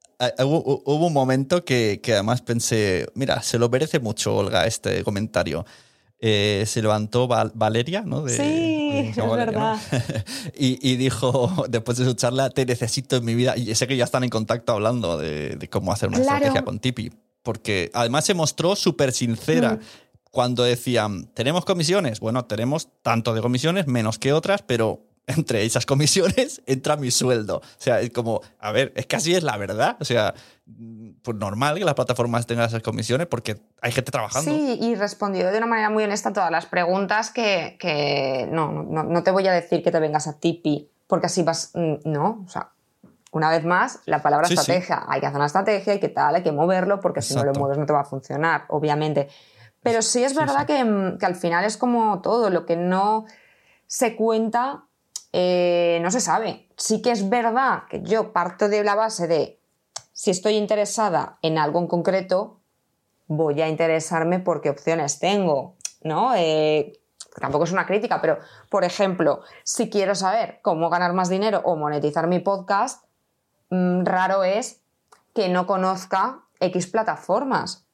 Hubo 0.44 1.08
un 1.08 1.14
momento 1.14 1.64
que, 1.64 2.00
que, 2.02 2.14
además 2.14 2.42
pensé, 2.42 3.08
mira, 3.14 3.42
se 3.42 3.60
lo 3.60 3.70
merece 3.70 4.00
mucho 4.00 4.36
Olga 4.36 4.66
este 4.66 5.04
comentario. 5.04 5.66
Eh, 6.20 6.64
se 6.66 6.82
levantó 6.82 7.28
Valeria, 7.28 8.02
¿no? 8.02 8.28
sí, 8.28 9.10
es 9.10 9.16
verdad. 9.16 9.78
y, 10.58 10.96
dijo, 10.96 11.66
después 11.70 11.98
de 11.98 12.06
su 12.06 12.14
charla, 12.14 12.50
te 12.50 12.66
necesito 12.66 13.18
en 13.18 13.26
mi 13.26 13.36
vida. 13.36 13.56
Y 13.58 13.76
sé 13.76 13.86
que 13.86 13.98
ya 13.98 14.06
están 14.06 14.24
en 14.24 14.30
contacto 14.30 14.72
hablando 14.72 15.18
de, 15.18 15.70
cómo 15.70 15.92
hacer 15.92 16.10
una 16.10 16.20
estrategia 16.20 16.64
con 16.64 16.80
Tipi. 16.80 17.12
Porque 17.46 17.92
además 17.94 18.26
se 18.26 18.34
mostró 18.34 18.76
súper 18.76 19.14
sincera. 19.14 19.76
Mm. 19.76 19.80
Cuando 20.32 20.64
decían, 20.64 21.28
¿tenemos 21.28 21.64
comisiones? 21.64 22.20
Bueno, 22.20 22.44
tenemos 22.44 22.90
tanto 23.02 23.34
de 23.34 23.42
comisiones, 23.42 23.88
menos 23.88 24.20
que 24.20 24.34
otras, 24.34 24.64
pero 24.64 25.06
entre 25.28 25.64
esas 25.64 25.86
comisiones 25.86 26.62
entra 26.66 26.98
mi 26.98 27.12
sueldo. 27.12 27.58
O 27.58 27.64
sea, 27.78 28.02
es 28.02 28.10
como, 28.10 28.42
a 28.60 28.72
ver, 28.72 28.92
es 28.96 29.06
que 29.06 29.16
así 29.16 29.34
es 29.34 29.44
la 29.44 29.58
verdad. 29.58 29.96
O 30.00 30.06
sea, 30.06 30.34
pues 31.22 31.38
normal 31.38 31.78
que 31.78 31.86
las 31.86 31.94
plataformas 31.94 32.48
tengan 32.48 32.68
esas 32.68 32.82
comisiones 32.82 33.28
porque 33.28 33.58
hay 33.82 33.92
gente 33.92 34.12
trabajando. 34.12 34.52
Sí, 34.52 34.78
y 34.82 34.96
respondió 34.96 35.52
de 35.52 35.58
una 35.58 35.68
manera 35.68 35.90
muy 35.90 36.04
honesta 36.04 36.30
a 36.30 36.34
todas 36.34 36.52
las 36.52 36.66
preguntas 36.66 37.30
que, 37.30 37.78
que 37.80 38.50
no, 38.52 38.84
no, 38.84 39.04
no, 39.04 39.24
te 39.24 39.32
voy 39.32 39.48
a 39.48 39.54
decir 39.54 39.84
que 39.84 39.92
te 39.92 40.00
vengas 40.00 40.28
a 40.28 40.40
Tipi 40.40 40.90
porque 41.08 41.28
así 41.28 41.44
vas, 41.44 41.72
mm, 41.76 42.10
no, 42.10 42.44
o 42.46 42.50
sea, 42.50 42.72
una 43.36 43.50
vez 43.50 43.66
más, 43.66 44.00
la 44.06 44.22
palabra 44.22 44.48
estrategia, 44.48 45.04
hay 45.10 45.20
que 45.20 45.26
hacer 45.26 45.36
una 45.36 45.48
estrategia 45.48 45.94
y 45.94 46.00
qué 46.00 46.08
tal, 46.08 46.36
hay 46.36 46.42
que 46.42 46.54
moverlo 46.54 47.02
porque 47.02 47.22
si 47.22 47.36
no 47.36 47.44
lo 47.44 47.52
mueves 47.52 47.78
no 47.78 47.86
te 47.86 47.92
va 47.92 48.00
a 48.00 48.06
funcionar, 48.06 48.64
obviamente. 48.70 49.28
Pero 49.84 50.02
sí 50.02 50.24
es 50.24 50.34
verdad 50.34 50.66
que, 50.66 50.86
mm, 50.86 51.18
que 51.18 51.26
al 51.26 51.36
final 51.36 51.66
es 51.66 51.76
como 51.76 52.22
todo, 52.22 52.50
lo 52.50 52.66
que 52.66 52.78
no 52.78 53.26
se 53.88 54.16
cuenta 54.16 54.86
eh, 55.34 56.00
no 56.02 56.12
se 56.12 56.22
sabe. 56.22 56.70
Sí 56.78 57.02
que 57.02 57.12
es 57.12 57.28
verdad 57.28 57.84
que 57.90 58.02
yo 58.04 58.32
parto 58.32 58.70
de 58.70 58.86
la 58.86 58.96
base 58.96 59.28
de 59.28 59.60
si 60.14 60.32
estoy 60.32 60.54
interesada 60.54 61.38
en 61.42 61.58
algo 61.58 61.80
en 61.80 61.88
concreto, 61.88 62.62
voy 63.28 63.62
a 63.62 63.68
interesarme 63.68 64.40
por 64.40 64.62
qué 64.62 64.70
opciones 64.70 65.20
tengo, 65.20 65.76
¿no? 66.04 66.34
Eh, 66.38 67.02
tampoco 67.42 67.66
es 67.66 67.74
una 67.74 67.86
crítica, 67.86 68.22
pero 68.22 68.40
por 68.70 68.86
ejemplo, 68.86 69.42
si 69.66 69.90
quiero 69.90 70.16
saber 70.16 70.60
cómo 70.62 70.90
ganar 70.90 71.12
más 71.12 71.28
dinero 71.28 71.62
o 71.66 71.76
monetizar 71.76 72.28
mi 72.28 72.40
podcast, 72.40 73.05
raro 73.70 74.44
es 74.44 74.82
que 75.34 75.50
no 75.50 75.68
conozca 75.68 76.44
X 76.60 76.88
plataformas 76.88 77.86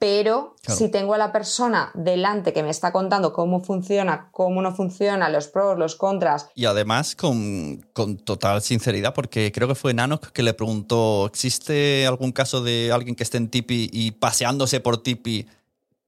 pero 0.00 0.56
si 0.66 0.88
tengo 0.88 1.12
a 1.12 1.18
la 1.18 1.30
persona 1.30 1.90
delante 1.92 2.54
que 2.54 2.62
me 2.62 2.70
está 2.70 2.90
contando 2.90 3.34
cómo 3.34 3.62
funciona, 3.62 4.30
cómo 4.32 4.62
no 4.62 4.74
funciona, 4.74 5.28
los 5.28 5.48
pros, 5.48 5.78
los 5.78 5.94
contras. 5.94 6.48
Y 6.54 6.64
además 6.64 7.14
con, 7.14 7.82
total 8.24 8.62
sinceridad, 8.62 9.12
porque 9.12 9.52
creo 9.52 9.68
que 9.68 9.74
fue 9.74 9.92
Nanok 9.92 10.28
que 10.28 10.42
le 10.42 10.54
preguntó, 10.54 11.26
¿existe 11.26 12.06
algún 12.06 12.32
caso 12.32 12.62
de 12.62 12.90
alguien 12.90 13.14
que 13.14 13.24
esté 13.24 13.36
en 13.36 13.50
Tipi 13.50 13.90
y 13.92 14.12
paseándose 14.12 14.80
por 14.80 15.02
Tipi 15.02 15.46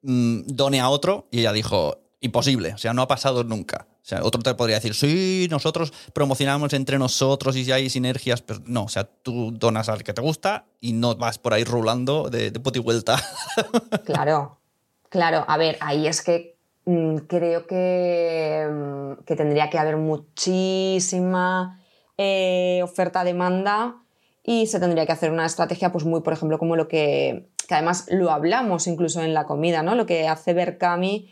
mm, 0.01 0.44
done 0.46 0.81
a 0.81 0.88
otro? 0.88 1.29
Y 1.31 1.40
ella 1.40 1.53
dijo, 1.53 1.98
imposible, 2.22 2.72
o 2.72 2.79
sea, 2.79 2.94
no 2.94 3.03
ha 3.03 3.09
pasado 3.09 3.44
nunca. 3.44 3.87
Otro 4.23 4.43
te 4.43 4.55
podría 4.55 4.77
decir, 4.77 4.95
sí, 4.95 5.47
nosotros 5.51 5.93
promocionamos 6.12 6.73
entre 6.73 6.99
nosotros 6.99 7.57
y 7.57 7.65
si 7.65 7.73
hay 7.73 7.88
sinergias, 7.88 8.43
pero 8.43 8.61
no, 8.67 8.85
o 8.85 8.88
sea, 8.88 9.05
tú 9.05 9.53
donas 9.53 9.88
al 9.88 10.03
que 10.03 10.12
te 10.12 10.21
gusta 10.21 10.67
y 10.81 10.93
no 10.93 11.15
vas 11.15 11.38
por 11.38 11.55
ahí 11.55 11.65
rulando 11.65 12.29
de, 12.29 12.51
de 12.51 12.61
y 12.75 12.79
vuelta. 12.79 13.17
Claro, 14.05 14.59
claro. 15.09 15.45
A 15.47 15.57
ver, 15.57 15.77
ahí 15.81 16.07
es 16.07 16.23
que 16.23 16.57
mm, 16.85 17.17
creo 17.29 17.67
que, 17.67 18.69
mm, 18.69 19.25
que, 19.25 19.37
tendría 19.37 19.71
que 19.71 19.79
haber 19.79 19.97
muchísima 19.97 21.81
eh, 22.19 22.81
oferta-demanda 22.83 24.03
y 24.43 24.67
se 24.67 24.81
tendría 24.81 25.07
que 25.07 25.12
hacer 25.12 25.31
una 25.31 25.47
estrategia, 25.47 25.93
pues 25.93 26.05
muy, 26.05 26.23
por 26.23 26.33
ejemplo, 26.33 26.59
como 26.59 26.75
lo 26.75 26.88
que, 26.88 27.49
que 27.69 27.75
además 27.75 28.07
lo 28.11 28.33
hablamos 28.33 28.88
incluso 28.88 29.23
en 29.23 29.33
la 29.33 29.45
comida, 29.45 29.83
¿no? 29.83 29.95
Lo 29.95 30.07
que 30.07 30.27
hace 30.27 30.55
Berkami 30.55 31.31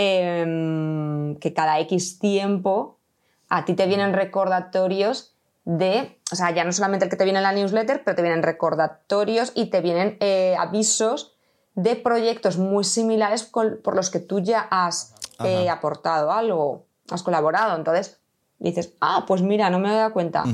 Em, 0.00 1.34
que 1.40 1.52
cada 1.52 1.80
X 1.80 2.20
tiempo 2.20 3.00
a 3.48 3.64
ti 3.64 3.74
te 3.74 3.84
vienen 3.88 4.12
recordatorios 4.12 5.34
de, 5.64 6.20
o 6.30 6.36
sea, 6.36 6.52
ya 6.54 6.62
no 6.62 6.70
solamente 6.70 7.06
el 7.06 7.10
que 7.10 7.16
te 7.16 7.24
viene 7.24 7.40
en 7.40 7.42
la 7.42 7.50
newsletter, 7.50 8.04
pero 8.04 8.14
te 8.14 8.22
vienen 8.22 8.44
recordatorios 8.44 9.50
y 9.56 9.70
te 9.70 9.80
vienen 9.80 10.16
eh, 10.20 10.54
avisos 10.56 11.34
de 11.74 11.96
proyectos 11.96 12.58
muy 12.58 12.84
similares 12.84 13.42
por 13.42 13.96
los 13.96 14.10
que 14.10 14.20
tú 14.20 14.38
ya 14.38 14.68
has 14.70 15.16
eh, 15.44 15.68
aportado 15.68 16.30
algo, 16.30 16.86
has 17.10 17.24
colaborado. 17.24 17.76
Entonces 17.76 18.20
dices, 18.60 18.92
ah, 19.00 19.24
pues 19.26 19.42
mira, 19.42 19.68
no 19.68 19.80
me 19.80 19.88
he 19.88 19.96
dado 19.96 20.12
cuenta. 20.12 20.44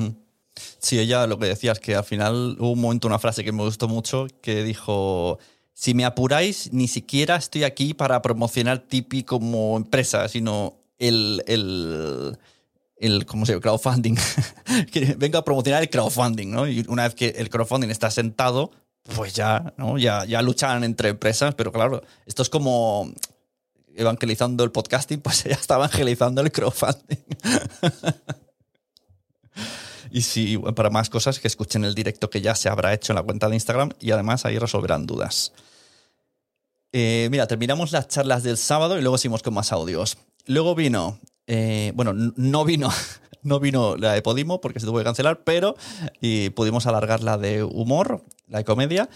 Sí, 0.78 0.98
ella 0.98 1.26
lo 1.26 1.38
que 1.38 1.48
decía 1.48 1.72
es 1.72 1.80
que 1.80 1.94
al 1.94 2.04
final 2.04 2.57
hubo 2.59 2.72
un 2.72 2.80
momento, 2.80 3.09
una 3.09 3.18
frase 3.18 3.44
que 3.44 3.52
me 3.52 3.62
gustó 3.62 3.88
mucho, 3.88 4.26
que 4.40 4.62
dijo, 4.62 5.38
si 5.74 5.92
me 5.92 6.04
apuráis, 6.04 6.72
ni 6.72 6.88
siquiera 6.88 7.37
estoy 7.37 7.64
aquí 7.64 7.94
para 7.94 8.22
promocionar 8.22 8.78
Tipi 8.78 9.24
como 9.24 9.76
empresa, 9.76 10.28
sino 10.28 10.76
el, 10.98 11.42
el, 11.48 12.38
el 12.96 13.26
¿cómo 13.26 13.44
se 13.44 13.52
llama? 13.52 13.62
crowdfunding. 13.62 14.16
Vengo 15.18 15.38
a 15.38 15.44
promocionar 15.44 15.82
el 15.82 15.90
crowdfunding, 15.90 16.50
¿no? 16.50 16.68
Y 16.68 16.84
una 16.88 17.02
vez 17.02 17.16
que 17.16 17.28
el 17.37 17.50
crowdfunding 17.50 17.90
está 17.90 18.10
sentado, 18.12 18.70
pues 19.16 19.34
ya, 19.34 19.74
¿no? 19.76 19.98
Ya, 19.98 20.24
ya 20.24 20.42
luchan 20.42 20.84
entre 20.84 21.08
empresas, 21.08 21.56
pero 21.56 21.72
claro, 21.72 22.02
esto 22.24 22.42
es 22.42 22.48
como 22.48 23.12
evangelizando 23.96 24.62
el 24.62 24.70
podcasting, 24.70 25.20
pues 25.22 25.42
ya 25.42 25.54
está 25.54 25.74
evangelizando 25.74 26.40
el 26.40 26.52
crowdfunding. 26.52 27.18
Y 30.14 30.22
si 30.22 30.59
para 30.59 30.90
más 30.90 31.11
cosas 31.11 31.40
que 31.40 31.48
escuchen 31.48 31.83
el 31.83 31.96
directo 31.96 32.31
que 32.31 32.40
ya 32.40 32.55
se 32.55 32.68
habrá 32.68 32.94
hecho 32.94 33.12
en 33.12 33.16
la 33.16 33.24
cuenta 33.24 33.48
de 33.48 33.57
Instagram 33.57 33.90
y 33.98 34.12
además 34.12 34.44
ahí 34.44 34.61
resolverán 34.61 35.07
dudas. 35.07 35.53
Eh, 36.92 37.27
mira, 37.33 37.48
terminamos 37.48 37.90
las 37.90 38.07
charlas 38.07 38.44
del 38.44 38.57
sábado 38.57 38.96
y 38.96 39.03
luego 39.03 39.18
seguimos 39.18 39.42
con 39.42 39.55
más 39.55 39.72
audios. 39.72 40.16
Luego 40.46 40.77
vino, 40.77 41.18
eh, 41.48 41.90
bueno, 41.96 42.12
no 42.14 42.64
vino, 42.64 42.90
no 43.42 43.59
vino 43.59 43.96
la 43.96 44.12
de 44.12 44.22
Podimo 44.22 44.61
porque 44.61 44.79
se 44.79 44.87
tuvo 44.87 44.98
que 44.98 45.05
cancelar, 45.05 45.42
pero 45.42 45.74
pudimos 46.55 46.87
alargar 46.87 47.24
la 47.24 47.37
de 47.37 47.64
humor, 47.64 48.22
la 48.46 48.59
de 48.59 48.64
comedia. 48.64 49.09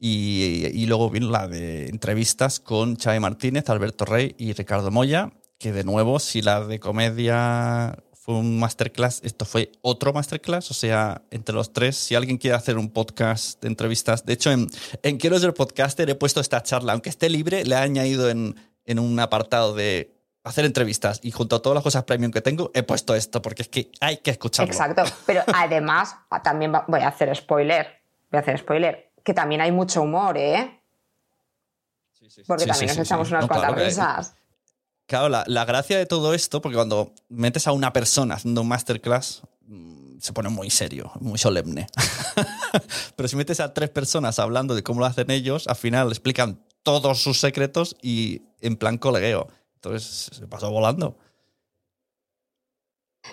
Y, 0.00 0.68
y, 0.72 0.86
luego 0.86 1.10
vino 1.10 1.30
la 1.30 1.48
de 1.48 1.88
entrevistas 1.88 2.60
con 2.60 2.96
Xavi 2.96 3.20
Martínez, 3.20 3.68
Alberto 3.68 4.06
Rey 4.06 4.34
y 4.38 4.54
Ricardo 4.54 4.90
Moya, 4.90 5.32
que 5.58 5.72
de 5.72 5.84
nuevo, 5.84 6.18
si 6.18 6.40
la 6.40 6.66
de 6.66 6.80
comedia 6.80 7.98
fue 8.26 8.34
un 8.34 8.58
masterclass, 8.58 9.20
esto 9.22 9.44
fue 9.44 9.70
otro 9.82 10.12
masterclass, 10.12 10.72
o 10.72 10.74
sea, 10.74 11.22
entre 11.30 11.54
los 11.54 11.72
tres, 11.72 11.96
si 11.96 12.16
alguien 12.16 12.38
quiere 12.38 12.56
hacer 12.56 12.76
un 12.76 12.90
podcast 12.90 13.62
de 13.62 13.68
entrevistas, 13.68 14.26
de 14.26 14.32
hecho 14.32 14.50
en, 14.50 14.66
en 15.04 15.18
Quiero 15.18 15.38
ser 15.38 15.54
podcaster 15.54 16.10
he 16.10 16.16
puesto 16.16 16.40
esta 16.40 16.60
charla, 16.60 16.92
aunque 16.92 17.08
esté 17.08 17.30
libre, 17.30 17.64
le 17.64 17.76
he 17.76 17.78
añadido 17.78 18.28
en, 18.28 18.56
en 18.84 18.98
un 18.98 19.20
apartado 19.20 19.76
de 19.76 20.12
hacer 20.42 20.64
entrevistas 20.64 21.20
y 21.22 21.30
junto 21.30 21.54
a 21.54 21.62
todas 21.62 21.76
las 21.76 21.84
cosas 21.84 22.02
premium 22.02 22.32
que 22.32 22.40
tengo, 22.40 22.72
he 22.74 22.82
puesto 22.82 23.14
esto, 23.14 23.40
porque 23.40 23.62
es 23.62 23.68
que 23.68 23.92
hay 24.00 24.16
que 24.16 24.32
escucharlo. 24.32 24.72
Exacto, 24.72 25.04
pero 25.24 25.44
además, 25.54 26.16
también 26.42 26.72
voy 26.88 27.02
a 27.02 27.08
hacer 27.08 27.34
spoiler, 27.36 27.86
voy 28.32 28.38
a 28.38 28.40
hacer 28.40 28.58
spoiler, 28.58 29.12
que 29.22 29.34
también 29.34 29.60
hay 29.60 29.70
mucho 29.70 30.02
humor, 30.02 30.36
¿eh? 30.36 30.80
Porque 32.44 32.66
también 32.66 32.88
nos 32.88 32.98
echamos 32.98 33.30
unas 33.30 33.46
cuantas 33.46 33.72
risas. 33.76 34.34
Claro, 35.06 35.28
la, 35.28 35.64
gracia 35.64 35.98
de 35.98 36.06
todo 36.06 36.34
esto, 36.34 36.60
porque 36.60 36.74
cuando 36.74 37.12
metes 37.28 37.68
a 37.68 37.72
una 37.72 37.92
persona 37.92 38.34
haciendo 38.34 38.62
un 38.62 38.68
masterclass, 38.68 39.42
mm, 39.66 40.18
se 40.18 40.32
pone 40.32 40.48
muy 40.48 40.68
serio, 40.68 41.12
muy 41.20 41.38
solemne. 41.38 41.86
Pero 43.16 43.28
si 43.28 43.36
metes 43.36 43.60
a 43.60 43.72
tres 43.72 43.88
personas 43.90 44.40
hablando 44.40 44.74
de 44.74 44.82
cómo 44.82 44.98
lo 45.00 45.06
hacen 45.06 45.30
ellos, 45.30 45.68
al 45.68 45.76
final 45.76 46.08
explican 46.08 46.60
todos 46.82 47.22
sus 47.22 47.38
secretos 47.38 47.96
y 48.02 48.42
en 48.60 48.76
plan 48.76 48.98
colegueo. 48.98 49.46
Entonces 49.76 50.30
se 50.32 50.46
pasó 50.48 50.70
volando. 50.72 51.16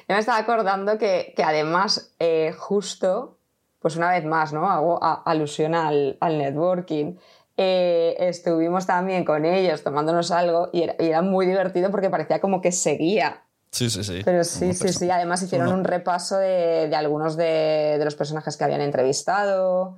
Yo 0.08 0.16
me 0.16 0.20
estaba 0.20 0.38
acordando 0.38 0.98
que, 1.00 1.34
además, 1.44 2.14
eh, 2.20 2.54
justo, 2.56 3.40
pues 3.80 3.96
una 3.96 4.12
vez 4.12 4.26
más, 4.26 4.54
¿no? 4.54 4.70
Hago 4.70 5.00
alusión 5.26 5.74
al, 5.74 6.18
al 6.20 6.38
networking. 6.38 7.16
Eh, 7.56 8.16
estuvimos 8.20 8.88
también 8.88 9.24
con 9.26 9.46
ellos 9.46 9.84
tomándonos 9.84 10.32
algo 10.32 10.70
y 10.74 10.89
era, 10.98 11.22
muy 11.22 11.46
divertido 11.46 11.92
porque 11.92 12.10
parecía 12.10 12.42
como 12.42 12.62
que 12.62 12.72
seguía. 12.72 13.44
Sí, 13.70 13.89
sí, 13.89 14.04
sí. 14.04 14.22
Pero 14.26 14.44
sí, 14.44 14.74
sí, 14.74 14.89
sí. 14.89 15.10
Además 15.10 15.42
hicieron 15.42 15.72
un 15.74 15.84
repaso 15.84 16.38
de, 16.38 16.94
algunos 16.96 17.36
de, 17.38 18.00
los 18.04 18.16
personajes 18.16 18.58
que 18.58 18.63
habían 18.63 18.82
entrevistado, 18.82 19.98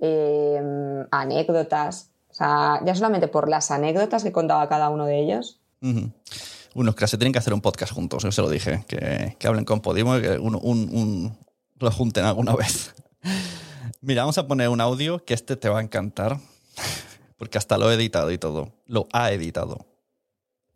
em, 0.00 1.06
anécdotas. 1.10 2.10
O 2.30 2.34
sea, 2.34 2.80
ya 2.84 2.94
solamente 2.94 3.28
por 3.28 3.48
las 3.48 3.70
anécdotas 3.70 4.22
que 4.22 4.32
contaba 4.32 4.68
cada 4.68 4.90
uno 4.90 5.06
de 5.06 5.20
ellos. 5.20 5.60
Unos 6.74 6.94
que 6.94 7.06
se 7.06 7.16
tienen 7.16 7.32
que 7.32 7.38
hacer 7.38 7.54
un 7.54 7.60
podcast 7.60 7.92
juntos, 7.92 8.22
yo 8.22 8.30
se 8.30 8.42
lo 8.42 8.50
dije. 8.50 8.84
Que, 8.86 9.36
hablen 9.46 9.64
con 9.64 9.80
Podimo 9.80 10.16
y 10.16 10.22
que 10.22 10.38
un, 10.38 11.36
lo 11.78 11.90
junten 11.90 12.24
alguna 12.24 12.54
vez. 12.56 12.94
Mira, 14.00 14.22
vamos 14.22 14.38
a 14.38 14.46
poner 14.46 14.68
un 14.68 14.80
audio 14.80 15.24
que 15.24 15.34
este 15.34 15.56
te 15.56 15.68
va 15.68 15.80
a 15.80 15.82
encantar 15.82 16.38
porque 17.36 17.58
hasta 17.58 17.78
lo 17.78 17.90
he 17.90 17.94
editado 17.94 18.30
y 18.30 18.38
todo. 18.38 18.72
Lo 18.86 19.08
ha 19.12 19.30
editado. 19.32 19.86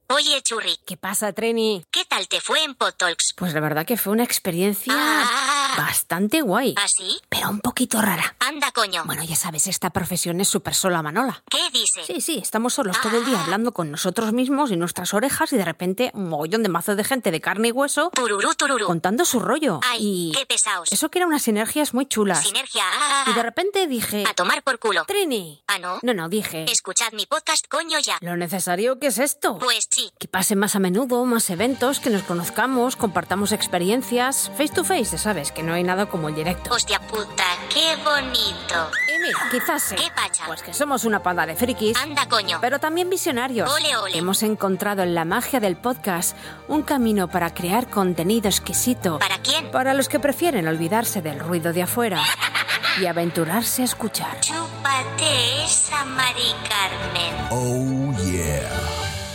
Oye, 0.08 0.42
Churri, 0.42 0.76
¿Qué 0.84 0.96
pasa, 0.98 1.32
Treni? 1.32 1.84
¿qué 1.90 2.04
tal 2.04 2.28
te 2.28 2.40
fue 2.40 2.62
en 2.64 2.74
Potalks? 2.74 3.32
Pues 3.34 3.54
la 3.54 3.60
verdad 3.60 3.86
que 3.86 3.96
fue 3.96 4.12
una 4.12 4.24
experiencia 4.24 4.92
Ah. 4.94 5.62
Bastante 5.76 6.40
guay, 6.42 6.74
¿Así? 6.82 7.20
pero 7.28 7.48
un 7.50 7.61
poquito 7.61 8.00
rara. 8.00 8.35
Anda, 8.40 8.70
coño. 8.72 9.02
Bueno, 9.04 9.22
ya 9.24 9.37
sabes, 9.37 9.66
esta 9.66 9.90
profesión 9.90 10.40
es 10.40 10.48
súper 10.48 10.74
sola, 10.74 11.02
Manola. 11.02 11.42
¿Qué 11.50 11.70
dices? 11.72 12.06
Sí, 12.06 12.20
sí, 12.20 12.38
estamos 12.42 12.74
solos 12.74 13.00
todo 13.00 13.18
el 13.18 13.24
día 13.24 13.38
Ah. 13.38 13.44
hablando 13.44 13.72
con 13.72 13.90
nosotros 13.90 14.32
mismos 14.32 14.70
y 14.70 14.76
nuestras 14.76 15.14
orejas 15.14 15.52
y 15.52 15.56
de 15.56 15.64
repente 15.64 16.11
un 16.14 16.28
mogollón 16.28 16.62
de 16.62 16.68
mazo 16.68 16.94
de 16.96 17.04
gente 17.04 17.30
de 17.30 17.40
carne 17.40 17.68
y 17.68 17.72
hueso 17.72 18.11
Tururú, 18.14 18.54
tururú. 18.54 18.87
contando 18.87 19.24
su 19.24 19.40
rollo. 19.40 19.80
Ay, 19.82 19.98
y 20.00 20.32
qué 20.37 20.46
pesaos. 20.46 20.90
eso 20.92 21.11
que 21.11 21.18
eran 21.18 21.28
unas 21.28 21.42
sinergias 21.42 21.94
muy 21.94 22.06
chulas. 22.06 22.42
Sinergia. 22.44 22.82
Ah. 22.92 23.24
Y 23.28 23.32
de 23.35 23.42
repente 23.42 23.87
dije, 23.87 24.24
A 24.28 24.35
tomar 24.35 24.62
por 24.62 24.78
culo. 24.78 25.04
Trini. 25.06 25.62
Ah, 25.66 25.78
no. 25.78 25.98
No, 26.02 26.14
no, 26.14 26.28
dije, 26.28 26.64
Escuchad 26.70 27.12
mi 27.12 27.26
podcast, 27.26 27.66
coño, 27.68 27.98
ya. 27.98 28.18
lo 28.20 28.37
necesario 28.37 28.98
que 28.98 29.08
es 29.08 29.18
esto. 29.18 29.58
Pues 29.58 29.87
sí. 29.90 30.11
Que 30.18 30.28
pase 30.28 30.56
más 30.56 30.76
a 30.76 30.78
menudo, 30.78 31.24
más 31.24 31.48
eventos, 31.50 32.00
que 32.00 32.11
nos 32.11 32.22
conozcamos, 32.22 32.96
compartamos 32.96 33.52
experiencias. 33.52 34.50
Face 34.56 34.68
to 34.74 34.85
face, 34.85 35.04
ya 35.12 35.18
sabes, 35.18 35.52
que 35.52 35.62
no 35.62 35.75
hay 35.75 35.83
nada 35.83 36.07
como 36.07 36.29
el 36.29 36.35
directo. 36.35 36.72
Hostia 36.72 37.01
puta, 37.01 37.44
qué 37.72 37.96
bonito. 38.05 38.90
Y 39.09 39.18
mira, 39.22 39.38
quizás 39.51 39.83
sí. 39.83 39.94
¿Qué 39.96 40.11
pacha? 40.14 40.44
Pues 40.46 40.62
que 40.62 40.75
somos 40.75 41.05
una 41.05 41.22
panda 41.22 41.46
de 41.46 41.55
frikis. 41.55 41.96
Anda, 41.96 42.27
coño. 42.29 42.59
Pero 42.61 42.79
también 42.79 43.11
visionarios. 43.11 43.70
Ole, 43.70 43.96
ole. 43.96 44.18
Hemos 44.18 44.42
encontrado 44.42 45.03
en 45.03 45.14
la 45.14 45.25
magia 45.25 45.61
del 45.61 45.77
podcast 45.77 46.37
un 46.68 46.83
camino 46.83 47.29
para 47.29 47.53
crear 47.55 47.88
contenido 47.88 48.48
exquisito. 48.48 49.18
¿Para 49.18 49.38
quién? 49.38 49.70
Para 49.70 49.94
los 49.94 50.09
que 50.09 50.18
prefieren 50.18 50.68
olvidarse 50.68 51.22
del 51.22 51.38
ruido 51.38 51.72
de 51.72 51.83
afuera 51.83 52.22
y 53.01 53.07
aventurarse 53.07 53.83
a 53.83 53.85
escuchar. 53.85 54.40
Chúpate 54.40 55.64
esa, 55.64 56.05
Mari 56.05 56.55
Carmen. 56.68 57.33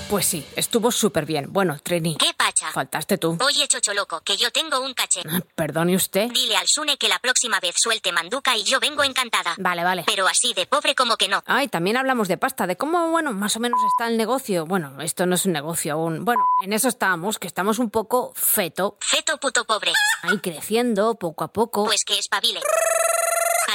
Pues 0.10 0.26
sí, 0.26 0.46
estuvo 0.56 0.89
súper 0.89 1.26
bien. 1.26 1.48
Bueno, 1.52 1.78
Trini, 1.84 2.15
¿Qué 2.15 2.34
pacha? 2.34 2.72
faltaste 2.72 3.17
tú. 3.17 3.38
Oye, 3.46 3.67
chocho 3.67 3.93
loco, 3.93 4.22
que 4.22 4.38
yo 4.38 4.50
tengo 4.52 4.80
un 4.80 4.93
caché. 4.93 5.22
Ah, 5.30 5.41
Perdone 5.54 5.96
usted. 5.98 6.30
Dile 6.32 6.56
al 6.56 6.65
Sune 6.67 6.96
que 6.98 7.10
la 7.10 7.20
próxima 7.20 7.60
vez 7.60 7.76
suelte 7.78 8.13
manduca 8.13 8.56
y 8.56 8.63
yo 8.63 8.80
vengo 8.80 9.04
encantada. 9.04 9.54
Vale, 9.58 9.84
vale. 9.84 10.04
Pero 10.06 10.26
así 10.26 10.54
de 10.54 10.65
pobre 10.65 10.96
como 10.96 11.17
que 11.17 11.28
no. 11.28 11.43
Ay, 11.46 11.67
también 11.67 11.98
hablamos 11.98 12.30
de 12.30 12.38
pasta, 12.38 12.65
de 12.67 12.78
cómo, 12.78 13.10
bueno, 13.10 13.34
más 13.34 13.58
o 13.58 13.60
menos 13.60 13.82
está 13.91 14.08
el 14.10 14.15
negocio. 14.15 14.65
Bueno, 14.65 15.02
esto 15.02 15.26
no 15.26 15.36
es 15.36 15.46
un 15.46 15.52
negocio 15.52 15.93
aún. 15.93 16.24
Bueno, 16.24 16.46
en 16.63 16.72
eso 16.72 16.88
estábamos, 16.88 17.38
que 17.38 17.48
estamos 17.48 17.78
un 17.78 17.89
poco 17.89 18.32
feto, 18.34 18.96
Feto 19.02 19.38
puto 19.39 19.65
pobre. 19.65 19.91
ahí 20.22 20.39
creciendo 20.39 21.15
poco 21.15 21.43
a 21.43 21.50
poco. 21.50 21.84
Pues 21.84 22.06
que 22.06 22.17
espabile. 22.17 22.62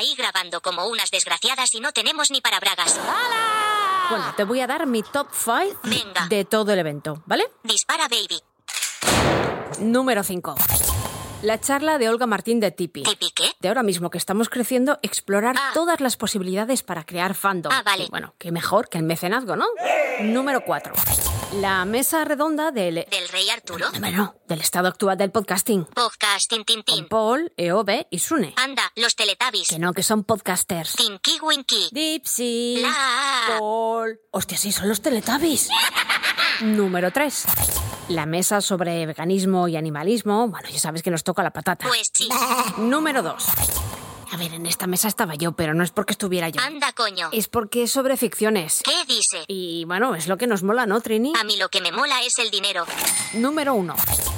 Ahí 0.02 0.16
grabando 0.16 0.60
como 0.60 0.88
unas 0.88 1.12
desgraciadas 1.12 1.72
y 1.76 1.80
no 1.80 1.92
tenemos 1.92 2.32
ni 2.32 2.40
para 2.40 2.58
bragas. 2.58 2.98
Bueno, 4.10 4.34
te 4.36 4.42
voy 4.42 4.58
a 4.58 4.66
dar 4.66 4.84
mi 4.84 5.04
top 5.04 5.28
5 5.32 5.78
Venga. 5.84 6.26
de 6.26 6.44
todo 6.44 6.72
el 6.72 6.80
evento, 6.80 7.22
¿vale? 7.24 7.48
Dispara, 7.62 8.08
baby. 8.08 8.42
Número 9.78 10.24
5. 10.24 10.56
La 11.42 11.60
charla 11.60 11.98
de 11.98 12.08
Olga 12.08 12.26
Martín 12.26 12.60
de 12.60 12.70
Tipi. 12.70 13.02
¿Tipi 13.02 13.30
qué? 13.32 13.50
De 13.58 13.66
ahora 13.68 13.82
mismo 13.82 14.10
que 14.10 14.18
estamos 14.18 14.48
creciendo, 14.48 14.98
explorar 15.02 15.56
Ah. 15.58 15.70
todas 15.74 16.00
las 16.00 16.16
posibilidades 16.16 16.84
para 16.84 17.04
crear 17.04 17.34
fandom. 17.34 17.72
Ah, 17.74 17.82
vale. 17.84 18.04
Y 18.04 18.08
bueno, 18.10 18.34
qué 18.38 18.52
mejor 18.52 18.88
que 18.88 18.98
el 18.98 19.04
mecenazgo, 19.04 19.56
¿no? 19.56 19.66
Número 20.20 20.64
4. 20.64 20.94
La 21.54 21.84
mesa 21.84 22.24
redonda 22.24 22.70
del... 22.70 22.94
¿Del 23.10 23.28
rey 23.28 23.50
Arturo? 23.50 23.86
Bueno, 23.98 24.36
del 24.46 24.60
estado 24.60 24.86
actual 24.86 25.18
del 25.18 25.32
podcasting. 25.32 25.84
Podcast, 25.86 26.48
tin, 26.48 26.64
tin, 26.64 26.82
Con 26.84 26.94
tin. 26.94 27.08
Paul, 27.08 27.52
EOB 27.56 28.06
y 28.10 28.20
Sune. 28.20 28.54
Anda, 28.56 28.92
los 28.94 29.16
teletubbies. 29.16 29.68
Que 29.68 29.80
no, 29.80 29.92
que 29.92 30.04
son 30.04 30.22
podcasters. 30.22 30.94
Tinky 30.94 31.40
Winky. 31.42 31.88
Dipsy. 31.90 32.78
La. 32.82 33.58
Paul. 33.58 34.18
Hostia, 34.30 34.56
sí, 34.56 34.70
son 34.70 34.88
los 34.88 35.02
Teletubbies. 35.02 35.68
Número 36.60 37.10
3. 37.10 37.46
La 38.12 38.26
mesa 38.26 38.60
sobre 38.60 39.06
veganismo 39.06 39.68
y 39.68 39.76
animalismo. 39.76 40.46
Bueno, 40.48 40.68
ya 40.68 40.78
sabes 40.78 41.02
que 41.02 41.10
nos 41.10 41.24
toca 41.24 41.42
la 41.42 41.50
patata. 41.50 41.88
Pues 41.88 42.10
sí. 42.12 42.28
Número 42.76 43.22
2. 43.22 43.46
A 44.32 44.38
ver, 44.38 44.54
en 44.54 44.64
esta 44.64 44.86
mesa 44.86 45.08
estaba 45.08 45.34
yo, 45.34 45.52
pero 45.52 45.74
no 45.74 45.84
es 45.84 45.90
porque 45.90 46.12
estuviera 46.12 46.48
yo. 46.48 46.58
Anda, 46.62 46.92
coño. 46.92 47.28
Es 47.32 47.48
porque 47.48 47.82
es 47.82 47.92
sobre 47.92 48.16
ficciones. 48.16 48.80
¿Qué 48.82 49.04
dice? 49.06 49.44
Y 49.46 49.84
bueno, 49.84 50.14
es 50.14 50.26
lo 50.26 50.38
que 50.38 50.46
nos 50.46 50.62
mola, 50.62 50.86
¿no, 50.86 51.02
Trini? 51.02 51.34
A 51.38 51.44
mí 51.44 51.58
lo 51.58 51.68
que 51.68 51.82
me 51.82 51.92
mola 51.92 52.22
es 52.22 52.38
el 52.38 52.50
dinero. 52.50 52.86
Número 53.34 53.74
1. 53.74 53.94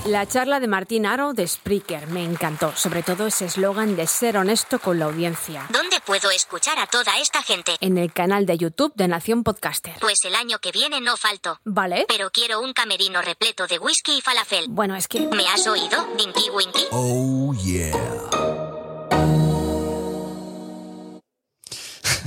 La 0.06 0.26
charla 0.26 0.58
de 0.58 0.66
Martín 0.66 1.06
Aro 1.06 1.32
de 1.32 1.46
Spreaker. 1.46 2.08
Me 2.08 2.24
encantó. 2.24 2.74
Sobre 2.76 3.04
todo 3.04 3.28
ese 3.28 3.44
eslogan 3.44 3.94
de 3.94 4.08
ser 4.08 4.36
honesto 4.36 4.80
con 4.80 4.98
la 4.98 5.04
audiencia. 5.04 5.64
¿Dónde 5.70 6.00
puedo 6.04 6.28
escuchar 6.32 6.80
a 6.80 6.88
toda 6.88 7.16
esta 7.18 7.40
gente? 7.42 7.76
En 7.80 7.96
el 7.96 8.12
canal 8.12 8.46
de 8.46 8.58
YouTube 8.58 8.92
de 8.96 9.06
Nación 9.06 9.44
Podcaster. 9.44 9.94
Pues 10.00 10.24
el 10.24 10.34
año 10.34 10.58
que 10.58 10.72
viene 10.72 11.00
no 11.00 11.16
falto. 11.16 11.60
¿Vale? 11.64 12.04
Pero 12.08 12.30
quiero 12.30 12.60
un 12.60 12.72
camerino 12.72 13.22
repleto 13.22 13.68
de 13.68 13.78
whisky 13.78 14.18
y 14.18 14.20
falafel. 14.20 14.66
Bueno, 14.68 14.96
es 14.96 15.06
que... 15.06 15.20
¿Me 15.28 15.46
has 15.46 15.68
oído, 15.68 16.04
Dinky 16.18 16.50
Winky? 16.50 16.84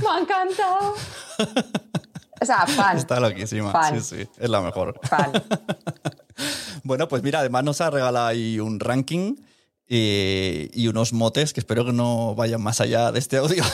Me 0.08 0.14
ha 0.14 0.20
encantado. 0.20 0.94
O 2.40 2.44
sea, 2.44 2.66
fan. 2.66 2.96
Está 2.96 3.20
loquísima. 3.20 3.72
Fan. 3.72 4.00
Sí, 4.00 4.16
sí, 4.16 4.28
es 4.38 4.48
la 4.50 4.60
mejor. 4.60 4.98
Fan. 5.02 5.32
Bueno, 6.84 7.08
pues 7.08 7.24
mira, 7.24 7.40
además 7.40 7.64
nos 7.64 7.80
ha 7.80 7.90
regalado 7.90 8.28
ahí 8.28 8.60
un 8.60 8.78
ranking 8.78 9.34
eh, 9.88 10.70
y 10.72 10.86
unos 10.86 11.12
motes 11.12 11.52
que 11.52 11.58
espero 11.58 11.84
que 11.84 11.92
no 11.92 12.36
vayan 12.36 12.62
más 12.62 12.80
allá 12.80 13.10
de 13.10 13.18
este 13.18 13.38
audio. 13.38 13.64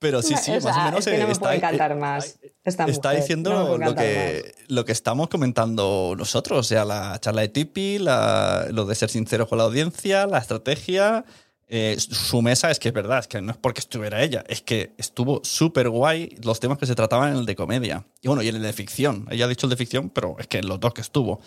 Pero 0.00 0.20
sí, 0.20 0.34
sí, 0.36 0.50
O 0.50 0.60
más 0.60 0.76
o 0.76 0.80
menos 0.84 1.06
es 1.06 1.12
que 1.12 1.18
no 1.18 1.22
eh, 1.22 1.26
me 1.26 1.32
está, 1.32 1.44
puede 1.44 1.56
encantar 1.56 1.92
eh, 1.92 1.94
más. 1.94 2.38
Esta 2.64 2.86
está 2.86 3.08
mujer. 3.10 3.20
diciendo 3.22 3.78
No 3.78 3.78
lo, 3.78 3.94
que, 3.94 4.54
lo 4.68 4.84
que 4.84 4.92
estamos 4.92 5.28
comentando 5.28 6.14
nosotros, 6.16 6.58
o 6.58 6.62
sea, 6.62 6.84
la 6.84 7.18
charla 7.20 7.42
de 7.42 7.48
Tipi, 7.48 7.98
la- 7.98 8.66
lo 8.70 8.86
de 8.86 8.94
ser 8.94 9.10
sincero 9.10 9.46
con 9.46 9.58
la 9.58 9.64
audiencia, 9.64 10.26
la 10.26 10.38
estrategia. 10.38 11.24
eh, 11.68 11.96
su 11.98 12.42
mesa 12.42 12.70
es 12.70 12.78
que 12.78 12.88
es 12.88 12.94
verdad, 12.94 13.20
es 13.20 13.26
que 13.26 13.40
no 13.40 13.50
es 13.52 13.56
porque 13.58 13.80
estuviera 13.80 14.22
ella, 14.22 14.44
es 14.48 14.60
que 14.60 14.92
estuvo 14.98 15.40
súper 15.44 15.88
guay 15.88 16.36
los 16.44 16.60
temas 16.60 16.76
que 16.78 16.84
se 16.86 16.94
trataban 16.94 17.32
en 17.32 17.36
el 17.38 17.46
de 17.46 17.56
comedia. 17.56 18.04
Y 18.20 18.28
bueno, 18.28 18.42
y 18.42 18.48
en 18.48 18.56
el 18.56 18.62
de 18.62 18.72
ficción. 18.74 19.26
Ella 19.30 19.46
ha 19.46 19.48
dicho 19.48 19.66
el 19.66 19.70
de 19.70 19.76
ficción, 19.76 20.10
pero 20.10 20.36
es 20.38 20.46
que 20.46 20.58
en 20.58 20.68
los 20.68 20.78
dos 20.78 20.92
que 20.92 21.00
estuvo. 21.00 21.40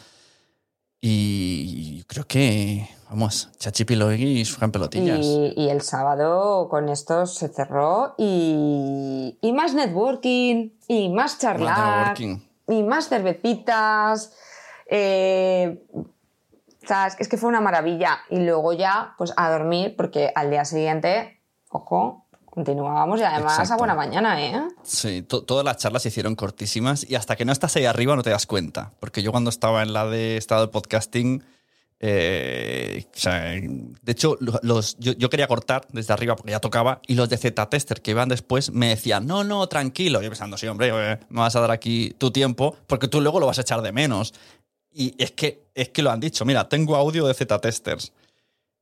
Y 1.00 2.04
creo 2.06 2.26
que, 2.26 2.90
vamos, 3.10 3.50
Chachi 3.58 3.86
Piloegui 3.86 4.42
y 4.42 4.46
Fran 4.46 4.72
Pelotillas. 4.72 5.20
Y, 5.22 5.54
y 5.56 5.70
el 5.70 5.82
sábado 5.82 6.68
con 6.70 6.90
esto 6.90 7.26
se 7.26 7.50
cerró 7.50 8.16
y, 8.18 9.38
y 9.42 9.54
más 9.54 9.74
networking, 9.74 10.72
y 10.88 11.10
más 11.10 11.38
charlar, 11.38 12.16
y 12.20 12.84
más 12.84 13.10
cervecitas. 13.10 14.34
eh, 14.90 15.84
es 17.20 17.28
que 17.28 17.38
fue 17.38 17.50
una 17.50 17.62
maravilla. 17.62 18.20
Y 18.30 18.40
luego 18.40 18.74
ya, 18.74 19.14
pues 19.18 19.34
a 19.36 19.52
dormir, 19.52 19.96
porque 19.96 20.32
al 20.34 20.50
día 20.50 20.66
siguiente, 20.66 21.42
ojo, 21.70 22.27
continuábamos 22.58 23.20
y 23.20 23.24
además 23.24 23.54
Exacto. 23.54 23.74
a 23.74 23.78
buena 23.78 23.94
mañana, 23.94 24.42
¿eh? 24.44 24.68
Sí, 24.82 25.22
to- 25.22 25.44
todas 25.44 25.64
las 25.64 25.78
charlas 25.78 26.02
se 26.02 26.10
hicieron 26.10 26.36
cortísimas 26.36 27.08
y 27.08 27.14
hasta 27.14 27.36
que 27.36 27.46
no 27.46 27.52
estás 27.52 27.76
ahí 27.76 27.86
arriba 27.86 28.16
no 28.16 28.24
te 28.24 28.32
das 28.32 28.48
cuenta. 28.48 28.92
Porque 29.00 29.22
yo 29.22 29.30
cuando 29.32 29.52
estaba 29.52 29.84
en 29.84 29.94
la 29.94 30.08
de 30.08 30.38
estado 30.38 30.62
de 30.62 30.68
podcasting, 30.70 31.44
eh, 32.00 33.06
o 33.16 33.20
sea, 33.20 33.42
de 33.44 34.12
hecho, 34.12 34.38
lo- 34.40 34.60
los, 34.64 34.98
yo, 34.98 35.14
yo 35.14 35.30
quería 35.30 35.48
cortar 35.48 35.86
desde 35.92 36.14
arriba 36.14 36.36
porque 36.36 36.52
ya 36.52 36.60
tocaba 36.60 37.00
y 37.06 37.14
los 37.14 37.30
de 37.30 37.38
Z-Tester 37.38 38.02
que 38.02 38.12
iban 38.12 38.28
después 38.28 38.72
me 38.72 38.90
decían, 38.90 39.28
no, 39.28 39.44
no, 39.44 39.68
tranquilo. 39.68 40.20
Yo 40.24 40.30
pensando, 40.30 40.58
sí, 40.58 40.66
hombre, 40.66 40.90
eh, 40.94 41.20
me 41.30 41.42
vas 41.42 41.56
a 41.56 41.60
dar 41.62 41.70
aquí 41.70 42.16
tu 42.18 42.32
tiempo 42.32 42.76
porque 42.88 43.08
tú 43.08 43.22
luego 43.22 43.40
lo 43.40 43.46
vas 43.46 43.60
a 43.60 43.62
echar 43.62 43.84
de 43.84 43.92
menos. 43.92 44.34
Y 44.92 45.14
es 45.24 45.32
que, 45.32 45.68
es 45.76 45.90
que 45.90 46.02
lo 46.02 46.10
han 46.10 46.20
dicho. 46.20 46.44
Mira, 46.44 46.68
tengo 46.70 46.96
audio 46.96 47.28
de 47.28 47.36
Z-Testers. 47.36 48.12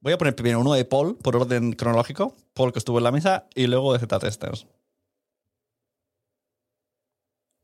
Voy 0.05 0.13
a 0.13 0.19
poner 0.19 0.35
primero 0.35 0.59
uno 0.59 0.75
de 0.75 0.85
Paul 0.85 1.17
por 1.17 1.35
orden 1.35 1.73
cronológico, 1.73 2.35
Paul 2.53 2.71
que 2.71 2.77
estuvo 2.77 2.99
en 2.99 3.05
la 3.05 3.11
mesa, 3.11 3.47
y 3.55 3.65
luego 3.65 3.91
de 3.91 3.97
Z-Testers. 3.97 4.67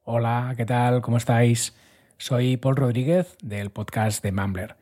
Hola, 0.02 0.56
¿qué 0.58 0.66
tal? 0.66 1.04
¿Cómo 1.04 1.18
estáis? 1.18 1.76
Soy 2.18 2.58
Paul 2.58 2.78
Rodríguez 2.78 3.38
del 3.44 3.70
podcast 3.70 4.24
de 4.24 4.32
Mumbler. 4.32 4.76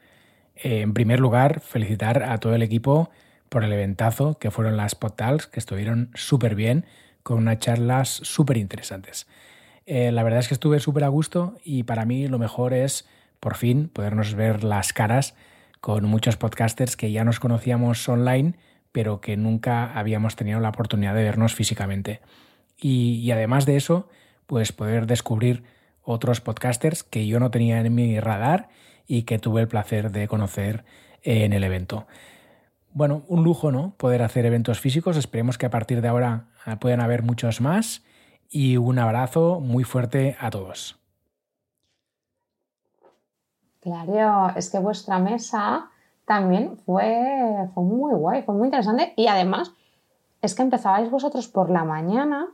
Eh, 0.56 0.80
en 0.80 0.94
primer 0.94 1.20
lugar, 1.20 1.60
felicitar 1.60 2.24
a 2.24 2.38
todo 2.38 2.56
el 2.56 2.62
equipo 2.62 3.10
por 3.50 3.66
el 3.66 3.74
eventazo 3.74 4.40
que 4.40 4.52
fueron 4.52 4.78
las 4.78 4.96
PodTals, 4.96 5.48
que 5.48 5.60
estuvieron 5.60 6.12
súper 6.14 6.56
bien, 6.56 6.86
con 7.24 7.40
unas 7.40 7.60
charlas 7.60 8.08
súper 8.08 8.56
interesantes. 8.56 9.28
Eh, 9.86 10.14
la 10.14 10.24
verdad 10.24 10.40
es 10.40 10.48
que 10.48 10.54
estuve 10.54 10.80
súper 10.80 11.04
a 11.04 11.10
gusto 11.10 11.58
y 11.66 11.84
para 11.84 12.06
mí 12.06 12.30
lo 12.30 12.40
mejor 12.40 12.74
es, 12.74 13.06
por 13.42 13.56
fin, 13.56 13.90
podernos 13.90 14.34
ver 14.34 14.64
las 14.64 14.94
caras 14.94 15.36
con 15.82 16.06
muchos 16.06 16.38
podcasters 16.38 16.96
que 16.96 17.12
ya 17.12 17.24
nos 17.24 17.40
conocíamos 17.40 18.08
online, 18.10 18.56
pero 18.92 19.22
que 19.22 19.38
nunca 19.38 19.98
habíamos 19.98 20.36
tenido 20.36 20.60
la 20.60 20.70
oportunidad 20.70 21.16
de 21.16 21.24
vernos 21.24 21.56
físicamente. 21.56 22.22
Y, 22.78 23.30
además 23.32 23.66
de 23.66 23.76
eso, 23.76 24.10
pues 24.48 24.72
poder 24.72 25.06
descubrir 25.06 25.64
otros 26.02 26.42
podcasters 26.42 27.04
que 27.04 27.28
yo 27.28 27.40
no 27.40 27.52
tenía 27.52 27.80
en 27.82 27.94
mi 27.94 28.20
radar 28.20 28.70
y 29.08 29.24
que 29.24 29.40
tuve 29.40 29.62
el 29.62 29.68
placer 29.68 30.12
de 30.12 30.28
conocer 30.28 30.86
en 31.24 31.54
el 31.54 31.64
evento. 31.64 32.08
bueno, 32.92 33.24
un 33.28 33.44
lujo, 33.44 33.72
¿no? 33.72 33.94
Poder 33.98 34.24
hacer 34.24 34.46
eventos 34.46 34.80
físicos. 34.80 35.18
Esperemos 35.18 35.58
que 35.58 35.68
a 35.68 35.70
partir 35.70 36.02
de 36.02 36.08
ahora 36.08 36.48
eh, 36.66 36.76
puedan 36.80 37.02
haber 37.02 37.22
muchos 37.24 37.62
más. 37.62 38.04
Y 38.50 38.78
un 38.78 38.98
abrazo 38.98 39.60
muy 39.60 39.84
fuerte 39.84 40.36
a 40.40 40.50
todos. 40.50 40.99
Claro, 43.82 44.54
es 44.56 44.70
que 44.70 44.80
vuestra 44.80 45.20
mesa 45.20 45.90
también 46.26 46.78
fue, 46.86 47.70
fue 47.74 47.84
muy 47.84 48.14
guay, 48.14 48.44
fue 48.44 48.56
muy 48.56 48.68
interesante. 48.68 49.14
Y 49.16 49.28
además, 49.28 49.72
es 50.42 50.54
que 50.54 50.62
empezabais 50.62 51.10
vosotros 51.10 51.48
por 51.48 51.70
la 51.70 51.84
mañana 51.84 52.48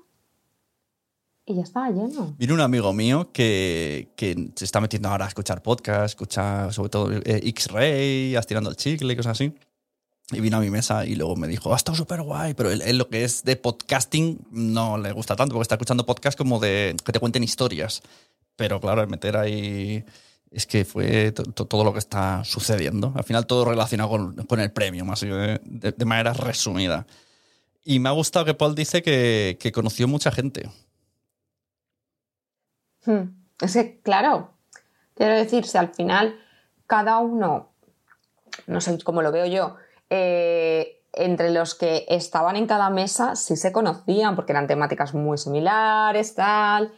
y 1.46 1.56
ya 1.56 1.62
estaba 1.62 1.90
lleno. 1.90 2.36
Vino 2.38 2.54
un 2.54 2.62
amigo 2.62 2.92
mío 2.94 3.32
que, 3.32 4.14
que 4.16 4.52
se 4.56 4.66
está 4.66 4.82
metiendo 4.82 5.10
ahora 5.10 5.26
a 5.26 5.28
escuchar 5.28 5.62
podcast, 5.62 6.06
escucha 6.06 6.72
sobre 6.72 6.90
todo 6.90 7.12
eh, 7.12 7.42
X-Ray, 7.44 8.36
estirando 8.36 8.70
el 8.70 8.76
chicle 8.76 9.14
y 9.14 9.16
cosas 9.16 9.34
así. 9.34 9.54
Y 10.32 10.40
vino 10.40 10.58
a 10.58 10.60
mi 10.60 10.72
mesa 10.72 11.06
y 11.06 11.14
luego 11.16 11.36
me 11.36 11.48
dijo, 11.48 11.72
ha 11.72 11.76
estado 11.76 11.96
súper 11.96 12.24
guay, 12.24 12.56
pero 12.56 12.72
él, 12.72 12.82
él 12.82 12.98
lo 12.98 13.10
que 13.10 13.24
es 13.24 13.44
de 13.44 13.58
podcasting 13.58 14.40
no 14.50 14.98
le 14.98 15.12
gusta 15.12 15.36
tanto 15.36 15.54
porque 15.54 15.62
está 15.64 15.76
escuchando 15.76 16.06
podcast 16.06 16.36
como 16.36 16.60
de 16.60 16.96
que 17.06 17.12
te 17.12 17.20
cuenten 17.20 17.44
historias. 17.44 18.02
Pero 18.56 18.80
claro, 18.80 19.06
meter 19.06 19.38
ahí 19.38 20.04
es 20.56 20.66
que 20.66 20.86
fue 20.86 21.32
to- 21.34 21.44
to- 21.44 21.66
todo 21.66 21.84
lo 21.84 21.92
que 21.92 22.00
está 22.00 22.44
sucediendo. 22.46 23.12
Al 23.16 23.24
final 23.26 23.46
todo 23.46 23.66
relacionado 23.66 24.10
con, 24.10 24.60
el 24.62 24.72
premio, 24.72 25.04
más 25.04 25.20
de, 25.22 25.60
de- 25.64 26.06
manera 26.06 26.34
resumida. 26.34 27.06
Y 27.84 28.00
me 28.00 28.10
ha 28.10 28.14
gustado 28.14 28.46
que 28.46 28.54
Paul 28.54 28.74
dice 28.74 29.04
que, 29.04 29.58
que 29.60 29.72
conoció 29.72 30.08
mucha 30.08 30.32
gente. 30.32 30.70
Hmm. 33.06 33.36
Es 33.62 33.74
que, 33.74 34.00
claro, 34.02 34.54
quiero 35.14 35.36
decir, 35.36 35.66
si 35.66 35.78
al 35.78 35.94
final 35.94 36.40
cada 36.88 37.20
uno, 37.20 37.70
no 38.68 38.82
sé 38.82 38.98
cómo 39.04 39.22
lo 39.22 39.32
veo 39.32 39.46
yo, 39.46 39.76
eh, 40.10 41.02
entre 41.14 41.52
los 41.52 41.76
que 41.76 42.06
estaban 42.10 42.56
en 42.56 42.68
cada 42.68 42.90
mesa 42.90 43.36
sí 43.36 43.56
se 43.56 43.72
conocían 43.72 44.36
porque 44.36 44.52
eran 44.52 44.68
temáticas 44.68 45.14
muy 45.14 45.38
similares, 45.38 46.36
tal. 46.36 46.94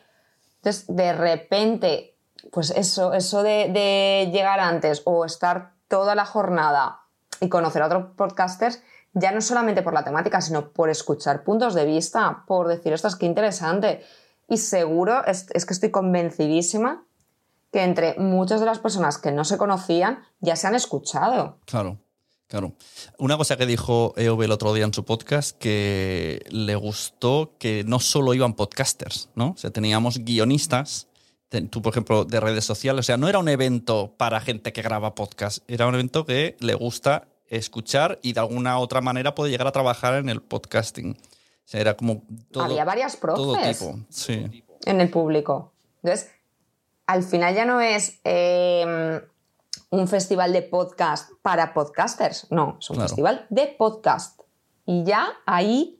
Entonces, 0.58 0.86
de 0.88 1.14
repente, 1.14 2.17
pues 2.52 2.72
eso, 2.72 3.14
eso 3.14 3.44
de, 3.44 4.30
llegar 4.32 4.60
antes 4.60 5.02
o 5.06 5.26
estar 5.26 5.74
toda 5.88 6.16
la 6.16 6.26
jornada 6.26 7.02
y 7.40 7.50
conocer 7.50 7.82
a 7.82 7.88
otros 7.88 8.06
podcasters, 8.16 8.82
ya 9.14 9.32
no 9.32 9.42
solamente 9.42 9.82
por 9.82 9.94
la 9.94 10.04
temática, 10.04 10.42
sino 10.42 10.70
por 10.70 10.90
escuchar 10.90 11.44
puntos 11.44 11.74
de 11.74 11.86
vista, 11.86 12.44
por 12.48 12.68
decir, 12.68 12.94
esto 12.94 13.08
es 13.08 13.16
que 13.16 13.26
interesante. 13.26 14.04
Y 14.48 14.58
seguro, 14.58 15.26
es, 15.26 15.48
es 15.54 15.66
que 15.66 15.74
estoy 15.74 15.92
convencidísima 15.92 17.06
que 17.72 17.84
entre 17.84 18.18
muchas 18.18 18.60
de 18.60 18.66
las 18.66 18.80
personas 18.80 19.18
que 19.18 19.32
no 19.32 19.44
se 19.44 19.58
conocían 19.58 20.24
ya 20.40 20.56
se 20.56 20.68
han 20.68 20.76
escuchado. 20.76 21.60
Claro, 21.66 22.00
claro. 22.48 22.74
Una 23.18 23.38
cosa 23.38 23.58
que 23.58 23.66
dijo 23.66 24.14
EOB 24.16 24.44
el 24.44 24.52
otro 24.52 24.74
día 24.74 24.86
en 24.86 24.94
su 24.94 25.04
podcast, 25.04 25.58
que 25.58 26.46
le 26.50 26.76
gustó 26.76 27.56
que 27.60 27.84
no 27.86 28.00
solo 28.00 28.34
iban 28.34 28.54
podcasters, 28.54 29.30
¿no? 29.36 29.50
O 29.52 29.58
sea, 29.58 29.72
teníamos 29.72 30.20
guionistas, 30.20 31.07
tú, 31.70 31.82
por 31.82 31.92
ejemplo, 31.94 32.26
de 32.26 32.40
redes 32.40 32.66
sociales. 32.66 33.00
O 33.00 33.04
sea, 33.04 33.18
no 33.18 33.28
era 33.30 33.40
un 33.40 33.50
evento 33.50 34.14
para 34.18 34.40
gente 34.42 34.74
que 34.74 34.82
graba 34.82 35.16
podcast, 35.16 35.60
era 35.68 35.88
un 35.88 35.96
evento 35.96 36.26
que 36.26 36.58
le 36.60 36.74
gusta 36.74 37.28
escuchar 37.48 38.20
y 38.22 38.34
de 38.34 38.40
alguna 38.42 38.78
otra 38.80 39.00
manera 39.02 39.34
puede 39.34 39.52
llegar 39.52 39.68
a 39.68 39.72
trabajar 39.72 40.16
en 40.16 40.30
el 40.30 40.42
podcasting. 40.42 41.12
O 41.12 41.70
sea, 41.70 41.82
era 41.82 41.96
como 41.96 42.24
todo, 42.52 42.64
Había 42.66 42.86
varias 42.86 43.18
todo 43.20 43.54
profes 43.54 43.80
tipo. 43.80 44.00
Sí, 44.10 44.64
en 44.86 45.02
el 45.02 45.10
público. 45.10 45.74
Entonces, 46.04 46.30
al 47.06 47.24
final 47.24 47.56
ya 47.56 47.66
no 47.66 47.80
es 47.82 48.20
eh, 48.26 49.22
un 49.90 50.08
festival 50.08 50.52
de 50.54 50.62
podcast 50.64 51.32
para 51.42 51.74
podcasters, 51.74 52.48
no, 52.52 52.78
es 52.80 52.90
un 52.90 52.96
Claro. 52.98 53.08
festival 53.10 53.46
de 53.50 53.68
podcast. 53.78 54.42
Y 54.86 55.04
ya 55.04 55.30
ahí, 55.46 55.97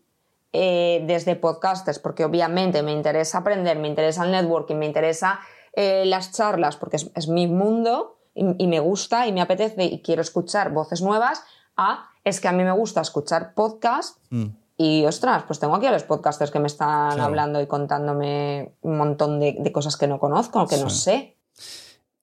eh, 0.60 1.04
desde 1.06 1.36
podcasters, 1.36 2.00
porque 2.00 2.26
obviamente 2.26 2.82
me 2.82 2.92
interesa 2.92 3.40
aprender, 3.40 3.78
me 3.78 3.88
interesa 3.88 4.24
el 4.26 4.32
networking, 4.32 4.76
me 4.76 4.86
interesa 4.88 5.40
eh, 5.74 6.04
las 6.06 6.32
charlas, 6.32 6.76
porque 6.78 6.96
es, 6.98 7.12
es 7.14 7.28
mi 7.28 7.46
mundo 7.48 8.18
y, 8.34 8.64
y 8.64 8.68
me 8.68 8.80
gusta 8.80 9.28
y 9.28 9.32
me 9.32 9.42
apetece 9.42 9.84
y 9.86 10.02
quiero 10.02 10.22
escuchar 10.22 10.72
voces 10.72 11.02
nuevas, 11.02 11.44
a 11.76 12.10
es 12.24 12.40
que 12.42 12.48
a 12.48 12.52
mí 12.52 12.64
me 12.64 12.72
gusta 12.72 13.02
escuchar 13.02 13.54
podcast 13.54 14.18
Mm. 14.32 14.48
y 14.78 15.06
ostras, 15.06 15.44
pues 15.48 15.60
tengo 15.60 15.76
aquí 15.76 15.86
a 15.86 15.92
los 15.92 16.04
podcasters 16.04 16.50
que 16.52 16.60
me 16.60 16.68
están 16.68 17.12
Claro. 17.14 17.24
hablando 17.26 17.62
y 17.62 17.68
contándome 17.68 18.74
un 18.82 18.98
montón 18.98 19.40
de, 19.40 19.56
de 19.60 19.72
cosas 19.72 19.96
que 19.96 20.08
no 20.08 20.18
conozco, 20.20 20.66
que 20.68 20.78
no 20.78 20.90
sé. 20.90 21.38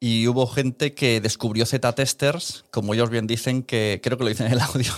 Y 0.01 0.26
hubo 0.28 0.47
gente 0.47 0.93
que 0.95 1.20
descubrió 1.20 1.64
Z-testers, 1.64 2.64
como 2.70 2.93
ellos 2.95 3.09
bien 3.11 3.26
dicen, 3.26 3.62
que 3.62 4.01
creo 4.03 4.18
que 4.18 4.24
lo 4.24 4.28
dicen 4.28 4.47
en 4.49 4.53
el 4.55 4.61
audio, 4.61 4.93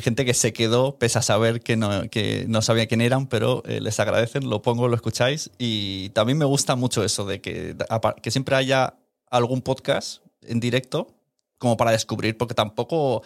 gente 0.00 0.24
que 0.24 0.34
se 0.34 0.52
quedó 0.52 0.96
pese 0.98 1.18
a 1.18 1.22
saber 1.22 1.60
que 1.60 1.76
no, 1.76 2.08
que 2.10 2.44
no 2.48 2.62
sabía 2.62 2.86
quién 2.86 3.00
eran, 3.00 3.26
pero 3.26 3.62
eh, 3.66 3.80
les 3.80 3.98
agradecen, 4.00 4.48
lo 4.48 4.62
pongo, 4.62 4.88
lo 4.88 4.94
escucháis. 4.94 5.50
Y 5.58 6.10
también 6.10 6.38
me 6.38 6.44
gusta 6.44 6.76
mucho 6.76 7.04
eso 7.04 7.24
de 7.24 7.40
que, 7.40 7.76
que 8.22 8.30
siempre 8.30 8.56
haya 8.56 8.94
algún 9.30 9.62
podcast 9.62 10.22
en 10.42 10.60
directo 10.60 11.14
como 11.58 11.76
para 11.76 11.90
descubrir, 11.90 12.36
porque 12.38 12.54
tampoco 12.54 13.22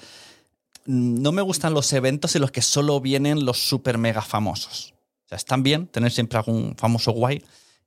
mm, 0.87 1.23
no 1.23 1.33
me 1.33 1.43
gustan 1.43 1.73
los 1.75 1.93
eventos 1.93 2.35
en 2.35 2.43
los 2.43 2.51
que 2.51 2.63
solo 2.63 3.01
vienen 3.01 3.45
los 3.45 3.59
super 3.69 3.97
mega 3.99 4.23
famosos. 4.23 4.95
O 5.27 5.29
sea, 5.29 5.37
están 5.37 5.63
bien 5.63 5.87
tener 5.87 6.11
siempre 6.11 6.39
algún 6.39 6.75
famoso 6.77 7.13
guay 7.13 7.43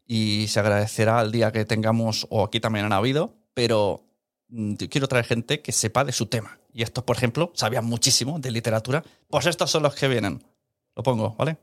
y 0.08 0.46
se 0.48 0.60
agradecerá 0.60 1.22
el 1.22 1.32
día 1.32 1.52
que 1.52 1.66
tengamos, 1.66 2.28
o 2.30 2.44
aquí 2.44 2.60
también 2.60 2.86
han 2.86 2.94
habido, 2.94 3.34
pero 3.54 4.04
yo 4.50 4.90
quiero 4.90 5.08
traer 5.08 5.26
gente 5.26 5.62
que 5.62 5.72
sepa 5.72 6.04
de 6.04 6.12
su 6.12 6.28
tema. 6.28 6.60
Y 6.74 6.84
estos, 6.84 7.04
por 7.04 7.18
ejemplo, 7.18 7.52
sabían 7.56 7.86
muchísimo 7.86 8.40
de 8.40 8.52
literatura. 8.52 9.04
Pues 9.30 9.46
estos 9.46 9.72
son 9.72 9.84
los 9.84 9.96
que 9.96 10.08
vienen. 10.08 10.44
Lo 10.96 11.04
pongo, 11.04 11.36
¿vale? 11.38 11.58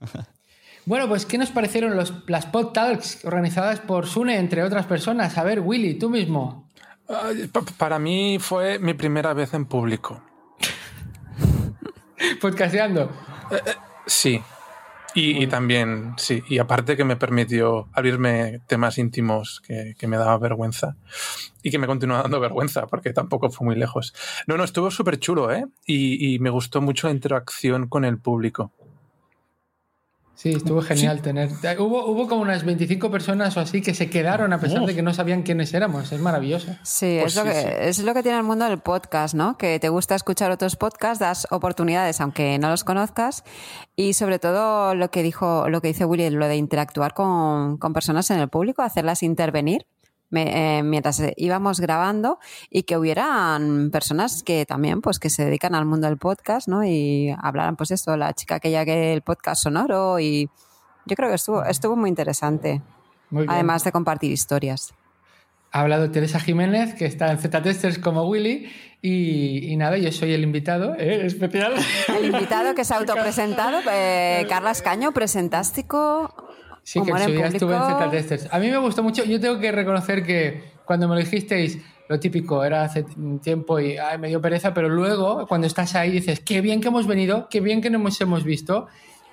Bueno, 0.86 1.08
pues 1.08 1.24
¿qué 1.24 1.38
nos 1.38 1.48
parecieron 1.50 1.96
los, 1.96 2.12
las 2.26 2.44
Pod 2.44 2.72
Talks 2.72 3.24
organizadas 3.24 3.80
por 3.80 4.06
Sune, 4.06 4.36
entre 4.36 4.62
otras 4.62 4.84
personas? 4.84 5.38
A 5.38 5.42
ver, 5.42 5.60
Willy, 5.60 5.94
tú 5.94 6.10
mismo. 6.10 6.68
Para 7.78 7.98
mí 7.98 8.38
fue 8.38 8.78
mi 8.78 8.92
primera 8.92 9.32
vez 9.32 9.54
en 9.54 9.64
público. 9.64 10.22
Podcasteando. 12.42 13.10
Sí. 14.06 14.42
Y, 15.14 15.42
y 15.42 15.46
también, 15.46 16.14
sí. 16.16 16.42
Y 16.48 16.58
aparte 16.58 16.96
que 16.96 17.04
me 17.04 17.16
permitió 17.16 17.88
abrirme 17.92 18.60
temas 18.66 18.98
íntimos 18.98 19.60
que, 19.64 19.94
que 19.96 20.08
me 20.08 20.16
daba 20.16 20.36
vergüenza. 20.38 20.96
Y 21.62 21.70
que 21.70 21.78
me 21.78 21.86
continúa 21.86 22.22
dando 22.22 22.40
vergüenza, 22.40 22.86
porque 22.86 23.12
tampoco 23.12 23.50
fue 23.50 23.64
muy 23.64 23.76
lejos. 23.76 24.12
No, 24.46 24.56
no, 24.56 24.64
estuvo 24.64 24.90
súper 24.90 25.18
chulo, 25.18 25.52
¿eh? 25.52 25.66
Y, 25.86 26.34
y 26.34 26.38
me 26.40 26.50
gustó 26.50 26.80
mucho 26.80 27.06
la 27.06 27.14
interacción 27.14 27.88
con 27.88 28.04
el 28.04 28.18
público. 28.18 28.72
Sí, 30.34 30.50
estuvo 30.50 30.82
genial 30.82 31.22
tener. 31.22 31.50
Hubo, 31.78 32.06
hubo 32.06 32.28
como 32.28 32.42
unas 32.42 32.64
25 32.64 33.10
personas 33.10 33.56
o 33.56 33.60
así 33.60 33.80
que 33.82 33.94
se 33.94 34.10
quedaron 34.10 34.52
a 34.52 34.58
pesar 34.58 34.84
de 34.84 34.94
que 34.94 35.02
no 35.02 35.14
sabían 35.14 35.42
quiénes 35.42 35.72
éramos. 35.74 36.10
Es 36.12 36.20
maravilloso. 36.20 36.72
Sí, 36.82 37.18
Pues 37.20 37.36
es, 37.36 37.36
lo 37.36 37.42
sí, 37.42 37.48
que, 37.48 37.62
sí. 37.62 37.68
es 37.80 37.98
lo 38.00 38.14
que 38.14 38.22
tiene 38.22 38.38
el 38.38 38.44
mundo 38.44 38.64
del 38.64 38.78
podcast, 38.78 39.34
¿no? 39.34 39.56
Que 39.56 39.78
te 39.78 39.88
gusta 39.88 40.14
escuchar 40.14 40.50
otros 40.50 40.76
podcasts, 40.76 41.20
das 41.20 41.46
oportunidades 41.50 42.20
aunque 42.20 42.58
no 42.58 42.68
los 42.68 42.84
conozcas 42.84 43.44
y 43.96 44.14
sobre 44.14 44.38
todo 44.38 44.94
lo 44.94 45.10
que 45.10 45.22
dijo, 45.22 45.68
lo 45.68 45.80
que 45.80 45.88
dice 45.88 46.04
Willy, 46.04 46.30
lo 46.30 46.48
de 46.48 46.56
interactuar 46.56 47.14
con, 47.14 47.78
con 47.78 47.92
personas 47.92 48.30
en 48.30 48.40
el 48.40 48.48
público, 48.48 48.82
hacerlas 48.82 49.22
intervenir 49.22 49.86
me- 50.34 50.78
eh, 50.78 50.82
mientras 50.82 51.20
eh, 51.20 51.32
íbamos 51.36 51.80
grabando 51.80 52.38
y 52.70 52.82
que 52.82 52.98
hubieran 52.98 53.90
personas 53.90 54.42
que 54.42 54.66
también 54.66 55.00
pues 55.00 55.18
que 55.18 55.30
se 55.30 55.44
dedican 55.44 55.74
al 55.74 55.86
mundo 55.86 56.06
del 56.08 56.18
podcast, 56.18 56.68
¿no? 56.68 56.84
Y 56.84 57.34
hablaran 57.40 57.76
pues 57.76 57.90
esto, 57.92 58.16
la 58.16 58.32
chica 58.34 58.56
aquella 58.56 58.84
que 58.84 59.12
el 59.12 59.22
podcast 59.22 59.62
sonoro 59.62 60.18
y 60.18 60.50
yo 61.06 61.16
creo 61.16 61.28
que 61.28 61.36
estuvo, 61.36 61.64
estuvo 61.64 61.96
muy 61.96 62.08
interesante. 62.10 62.82
Muy. 63.30 63.46
Además 63.48 63.84
de 63.84 63.92
compartir 63.92 64.30
historias. 64.32 64.92
Ha 65.72 65.80
hablado 65.80 66.10
Teresa 66.10 66.38
Jiménez, 66.38 66.94
que 66.94 67.04
está 67.04 67.30
en 67.32 67.38
Z-Testers 67.38 67.98
como 67.98 68.22
Willy. 68.28 68.70
Y, 69.02 69.70
y 69.72 69.76
nada, 69.76 69.98
yo 69.98 70.10
soy 70.12 70.32
el 70.32 70.42
invitado 70.44 70.94
¿eh? 70.96 71.26
especial. 71.26 71.74
El 72.16 72.26
invitado 72.26 72.74
que 72.74 72.84
se 72.84 72.94
ha 72.94 72.98
autopresentado, 73.02 73.80
eh, 73.90 74.46
Carla 74.48 74.70
Escaño, 74.70 75.12
presentástico. 75.12 76.32
Sí, 76.84 77.00
que 77.02 77.10
en 77.10 77.16
humor 77.16 77.20
su 77.20 77.30
en 77.30 77.36
día 77.36 77.46
estuve 77.46 77.74
en 77.74 77.80
público. 77.80 77.98
Z-Testers. 77.98 78.48
A 78.52 78.58
mí 78.58 78.70
me 78.70 78.78
gustó 78.78 79.02
mucho. 79.02 79.24
Yo 79.24 79.40
tengo 79.40 79.58
que 79.58 79.72
reconocer 79.72 80.22
que 80.22 80.62
cuando 80.84 81.08
me 81.08 81.14
lo 81.14 81.20
dijisteis, 81.20 81.78
lo 82.08 82.20
típico 82.20 82.62
era 82.62 82.84
hace 82.84 83.04
tiempo 83.42 83.80
y 83.80 83.96
ay, 83.96 84.18
me 84.18 84.28
dio 84.28 84.40
pereza, 84.40 84.74
pero 84.74 84.88
luego 84.88 85.46
cuando 85.48 85.66
estás 85.66 85.94
ahí 85.94 86.10
dices, 86.10 86.40
qué 86.40 86.60
bien 86.60 86.80
que 86.80 86.88
hemos 86.88 87.06
venido, 87.06 87.48
qué 87.48 87.60
bien 87.60 87.80
que 87.80 87.88
nos 87.88 88.20
hemos 88.20 88.44
visto 88.44 88.86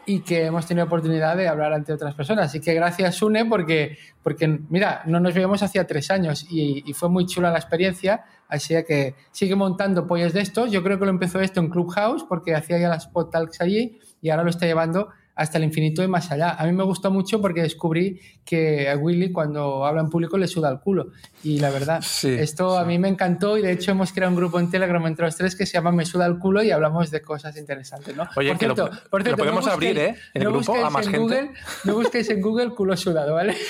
y 0.05 0.21
que 0.21 0.45
hemos 0.45 0.65
tenido 0.65 0.85
oportunidad 0.85 1.35
de 1.35 1.47
hablar 1.47 1.73
ante 1.73 1.93
otras 1.93 2.15
personas. 2.15 2.45
Así 2.45 2.61
que 2.61 2.73
gracias, 2.73 3.15
Sune, 3.15 3.45
porque, 3.45 3.97
porque 4.23 4.47
mira, 4.69 5.03
no 5.05 5.19
nos 5.19 5.33
veíamos 5.33 5.61
hacía 5.61 5.85
tres 5.85 6.09
años 6.09 6.47
y, 6.49 6.83
y 6.89 6.93
fue 6.93 7.09
muy 7.09 7.25
chula 7.25 7.51
la 7.51 7.59
experiencia. 7.59 8.23
Así 8.47 8.73
que 8.87 9.15
sigue 9.31 9.55
montando 9.55 10.07
pollos 10.07 10.33
de 10.33 10.41
estos. 10.41 10.71
Yo 10.71 10.81
creo 10.83 10.97
que 10.97 11.05
lo 11.05 11.11
empezó 11.11 11.39
esto 11.39 11.59
en 11.59 11.69
Clubhouse 11.69 12.23
porque 12.23 12.55
hacía 12.55 12.79
ya 12.79 12.89
las 12.89 13.07
pod 13.07 13.29
talks 13.29 13.61
allí 13.61 13.99
y 14.21 14.29
ahora 14.29 14.43
lo 14.43 14.49
está 14.49 14.65
llevando 14.65 15.09
hasta 15.41 15.57
el 15.57 15.63
infinito 15.63 16.03
y 16.03 16.07
más 16.07 16.31
allá. 16.31 16.51
A 16.51 16.65
mí 16.65 16.71
me 16.71 16.83
gustó 16.83 17.11
mucho 17.11 17.41
porque 17.41 17.61
descubrí 17.61 18.19
que 18.45 18.89
a 18.89 18.95
Willy 18.95 19.31
cuando 19.31 19.85
habla 19.85 20.01
en 20.01 20.09
público 20.09 20.37
le 20.37 20.47
suda 20.47 20.69
el 20.69 20.79
culo. 20.79 21.07
Y 21.43 21.59
la 21.59 21.69
verdad, 21.69 22.03
esto 22.23 22.77
a 22.77 22.85
mí 22.85 22.99
me 22.99 23.07
encantó 23.07 23.57
y 23.57 23.61
de 23.61 23.71
hecho 23.71 23.91
hemos 23.91 24.11
creado 24.13 24.31
un 24.31 24.37
grupo 24.37 24.59
en 24.59 24.69
Telegram 24.69 25.05
entre 25.07 25.25
los 25.25 25.35
tres 25.35 25.55
que 25.55 25.65
se 25.65 25.73
llama 25.73 25.91
Me 25.91 26.05
suda 26.05 26.25
el 26.25 26.37
culo 26.37 26.63
y 26.63 26.71
hablamos 26.71 27.09
de 27.11 27.21
cosas 27.21 27.57
interesantes, 27.57 28.15
¿no? 28.15 28.27
Oye, 28.35 28.49
por 28.49 28.59
cierto, 28.59 28.89
por 29.09 29.23
cierto, 29.23 29.43
lo 29.43 29.49
podemos 29.49 29.67
abrir, 29.67 29.97
¿eh? 29.97 30.15
En 30.33 30.43
el 30.43 30.49
grupo 30.49 30.75
a 30.75 30.89
más 30.89 31.07
gente. 31.07 31.19
Google, 31.19 31.51
no 31.85 31.95
busquéis 31.95 32.29
en 32.29 32.41
Google 32.41 32.69
culo 32.69 32.95
sudado, 32.95 33.33
¿vale? 33.33 33.55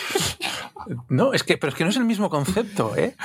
No, 1.09 1.33
es 1.33 1.43
que, 1.43 1.57
pero 1.57 1.69
es 1.69 1.75
que 1.75 1.83
no 1.83 1.89
es 1.89 1.97
el 1.97 2.05
mismo 2.05 2.29
concepto, 2.29 2.95
¿eh? 2.97 3.15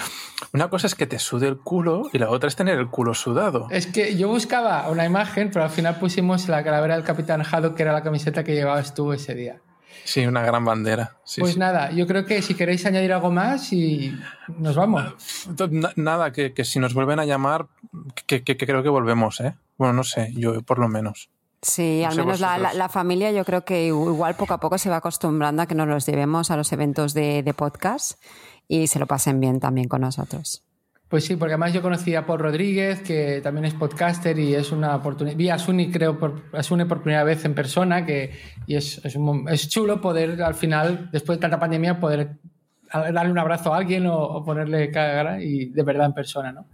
Una 0.52 0.68
cosa 0.68 0.86
es 0.86 0.94
que 0.94 1.06
te 1.06 1.18
sude 1.18 1.48
el 1.48 1.58
culo 1.58 2.08
y 2.12 2.18
la 2.18 2.30
otra 2.30 2.48
es 2.48 2.56
tener 2.56 2.78
el 2.78 2.88
culo 2.88 3.14
sudado. 3.14 3.68
Es 3.70 3.86
que 3.86 4.16
yo 4.16 4.28
buscaba 4.28 4.88
una 4.90 5.04
imagen, 5.04 5.50
pero 5.50 5.64
al 5.64 5.70
final 5.70 5.98
pusimos 5.98 6.48
la 6.48 6.62
calavera 6.62 6.94
del 6.94 7.04
Capitán 7.04 7.42
Haddock, 7.42 7.74
que 7.74 7.82
era 7.82 7.92
la 7.92 8.02
camiseta 8.02 8.35
que 8.44 8.54
llevabas 8.54 8.94
tú 8.94 9.12
ese 9.12 9.34
día. 9.34 9.60
Sí, 10.04 10.24
una 10.26 10.42
gran 10.42 10.64
bandera. 10.64 11.16
pues 11.38 11.56
nada, 11.56 11.90
yo 11.90 12.06
creo 12.06 12.24
que 12.24 12.42
si 12.42 12.54
queréis 12.54 12.86
añadir 12.86 13.12
algo 13.12 13.30
más 13.30 13.72
y 13.72 14.16
nos 14.58 14.76
vamos. 14.76 15.14
Nada, 15.96 16.32
que, 16.32 16.64
si 16.64 16.78
nos 16.78 16.94
vuelven 16.94 17.18
a 17.18 17.24
llamar, 17.24 17.66
que, 18.26 18.42
creo 18.44 18.82
que 18.82 18.88
volvemos, 18.88 19.40
¿eh? 19.40 19.56
Bueno, 19.76 19.94
no 19.94 20.04
sé, 20.04 20.32
yo 20.34 20.62
por 20.62 20.78
lo 20.78 20.88
menos. 20.88 21.28
Sí, 21.62 22.04
al 22.04 22.16
menos 22.16 22.38
la, 22.38 22.88
familia 22.88 23.32
yo 23.32 23.44
creo 23.44 23.64
que 23.64 23.86
igual 23.86 24.36
poco 24.36 24.54
a 24.54 24.60
poco 24.60 24.78
se 24.78 24.90
va 24.90 24.96
acostumbrando 24.96 25.62
a 25.62 25.66
que 25.66 25.74
nos 25.74 25.88
los 25.88 26.06
llevemos 26.06 26.50
a 26.50 26.56
los 26.56 26.70
eventos 26.72 27.12
de, 27.12 27.42
de 27.42 27.54
podcast 27.54 28.22
y 28.68 28.86
se 28.86 28.98
lo 28.98 29.06
pasen 29.06 29.40
bien 29.40 29.58
también 29.58 29.88
con 29.88 30.02
nosotros. 30.02 30.65
Pues 31.08 31.24
sí, 31.24 31.36
porque 31.36 31.52
además 31.52 31.72
yo 31.72 31.82
conocí 31.82 32.16
a 32.16 32.26
Paul 32.26 32.40
Rodríguez, 32.40 33.00
que 33.00 33.40
también 33.40 33.66
es 33.66 33.74
podcaster 33.74 34.36
y 34.38 34.54
es 34.54 34.72
una 34.72 34.96
oportunidad. 34.96 35.36
Vi 35.36 35.48
a 35.50 35.58
Suni, 35.58 35.90
creo, 35.90 36.18
por, 36.18 36.42
a 36.52 36.64
Suni 36.64 36.84
por 36.84 37.00
primera 37.00 37.22
vez 37.22 37.44
en 37.44 37.54
persona, 37.54 38.04
que, 38.04 38.32
y 38.66 38.74
es, 38.74 39.00
es, 39.04 39.68
chulo 39.68 40.00
poder 40.00 40.42
al 40.42 40.54
final, 40.54 41.08
después 41.12 41.38
de 41.38 41.42
tanta 41.42 41.60
pandemia, 41.60 42.00
poder 42.00 42.38
darle 42.92 43.30
un 43.30 43.38
abrazo 43.38 43.72
a 43.72 43.76
alguien 43.76 44.06
o, 44.08 44.44
ponerle 44.44 44.90
cara 44.90 45.40
y 45.40 45.66
de 45.66 45.82
verdad 45.84 46.06
en 46.06 46.12
persona, 46.12 46.50
¿no? 46.50 46.66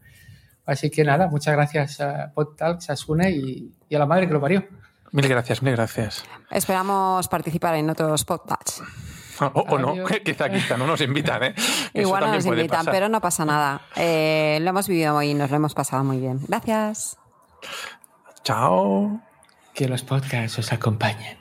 Así 0.64 0.88
que 0.88 1.04
nada, 1.04 1.26
muchas 1.26 1.54
gracias 1.54 2.00
a 2.00 2.32
PodTalks, 2.32 2.88
a 2.88 2.96
Sune 2.96 3.30
y, 3.32 3.70
y, 3.86 3.94
a 3.94 3.98
la 3.98 4.06
madre 4.06 4.28
que 4.28 4.32
lo 4.32 4.40
parió. 4.40 4.64
Mil 5.10 5.28
gracias, 5.28 5.62
mil 5.62 5.72
gracias. 5.74 6.24
Esperamos 6.50 7.28
participar 7.28 7.74
en 7.74 7.90
otros 7.90 8.24
PodTalks. 8.24 8.82
O, 9.54 9.78
no, 9.78 9.94
quizá, 10.24 10.50
quizá 10.50 10.76
no 10.76 10.86
nos 10.86 11.00
invitan, 11.00 11.42
¿eh? 11.42 11.54
Igual 11.94 12.24
no 12.24 12.34
nos 12.34 12.46
invitan, 12.46 12.86
pero 12.86 13.08
no 13.08 13.20
pasa 13.20 13.44
nada. 13.44 13.82
Eh, 13.96 14.58
lo 14.62 14.70
hemos 14.70 14.88
vivido 14.88 15.22
y 15.22 15.34
nos 15.34 15.50
lo 15.50 15.56
hemos 15.56 15.74
pasado 15.74 16.04
muy 16.04 16.18
bien. 16.18 16.40
Gracias. 16.48 17.16
Chao. 18.44 19.20
Que 19.74 19.88
los 19.88 20.02
podcasts 20.02 20.58
os 20.58 20.72
acompañen. 20.72 21.38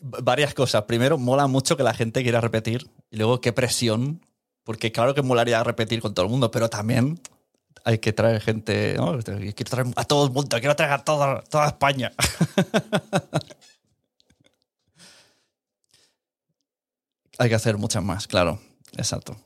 Varias 0.00 0.54
cosas. 0.54 0.82
Primero, 0.82 1.18
mola 1.18 1.48
mucho 1.48 1.76
que 1.76 1.82
la 1.82 1.94
gente 1.94 2.22
quiera 2.22 2.40
repetir. 2.40 2.88
Y 3.10 3.16
luego, 3.16 3.40
qué 3.40 3.52
presión. 3.52 4.24
Porque 4.62 4.92
claro 4.92 5.14
que 5.14 5.22
molaría 5.22 5.62
repetir 5.62 6.00
con 6.00 6.14
todo 6.14 6.26
el 6.26 6.30
mundo, 6.30 6.50
pero 6.50 6.68
también 6.68 7.20
hay 7.84 7.98
que 7.98 8.12
traer 8.12 8.40
gente. 8.40 8.94
¿no? 8.96 9.18
Quiero 9.18 9.70
traer 9.70 9.86
a 9.96 10.04
todo 10.04 10.26
el 10.26 10.32
mundo, 10.32 10.58
quiero 10.58 10.76
traer 10.76 10.92
a 10.92 11.04
toda, 11.04 11.42
toda 11.42 11.66
España. 11.68 12.12
Hay 17.38 17.48
que 17.48 17.54
hacer 17.54 17.76
muchas 17.76 18.02
más, 18.02 18.26
claro. 18.26 18.60
Exacto. 18.96 19.36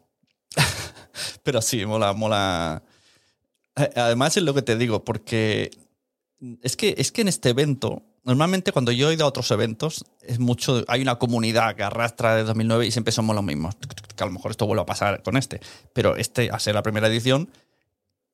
Pero 1.42 1.62
sí, 1.62 1.84
mola, 1.86 2.12
mola. 2.12 2.82
Además 3.74 4.36
es 4.36 4.42
lo 4.42 4.54
que 4.54 4.62
te 4.62 4.76
digo, 4.76 5.04
porque 5.04 5.70
es 6.62 6.76
que, 6.76 6.94
es 6.98 7.12
que 7.12 7.22
en 7.22 7.28
este 7.28 7.50
evento, 7.50 8.02
normalmente 8.24 8.72
cuando 8.72 8.92
yo 8.92 9.10
he 9.10 9.14
ido 9.14 9.24
a 9.24 9.28
otros 9.28 9.50
eventos, 9.50 10.04
es 10.22 10.38
mucho, 10.38 10.84
hay 10.88 11.02
una 11.02 11.18
comunidad 11.18 11.74
que 11.76 11.82
arrastra 11.82 12.36
de 12.36 12.44
2009 12.44 12.86
y 12.86 12.90
siempre 12.90 13.12
somos 13.12 13.34
los 13.34 13.44
mismos. 13.44 13.76
Que 14.16 14.22
a 14.22 14.26
lo 14.26 14.32
mejor 14.32 14.50
esto 14.50 14.66
vuelve 14.66 14.82
a 14.82 14.86
pasar 14.86 15.22
con 15.22 15.36
este. 15.36 15.60
Pero 15.92 16.16
este, 16.16 16.50
a 16.50 16.58
ser 16.58 16.74
la 16.74 16.82
primera 16.82 17.08
edición, 17.08 17.50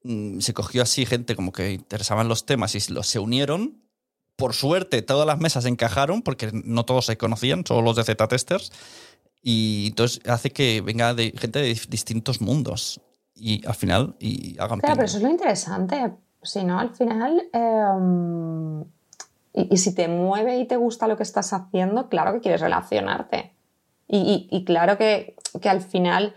mm, 0.03 0.41
se 0.41 0.55
cogió 0.55 0.83
así 0.83 1.07
gente 1.07 1.37
como 1.37 1.53
que 1.53 1.73
interesaban 1.73 2.29
los 2.29 2.47
temas 2.47 2.75
y 2.75 2.81
se 2.81 3.19
unieron. 3.19 3.83
Por 4.37 4.53
suerte, 4.53 5.01
todas 5.01 5.27
las 5.27 5.39
mesas 5.39 5.65
encajaron, 5.65 6.21
porque 6.21 6.51
no 6.53 6.85
todos 6.85 7.07
se 7.07 7.17
conocían, 7.17 7.65
solo 7.65 7.83
los 7.83 7.97
de 7.97 8.05
Z-Testers. 8.05 8.71
Y 9.49 9.87
entonces 9.91 10.21
hace 10.29 10.51
que 10.51 10.81
venga 10.81 11.15
de 11.15 11.33
gente 11.39 11.61
de 11.61 11.69
distintos 11.89 12.41
mundos 12.41 13.01
y 13.33 13.65
al 13.65 13.77
final 13.77 14.17
y 14.19 14.59
hagan 14.59 14.81
Claro, 14.81 14.97
pero 14.97 15.07
eso 15.07 15.19
es 15.19 15.23
lo 15.23 15.29
interesante. 15.31 16.15
Si 16.43 16.65
no, 16.65 16.81
al 16.81 16.91
final. 16.97 17.49
Em, 17.53 18.85
y, 19.53 19.77
si 19.77 19.95
te 19.95 20.09
mueve 20.09 20.57
y 20.59 20.67
te 20.67 20.75
gusta 20.75 21.07
lo 21.07 21.17
que 21.17 21.23
estás 21.23 21.53
haciendo, 21.53 22.09
claro 22.09 22.33
que 22.33 22.41
quieres 22.41 22.61
relacionarte. 22.61 23.55
Y, 24.09 24.65
claro 24.67 24.99
que, 24.99 25.37
que, 25.63 25.69
al 25.69 25.81
final. 25.81 26.35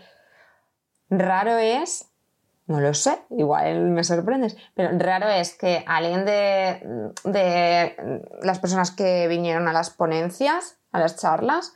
Raro 1.08 1.58
es. 1.58 2.06
No 2.68 2.80
lo 2.80 2.94
sé, 2.94 3.18
igual 3.30 3.90
me 3.90 4.04
sorprendes, 4.04 4.56
pero 4.74 4.96
raro 4.96 5.28
es 5.28 5.58
que 5.58 5.82
alguien 5.88 6.24
de, 6.24 7.10
de 7.24 8.22
las 8.42 8.60
personas 8.60 8.92
que 8.92 9.26
vinieron 9.26 9.66
a 9.66 9.72
las 9.72 9.90
ponencias, 9.90 10.78
a 10.92 11.00
las 11.00 11.16
charlas, 11.16 11.72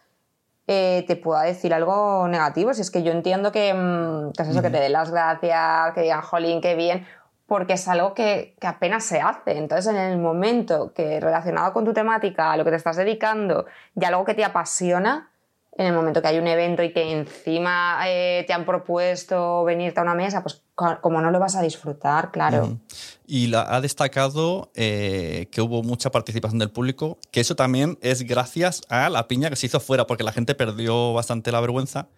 eh, 0.66 1.04
te 1.06 1.16
pueda 1.16 1.42
decir 1.42 1.74
algo 1.74 2.26
negativo. 2.28 2.72
Si 2.74 2.80
es 2.80 2.90
que 2.90 3.02
yo 3.02 3.12
entiendo 3.12 3.52
que, 3.52 3.74
mm, 3.74 4.30
es 4.40 4.48
eso, 4.48 4.62
que 4.62 4.70
te 4.70 4.78
den 4.80 4.92
las 4.92 5.10
gracias, 5.10 5.92
que 5.94 6.02
digan, 6.02 6.22
jolín, 6.22 6.60
qué 6.60 6.74
bien, 6.74 7.06
porque 7.46 7.74
es 7.74 7.86
algo 7.88 8.14
que, 8.14 8.56
que, 8.60 8.66
apenas 8.66 9.04
se 9.04 9.20
hace. 9.20 9.58
Entonces, 9.58 9.92
en 9.92 10.00
el 10.00 10.18
momento 10.18 10.92
que 10.94 11.20
relacionado 11.20 11.72
con 11.72 11.84
tu 11.84 11.92
temática, 11.92 12.52
a 12.52 12.56
lo 12.56 12.64
que 12.64 12.70
te 12.70 12.76
estás 12.76 12.96
dedicando 12.96 13.66
y 13.94 14.04
algo 14.04 14.24
que 14.24 14.34
te 14.34 14.44
apasiona, 14.44 15.30
en 15.76 15.86
el 15.86 15.92
momento 15.92 16.22
que 16.22 16.28
hay 16.28 16.38
un 16.38 16.46
evento 16.46 16.82
y 16.82 16.92
que 16.92 17.10
encima 17.12 17.98
eh, 18.06 18.44
te 18.46 18.52
han 18.52 18.64
propuesto 18.64 19.64
venirte 19.64 19.98
a 20.00 20.02
una 20.02 20.14
mesa, 20.14 20.42
pues 20.42 20.62
como 20.74 21.20
no 21.20 21.30
lo 21.30 21.38
vas 21.38 21.56
a 21.56 21.62
disfrutar, 21.62 22.30
claro. 22.30 22.78
Y 23.26 23.48
la, 23.48 23.62
ha 23.74 23.80
destacado 23.80 24.70
eh, 24.74 25.48
que 25.50 25.60
hubo 25.60 25.82
mucha 25.82 26.10
participación 26.10 26.58
del 26.58 26.70
público, 26.70 27.18
que 27.30 27.40
eso 27.40 27.56
también 27.56 27.98
es 28.02 28.22
gracias 28.22 28.82
a 28.88 29.08
la 29.08 29.28
piña 29.28 29.50
que 29.50 29.56
se 29.56 29.66
hizo 29.66 29.80
fuera, 29.80 30.06
porque 30.06 30.24
la 30.24 30.32
gente 30.32 30.54
perdió 30.54 31.12
bastante 31.12 31.50
la 31.52 31.60
vergüenza 31.60 32.08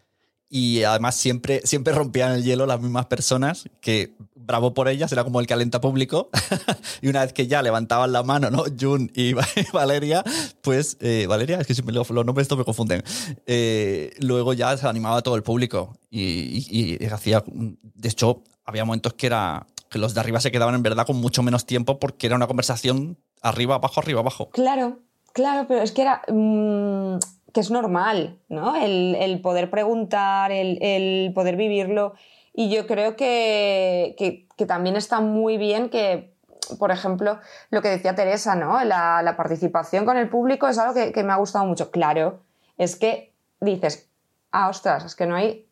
y 0.49 0.85
además 0.85 1.17
siempre, 1.17 1.61
siempre 1.65 1.93
rompían 1.93 2.33
el 2.33 2.45
hielo 2.45 2.67
las 2.67 2.81
mismas 2.81 3.07
personas, 3.07 3.69
que 3.81 4.15
bravo 4.35 4.75
por 4.75 4.89
ellas, 4.89 5.11
era 5.13 5.25
como 5.25 5.41
el 5.41 5.47
calenta 5.47 5.81
público. 5.81 6.31
y 7.03 7.09
una 7.09 7.23
vez 7.23 7.33
que 7.33 7.47
ya 7.47 7.63
levantaban 7.63 8.13
la 8.13 8.23
mano, 8.23 8.51
¿no? 8.51 8.65
Jun 8.79 9.11
y 9.15 9.33
Valeria, 9.73 10.23
pues 10.63 10.97
eh, 11.01 11.27
Valeria, 11.29 11.61
es 11.61 11.67
que 11.67 11.75
siempre 11.75 11.95
los, 11.95 12.11
nombres 12.11 12.45
estos 12.45 12.57
me 12.57 12.65
confunden. 12.65 13.03
Eh, 13.47 14.13
luego 14.21 14.53
ya 14.53 14.77
se 14.77 14.87
animaba 14.87 15.23
todo 15.23 15.35
el 15.35 15.43
público 15.43 15.99
y, 16.11 17.05
hacía, 17.13 17.43
de 17.47 18.09
hecho, 18.09 18.43
había 18.65 18.85
momentos 18.85 19.15
que 19.15 19.27
era 19.27 19.67
que 19.91 19.99
los 19.99 20.15
de 20.15 20.21
arriba 20.21 20.41
se 20.41 20.51
quedaban 20.51 20.75
en 20.75 20.83
verdad 20.83 21.07
con 21.07 21.17
mucho 21.17 21.43
menos 21.43 21.67
tiempo 21.67 21.99
porque 21.99 22.27
era 22.27 22.37
una 22.37 22.47
conversación 22.47 23.19
arriba, 23.43 23.77
abajo, 23.77 24.01
arriba, 24.01 24.21
abajo. 24.21 24.51
Claro, 24.51 25.01
claro, 25.33 25.67
pero 25.69 25.83
es 25.83 25.93
que 25.93 26.03
era... 26.03 26.23
Mm, 26.29 27.19
que 27.57 27.61
es 27.61 27.71
normal, 27.71 28.39
¿no? 28.51 28.77
El, 28.77 29.41
poder 29.43 29.71
preguntar, 29.71 30.53
el, 30.53 31.33
poder 31.35 31.57
vivirlo. 31.57 32.13
Y 32.53 32.69
yo 32.69 32.87
creo 32.87 33.17
que, 33.17 34.47
también 34.69 34.95
está 34.95 35.21
muy 35.21 35.57
bien 35.57 35.89
que, 35.89 36.35
por 36.79 36.91
ejemplo, 36.91 37.41
lo 37.71 37.81
que 37.81 37.89
decía 37.89 38.15
Teresa, 38.15 38.57
¿no? 38.57 38.85
La, 38.85 39.35
participación 39.39 40.05
con 40.05 40.19
el 40.19 40.29
público 40.29 40.69
es 40.69 40.77
algo 40.77 40.93
que, 40.93 41.25
me 41.25 41.33
ha 41.33 41.37
gustado 41.37 41.65
mucho. 41.65 41.91
Claro, 41.91 42.41
es 42.77 42.95
que 42.97 43.33
dices, 43.63 44.11
ah, 44.53 44.69
ostras, 44.69 45.07
es 45.07 45.15
que 45.15 45.25
no 45.25 45.35
hay 45.35 45.67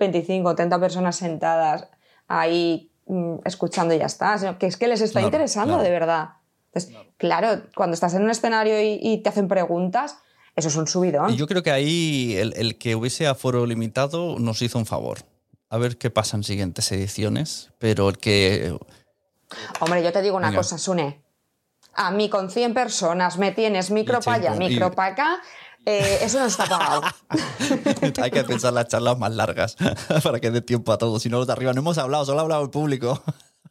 25 0.00 0.48
o 0.48 0.56
30 0.56 0.80
personas 0.80 1.14
sentadas 1.14 1.86
ahí 2.26 2.90
mm, 3.06 3.36
escuchando 3.44 3.94
y 3.94 3.98
ya 3.98 4.06
está, 4.06 4.36
sino 4.38 4.58
que 4.58 4.66
es 4.66 4.76
que 4.76 4.88
les 4.88 5.02
está 5.02 5.20
interesando 5.20 5.78
de 5.78 5.90
verdad. 5.90 6.30
Entonces, 6.72 6.96
claro. 7.16 7.62
cuando 7.76 7.94
estás 7.94 8.14
en 8.14 8.24
un 8.24 8.30
escenario 8.30 8.74
y 8.80 9.18
te 9.22 9.28
hacen 9.28 9.46
preguntas, 9.46 10.16
eso 10.56 10.68
es 10.68 10.76
un 10.76 10.86
subidón. 10.86 11.32
Y 11.32 11.36
yo 11.36 11.46
creo 11.46 11.62
que 11.62 11.70
ahí 11.70 12.36
el, 12.36 12.76
que 12.78 12.94
hubiese 12.96 13.26
aforo 13.26 13.66
limitado 13.66 14.38
nos 14.38 14.62
hizo 14.62 14.78
un 14.78 14.86
favor. 14.86 15.18
A 15.68 15.78
ver 15.78 15.98
qué 15.98 16.10
pasa 16.10 16.36
en 16.36 16.42
siguientes 16.42 16.90
ediciones, 16.92 17.70
pero 17.78 18.08
el 18.08 18.18
que... 18.18 18.76
Hombre, 19.80 20.02
yo 20.02 20.12
te 20.12 20.22
digo 20.22 20.36
una 20.36 20.54
cosa, 20.54 20.78
Sune. 20.78 21.22
A 21.94 22.10
mí 22.10 22.28
con 22.28 22.50
100 22.50 22.74
personas 22.74 23.38
me 23.38 23.52
tienes 23.52 23.90
micro 23.90 24.20
para 24.20 24.36
allá, 24.36 24.54
micro 24.54 24.92
para 24.92 25.12
acá, 25.12 25.42
eh, 25.86 26.18
eso 26.22 26.38
no 26.38 26.46
está 26.46 26.66
pagado. 26.66 27.02
Hay 28.22 28.30
que 28.30 28.44
pensar 28.44 28.72
las 28.72 28.88
charlas 28.88 29.18
más 29.18 29.32
largas 29.32 29.76
para 30.22 30.40
que 30.40 30.50
dé 30.50 30.60
tiempo 30.60 30.92
a 30.92 30.98
todos. 30.98 31.22
Si 31.22 31.28
no, 31.28 31.38
los 31.38 31.46
de 31.46 31.52
arriba 31.52 31.72
no 31.72 31.80
hemos 31.80 31.98
hablado, 31.98 32.24
solo 32.24 32.40
ha 32.40 32.42
hablado 32.42 32.62
el 32.62 32.70
público. 32.70 33.22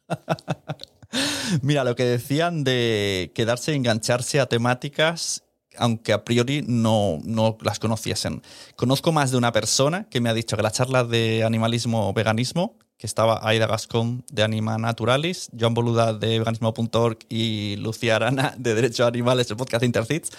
Mira, 1.62 1.84
lo 1.84 1.94
que 1.94 2.04
decían 2.04 2.64
de 2.64 3.32
quedarse, 3.34 3.74
engancharse 3.74 4.40
a 4.40 4.46
temáticas 4.46 5.44
aunque 5.76 6.12
a 6.12 6.24
priori 6.24 6.62
no, 6.66 7.20
no, 7.24 7.56
las 7.62 7.78
conociesen. 7.78 8.42
Conozco 8.76 9.12
más 9.12 9.30
de 9.30 9.36
una 9.36 9.52
persona 9.52 10.08
que 10.08 10.20
me 10.20 10.28
ha 10.28 10.34
dicho 10.34 10.56
que 10.56 10.62
las 10.62 10.74
charlas 10.74 11.08
de 11.08 11.44
animalismo 11.44 12.12
veganismo, 12.12 12.76
que 12.98 13.06
estaba 13.06 13.40
Aida 13.42 13.66
Gascón 13.66 14.24
de 14.30 14.42
Anima 14.42 14.76
Naturalis, 14.76 15.48
Joan 15.58 15.74
Boluda 15.74 16.12
de 16.12 16.38
veganismo.org 16.38 17.18
y 17.30 17.76
Lucía 17.76 18.16
Arana 18.16 18.54
de 18.58 18.74
Derecho 18.74 19.04
a 19.04 19.08
Animales, 19.08 19.50
el 19.50 19.56
podcast 19.56 19.80
de 19.80 19.86
Intercits, 19.86 20.30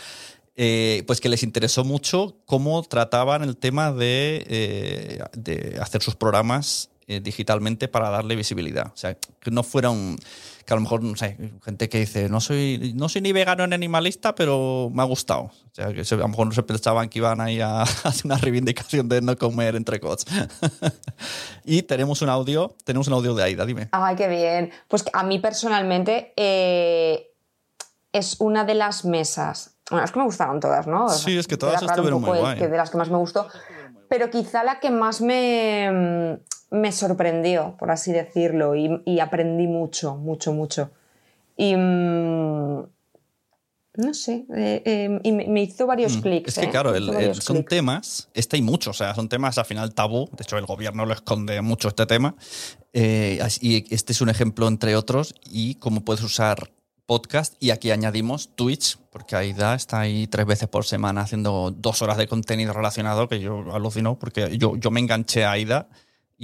eh, 0.55 1.03
pues 1.07 1.19
que 1.21 1.29
les 1.29 1.43
interesó 1.43 1.83
mucho 1.83 2.35
cómo 2.45 2.83
trataban 2.83 3.41
el 3.41 3.57
tema 3.57 3.91
de, 3.91 4.45
eh, 4.47 5.23
de 5.33 5.79
hacer 5.81 6.03
sus 6.03 6.15
programas 6.15 6.90
eh, 7.11 7.19
digitalmente 7.19 7.89
para 7.89 8.09
darle 8.09 8.37
visibilidad. 8.37 8.87
O 8.87 8.95
sea, 8.95 9.15
que 9.15 9.51
no 9.51 9.63
fuera 9.63 9.89
un. 9.89 10.17
Que 10.65 10.73
a 10.73 10.75
lo 10.75 10.81
mejor, 10.81 11.03
no 11.03 11.17
sé, 11.17 11.37
gente 11.61 11.89
que 11.89 11.99
dice, 11.99 12.29
no 12.29 12.39
soy, 12.39 12.93
no 12.95 13.09
soy 13.09 13.19
ni 13.19 13.33
vegano 13.33 13.67
ni 13.67 13.75
animalista, 13.75 14.33
pero 14.33 14.89
me 14.93 15.01
ha 15.01 15.05
gustado. 15.05 15.41
O 15.41 15.73
sea, 15.73 15.91
que 15.91 16.03
a 16.09 16.15
lo 16.15 16.27
mejor 16.29 16.47
no 16.47 16.53
se 16.53 16.63
pensaban 16.63 17.09
que 17.09 17.19
iban 17.19 17.41
ahí 17.41 17.59
a 17.59 17.81
hacer 18.03 18.21
una 18.23 18.37
reivindicación 18.37 19.09
de 19.09 19.19
no 19.21 19.35
comer 19.37 19.75
entrecots. 19.75 20.25
y 21.65 21.81
tenemos 21.81 22.21
un 22.21 22.29
audio, 22.29 22.77
tenemos 22.85 23.09
un 23.09 23.15
audio 23.15 23.35
de 23.35 23.43
Aida, 23.43 23.65
dime. 23.65 23.89
Ay, 23.91 24.15
qué 24.15 24.29
bien. 24.29 24.71
Pues 24.87 25.03
a 25.11 25.23
mí 25.23 25.39
personalmente 25.39 26.33
eh, 26.37 27.33
es 28.13 28.39
una 28.39 28.63
de 28.63 28.75
las 28.75 29.03
mesas. 29.03 29.75
Bueno, 29.89 30.05
es 30.05 30.13
que 30.13 30.19
me 30.19 30.25
gustaron 30.25 30.61
todas, 30.61 30.87
¿no? 30.87 31.09
Sí, 31.09 31.37
es 31.37 31.45
que 31.45 31.57
todas 31.57 31.83
estuvieron 31.83 32.21
muy 32.21 32.39
guay. 32.39 32.57
de 32.57 32.77
las 32.77 32.89
que 32.89 32.97
más 32.97 33.09
me 33.09 33.17
gustó. 33.17 33.49
Pero 34.07 34.29
quizá 34.29 34.63
la 34.63 34.79
que 34.79 34.91
más 34.91 35.19
me, 35.19 36.39
me 36.71 36.91
sorprendió, 36.91 37.75
por 37.77 37.91
así 37.91 38.11
decirlo, 38.11 38.75
y, 38.75 39.01
y 39.05 39.19
aprendí 39.19 39.67
mucho, 39.67 40.15
mucho, 40.15 40.53
mucho. 40.53 40.89
Y. 41.57 41.75
mm, 41.75 42.83
no 43.97 44.13
sé, 44.13 44.45
eh, 44.55 44.81
eh, 44.85 45.19
y 45.21 45.31
me, 45.33 45.61
hizo 45.63 45.85
varios 45.85 46.15
Mm, 46.17 46.21
clics. 46.21 46.47
Es 46.47 46.59
que 46.59 46.65
¿eh? 46.67 46.71
claro, 46.71 46.95
el- 46.95 47.09
el- 47.09 47.35
son 47.41 47.57
clics. 47.57 47.69
temas, 47.69 48.29
este 48.33 48.55
hay 48.55 48.61
muchos, 48.61 48.95
o 48.95 48.97
sea, 48.97 49.13
son 49.13 49.27
temas 49.27 49.57
al 49.57 49.65
final 49.65 49.93
tabú, 49.93 50.29
de 50.31 50.43
hecho 50.43 50.57
el 50.57 50.65
gobierno 50.65 51.05
lo 51.05 51.13
esconde 51.13 51.61
mucho 51.61 51.89
este 51.89 52.05
tema, 52.05 52.35
eh, 52.93 53.39
y 53.59 53.93
este 53.93 54.13
es 54.13 54.21
un 54.21 54.29
ejemplo 54.29 54.69
entre 54.69 54.95
otros, 54.95 55.35
y 55.43 55.75
cómo 55.75 56.05
puedes 56.05 56.23
usar 56.23 56.71
podcast, 57.05 57.55
y 57.61 57.71
aquí 57.71 57.91
añadimos 57.91 58.55
Twitch, 58.55 58.97
porque 59.11 59.35
Aida 59.35 59.75
está 59.75 59.99
ahí 59.99 60.25
tres 60.27 60.45
veces 60.45 60.69
por 60.69 60.85
semana 60.85 61.21
haciendo 61.21 61.71
dos 61.75 62.01
horas 62.01 62.15
de 62.15 62.27
contenido 62.27 62.71
relacionado, 62.71 63.27
que 63.27 63.41
yo 63.41 63.73
alucino, 63.75 64.17
porque 64.17 64.57
yo, 64.57 64.77
yo 64.77 64.89
me 64.89 65.01
enganché 65.01 65.43
a 65.43 65.51
Aida, 65.51 65.89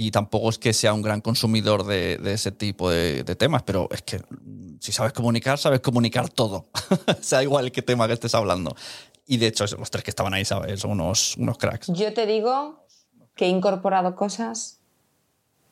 y 0.00 0.12
tampoco 0.12 0.48
es 0.48 0.58
que 0.58 0.72
sea 0.72 0.94
un 0.94 1.02
gran 1.02 1.20
consumidor 1.20 1.84
de, 1.84 2.18
de 2.18 2.32
ese 2.32 2.52
tipo 2.52 2.88
de, 2.88 3.24
de 3.24 3.34
temas, 3.34 3.64
pero 3.64 3.88
es 3.90 4.00
que 4.02 4.18
mm, 4.18 4.76
si 4.78 4.92
sabes 4.92 5.12
comunicar, 5.12 5.58
sabes 5.58 5.80
comunicar 5.80 6.28
todo. 6.28 6.66
sea 7.20 7.42
igual 7.42 7.72
que 7.72 7.82
tema 7.82 8.06
que 8.06 8.12
estés 8.12 8.32
hablando. 8.36 8.76
Y 9.26 9.38
de 9.38 9.48
hecho, 9.48 9.64
los 9.76 9.90
tres 9.90 10.04
que 10.04 10.10
estaban 10.10 10.34
ahí, 10.34 10.44
¿sabes? 10.44 10.78
Son 10.78 10.92
unos, 10.92 11.36
unos 11.36 11.58
cracks. 11.58 11.88
Yo 11.88 12.14
te 12.14 12.26
digo 12.26 12.86
que 13.34 13.46
he 13.46 13.48
incorporado 13.48 14.14
cosas 14.14 14.78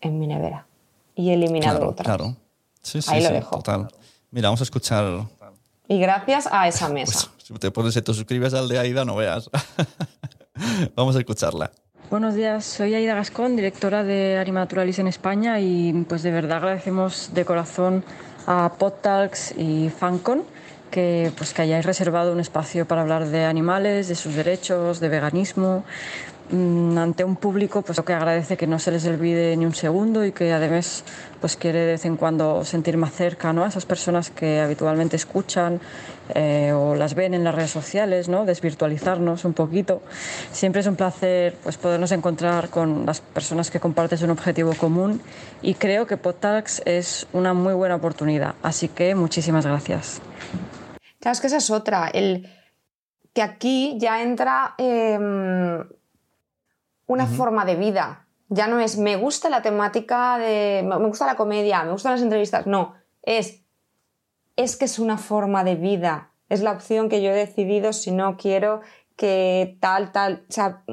en 0.01 0.19
mi 0.19 0.27
nevera 0.27 0.67
y 1.15 1.31
he 1.31 1.35
eliminado 1.35 1.77
Claro, 1.79 1.91
otras. 1.93 2.05
claro. 2.07 2.37
Sí, 2.83 3.01
sí, 3.03 3.11
Ahí 3.13 3.23
lo 3.23 3.29
sí, 3.29 3.35
dejo. 3.35 3.57
total. 3.59 3.87
Mira, 4.33 4.49
vamos 4.49 4.61
a 4.61 4.65
escuchar. 4.65 5.29
Y 5.87 6.01
gracias 6.01 6.49
a 6.51 6.67
esa 6.67 6.89
mesa. 6.89 7.31
Si 7.39 7.55
te 7.55 7.71
pones, 7.71 7.95
si 7.95 8.03
te 8.03 8.13
suscribes 8.13 8.55
al 8.55 8.69
de 8.69 8.81
Aida, 8.81 9.05
no 9.05 9.15
veas. 9.15 9.49
vamos 10.97 11.15
a 11.15 11.21
escucharla. 11.21 11.71
Buenos 12.09 12.37
días, 12.37 12.65
soy 12.65 12.95
Aida 12.95 13.17
Gascón, 13.17 13.57
directora 13.57 14.05
de 14.05 14.39
Anima 14.39 14.61
Naturalis 14.61 15.01
en 15.01 15.09
España 15.09 15.59
y 15.59 15.93
pues 16.09 16.23
de 16.23 16.31
verdad 16.31 16.59
agradecemos 16.59 17.35
de 17.35 17.45
corazón 17.45 18.05
a 18.47 18.75
PodTalks 18.79 19.55
y 19.59 19.91
Fancon 19.91 20.45
que 20.93 21.33
pues 21.37 21.53
que 21.53 21.63
hayáis 21.63 21.85
reservado 21.85 22.33
un 22.33 22.39
espacio 22.39 22.87
para 22.87 23.01
hablar 23.01 23.27
de 23.27 23.45
animales, 23.45 24.07
de 24.07 24.15
sus 24.15 24.37
derechos, 24.37 25.01
de 25.01 25.09
veganismo 25.09 25.83
ante 26.51 27.25
un 27.25 27.37
público 27.37 27.83
pues 27.83 28.01
que 28.01 28.13
agradece 28.13 28.57
que 28.57 28.67
no 28.67 28.79
se 28.79 28.91
les 28.93 29.05
olvide 29.07 29.57
ni 29.57 29.67
un 29.67 29.75
segundo 29.75 30.25
y 30.25 30.33
que 30.33 30.53
además 30.53 31.05
pues 31.41 31.57
quiere 31.57 31.81
de 31.81 31.93
vez 31.93 32.05
en 32.05 32.17
cuando 32.17 32.65
sentir 32.65 32.97
más 32.97 33.13
cerca 33.13 33.53
¿no? 33.53 33.65
a 33.65 33.69
esas 33.69 33.85
personas 33.85 34.31
que 34.31 34.61
habitualmente 34.61 35.17
escuchan 35.17 35.81
eh, 36.35 36.73
o 36.73 36.95
las 36.95 37.15
ven 37.15 37.35
en 37.35 37.45
las 37.45 37.55
redes 37.55 37.71
sociales, 37.71 38.29
¿no? 38.29 38.45
desvirtualizarnos 38.45 39.45
un 39.45 39.55
poquito. 39.55 40.03
Siempre 40.53 40.81
es 40.81 40.87
un 40.87 40.97
placer 40.97 41.57
pues, 41.63 41.77
podernos 41.77 42.13
encontrar 42.13 42.69
con 42.69 43.07
las 43.07 43.21
personas 43.21 43.71
que 43.71 43.81
compartes 43.81 44.23
un 44.23 44.31
objetivo 44.31 44.75
común 44.75 45.21
y 45.63 45.75
creo 45.75 46.07
que 46.07 46.17
PodTalks 46.17 46.83
es 46.85 47.27
una 47.33 47.55
muy 47.55 47.75
buena 47.75 47.97
oportunidad. 47.97 48.55
Así 48.63 48.89
que 48.89 49.15
muchísimas 49.15 49.67
gracias. 49.67 50.21
Claro, 51.21 51.33
es 51.33 51.41
que 51.41 51.47
esa 51.49 51.57
es 51.57 51.71
otra. 51.71 52.09
El, 52.09 52.49
que 53.37 53.43
aquí 53.43 53.97
ya 53.99 54.23
entra 54.23 54.75
eh, 54.79 55.19
una 57.07 57.27
forma 57.27 57.65
de 57.65 57.77
vida. 57.77 58.27
Ya 58.49 58.69
no 58.69 58.79
es 58.81 58.99
me 58.99 59.17
gusta 59.17 59.49
la 59.49 59.63
temática 59.63 60.39
de. 60.39 60.83
me 60.85 60.97
gusta 61.07 61.27
la 61.27 61.37
comedia, 61.37 61.83
me 61.85 61.93
gustan 61.93 62.13
las 62.13 62.23
entrevistas. 62.23 62.67
No, 62.67 62.95
es. 63.23 63.63
Es 64.57 64.77
que 64.77 64.87
es 64.87 64.99
una 64.99 65.19
forma 65.19 65.65
de 65.65 65.75
vida. 65.75 66.33
Es 66.49 66.63
la 66.63 66.73
opción 66.73 67.09
que 67.09 67.23
yo 67.23 67.31
he 67.31 67.35
decidido 67.35 67.93
si 67.93 68.11
no 68.11 68.37
quiero 68.37 68.81
que 69.17 69.79
tal, 69.81 70.13
tal. 70.13 70.47
O 70.49 70.53
sea. 70.53 70.85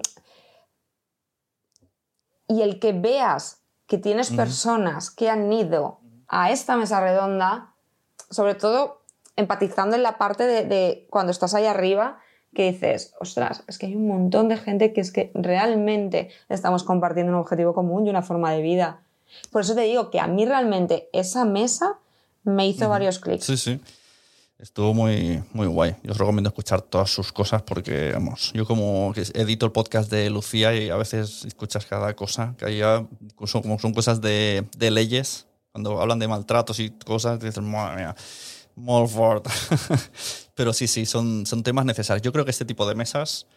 Y 2.47 2.61
el 2.61 2.79
que 2.79 2.93
veas 2.93 3.63
que 3.87 3.97
tienes 3.97 4.31
personas 4.31 5.11
que 5.11 5.29
han 5.29 5.51
ido 5.51 6.01
a 6.27 6.51
esta 6.51 6.75
mesa 6.75 6.99
redonda, 6.99 7.75
sobre 8.29 8.55
todo 8.55 9.03
empatizando 9.35 9.95
en 9.95 10.03
la 10.03 10.17
parte 10.17 10.45
de, 10.45 10.65
de 10.65 11.07
cuando 11.09 11.31
estás 11.31 11.53
ahí 11.53 11.65
arriba, 11.65 12.19
que 12.53 12.71
dices, 12.71 13.13
ostras, 13.19 13.63
es 13.67 13.77
que 13.77 13.87
hay 13.87 13.95
un 13.95 14.07
montón 14.07 14.49
de 14.49 14.57
gente 14.57 14.93
que 14.93 15.01
es 15.01 15.11
que 15.11 15.31
realmente 15.33 16.29
estamos 16.49 16.83
compartiendo 16.83 17.33
un 17.33 17.39
objetivo 17.39 17.73
común 17.73 18.05
y 18.05 18.09
una 18.09 18.21
forma 18.21 18.51
de 18.51 18.61
vida. 18.61 19.01
Por 19.51 19.61
eso 19.61 19.75
te 19.75 19.81
digo 19.81 20.09
que 20.11 20.19
a 20.19 20.27
mí 20.27 20.45
realmente 20.45 21.09
esa 21.13 21.45
mesa 21.45 21.97
me 22.43 22.67
hizo 22.67 22.89
varios 22.89 23.19
clics. 23.19 23.45
Sí, 23.45 23.57
sí. 23.57 23.81
Estuvo 24.59 24.93
muy, 24.93 25.43
muy 25.51 25.67
guay. 25.67 25.95
Yo 26.03 26.11
os 26.11 26.17
recomiendo 26.17 26.47
escuchar 26.47 26.81
todas 26.81 27.09
sus 27.09 27.33
cosas 27.33 27.63
porque, 27.63 28.11
vamos, 28.13 28.53
yo 28.53 28.65
como 28.65 29.11
edito 29.15 29.65
el 29.65 29.71
podcast 29.73 30.09
de 30.09 30.29
Lucía 30.29 30.73
y 30.73 30.89
a 30.89 30.95
veces 30.95 31.43
escuchas 31.43 31.85
cada 31.85 32.15
cosa, 32.15 32.55
que 32.57 32.77
ya 32.77 33.05
incluso 33.19 33.61
como 33.61 33.77
son 33.77 33.93
cosas 33.93 34.21
de, 34.21 34.65
de 34.77 34.91
leyes, 34.91 35.47
cuando 35.73 35.99
hablan 35.99 36.19
de 36.19 36.27
maltratos 36.27 36.79
y 36.79 36.91
cosas, 36.91 37.39
dices, 37.39 37.61
madre 37.61 37.97
mía, 37.97 38.15
more 38.75 39.07
fort". 39.07 39.47
Pero 40.55 40.73
sí, 40.73 40.87
sí, 40.87 41.05
son, 41.05 41.45
son 41.45 41.63
temas 41.63 41.85
necesarios. 41.85 42.21
Yo 42.21 42.31
creo 42.31 42.45
que 42.45 42.51
este 42.51 42.65
tipo 42.65 42.87
de 42.87 42.95
mesas, 42.95 43.47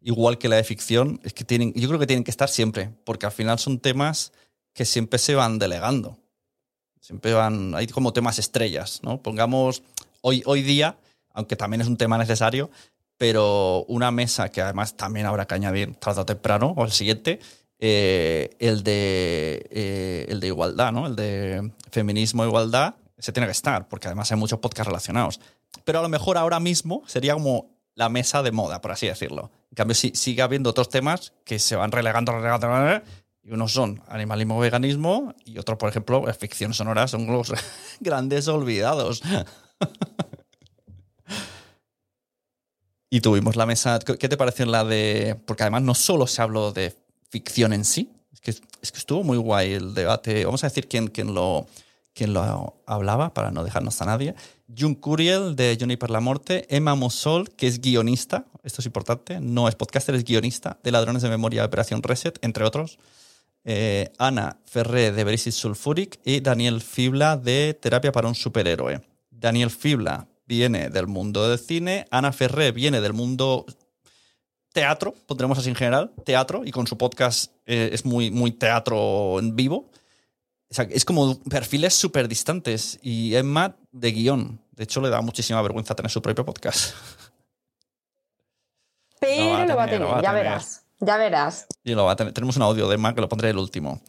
igual 0.00 0.38
que 0.38 0.48
la 0.48 0.56
de 0.56 0.64
ficción, 0.64 1.20
es 1.24 1.32
que 1.32 1.44
tienen, 1.44 1.72
yo 1.74 1.88
creo 1.88 1.98
que 1.98 2.06
tienen 2.06 2.24
que 2.24 2.30
estar 2.30 2.48
siempre, 2.48 2.90
porque 3.04 3.26
al 3.26 3.32
final 3.32 3.58
son 3.58 3.78
temas 3.78 4.32
que 4.74 4.84
siempre 4.84 5.18
se 5.18 5.34
van 5.34 5.58
delegando. 5.58 6.18
Siempre 7.00 7.32
van, 7.32 7.74
hay 7.74 7.86
como 7.88 8.12
temas 8.12 8.38
estrellas, 8.38 9.00
¿no? 9.02 9.22
Pongamos 9.22 9.82
hoy, 10.20 10.42
hoy 10.46 10.62
día, 10.62 10.96
aunque 11.32 11.56
también 11.56 11.80
es 11.80 11.88
un 11.88 11.96
tema 11.96 12.16
necesario, 12.16 12.70
pero 13.18 13.84
una 13.88 14.10
mesa 14.10 14.50
que 14.50 14.60
además 14.60 14.96
también 14.96 15.26
habrá 15.26 15.46
que 15.46 15.54
añadir 15.54 15.94
tarde 15.96 16.20
o 16.20 16.26
temprano, 16.26 16.74
o 16.76 16.84
el 16.84 16.92
siguiente, 16.92 17.40
eh, 17.78 18.50
el, 18.58 18.82
de, 18.82 19.66
eh, 19.70 20.26
el 20.28 20.40
de 20.40 20.46
igualdad, 20.46 20.92
¿no? 20.92 21.06
El 21.06 21.16
de 21.16 21.72
feminismo 21.90 22.44
igualdad, 22.44 22.94
se 23.22 23.32
tiene 23.32 23.46
que 23.46 23.52
estar, 23.52 23.86
porque 23.86 24.08
además 24.08 24.32
hay 24.32 24.36
muchos 24.36 24.58
podcasts 24.58 24.88
relacionados. 24.88 25.40
Pero 25.84 26.00
a 26.00 26.02
lo 26.02 26.08
mejor 26.08 26.36
ahora 26.36 26.58
mismo 26.58 27.04
sería 27.06 27.34
como 27.34 27.70
la 27.94 28.08
mesa 28.08 28.42
de 28.42 28.50
moda, 28.50 28.80
por 28.80 28.90
así 28.90 29.06
decirlo. 29.06 29.52
En 29.70 29.76
cambio, 29.76 29.94
sí, 29.94 30.10
sigue 30.14 30.42
habiendo 30.42 30.70
otros 30.70 30.88
temas 30.88 31.32
que 31.44 31.60
se 31.60 31.76
van 31.76 31.92
relegando, 31.92 32.32
relegando, 32.32 32.66
relegando, 32.66 33.06
y 33.44 33.52
unos 33.52 33.72
son 33.72 34.02
animalismo, 34.08 34.58
veganismo, 34.58 35.34
y 35.44 35.58
otros, 35.58 35.78
por 35.78 35.88
ejemplo, 35.88 36.28
eh, 36.28 36.34
ficción 36.34 36.74
sonora, 36.74 37.06
son 37.06 37.28
los 37.28 37.52
grandes 38.00 38.48
olvidados. 38.48 39.22
y 43.08 43.20
tuvimos 43.20 43.54
la 43.54 43.66
mesa. 43.66 44.00
¿Qué 44.00 44.28
te 44.28 44.36
pareció 44.36 44.66
la 44.66 44.84
de.? 44.84 45.40
Porque 45.46 45.62
además 45.62 45.82
no 45.82 45.94
solo 45.94 46.26
se 46.26 46.42
habló 46.42 46.72
de 46.72 46.96
ficción 47.30 47.72
en 47.72 47.84
sí, 47.84 48.10
es 48.32 48.40
que, 48.40 48.50
es 48.50 48.90
que 48.90 48.98
estuvo 48.98 49.22
muy 49.22 49.38
guay 49.38 49.74
el 49.74 49.94
debate. 49.94 50.44
Vamos 50.44 50.64
a 50.64 50.66
decir 50.66 50.88
quién, 50.88 51.06
quién, 51.06 51.34
lo, 51.34 51.68
quién 52.14 52.32
lo 52.34 52.78
hablaba 52.86 53.34
para 53.34 53.50
no 53.50 53.64
dejarnos 53.64 54.00
a 54.02 54.06
nadie. 54.06 54.34
Jun 54.74 54.94
Curiel 54.94 55.56
de 55.56 55.76
Johnny 55.78 55.96
per 55.96 56.10
la 56.10 56.20
Morte, 56.20 56.66
Emma 56.74 56.94
Mossol, 56.94 57.50
que 57.50 57.66
es 57.66 57.80
guionista, 57.80 58.46
esto 58.62 58.80
es 58.80 58.86
importante, 58.86 59.40
no 59.40 59.68
es 59.68 59.74
podcaster, 59.74 60.14
es 60.14 60.24
guionista 60.24 60.78
de 60.82 60.92
Ladrones 60.92 61.22
de 61.22 61.28
Memoria 61.28 61.62
de 61.62 61.66
Operación 61.66 62.02
Reset, 62.02 62.38
entre 62.42 62.64
otros. 62.64 62.98
Eh, 63.64 64.10
Ana 64.18 64.58
Ferré 64.64 65.12
de 65.12 65.24
Brisis 65.24 65.54
Sulfuric 65.54 66.18
y 66.24 66.40
Daniel 66.40 66.80
Fibla 66.80 67.36
de 67.36 67.74
Terapia 67.74 68.10
para 68.10 68.28
un 68.28 68.34
Superhéroe. 68.34 69.02
Daniel 69.30 69.70
Fibla 69.70 70.26
viene 70.46 70.90
del 70.90 71.06
mundo 71.06 71.48
del 71.48 71.58
cine, 71.58 72.06
Ana 72.10 72.32
Ferré 72.32 72.72
viene 72.72 73.00
del 73.00 73.12
mundo 73.12 73.66
teatro, 74.72 75.14
pondremos 75.26 75.58
así 75.58 75.68
en 75.68 75.74
general, 75.74 76.12
teatro, 76.24 76.62
y 76.64 76.70
con 76.70 76.86
su 76.86 76.96
podcast 76.98 77.52
eh, 77.66 77.90
es 77.92 78.04
muy, 78.04 78.30
muy 78.30 78.52
teatro 78.52 79.38
en 79.38 79.54
vivo. 79.54 79.90
O 80.72 80.74
sea, 80.74 80.86
es 80.90 81.04
como 81.04 81.38
perfiles 81.42 81.92
súper 81.92 82.28
distantes. 82.28 82.98
Y 83.02 83.34
Emma 83.34 83.76
de 83.92 84.10
guion. 84.10 84.58
De 84.70 84.84
hecho, 84.84 85.02
le 85.02 85.10
da 85.10 85.20
muchísima 85.20 85.60
vergüenza 85.60 85.94
tener 85.94 86.10
su 86.10 86.22
propio 86.22 86.46
podcast. 86.46 86.94
Pero 89.20 89.44
Lo 89.44 89.50
va 89.50 89.62
a 89.62 89.66
lo 89.66 89.76
va 89.76 89.84
a 89.84 89.86
tener, 89.86 90.08
ya 90.08 90.14
tener. 90.16 90.34
verás. 90.34 90.82
Ya 90.98 91.16
verás. 91.18 91.66
Y 91.84 91.94
lo 91.94 92.06
va 92.06 92.12
a 92.12 92.16
tener. 92.16 92.32
Tenemos 92.32 92.56
un 92.56 92.62
audio 92.62 92.88
de 92.88 92.94
Emma 92.94 93.14
que 93.14 93.20
lo 93.20 93.28
pondré 93.28 93.50
el 93.50 93.58
último. 93.58 94.00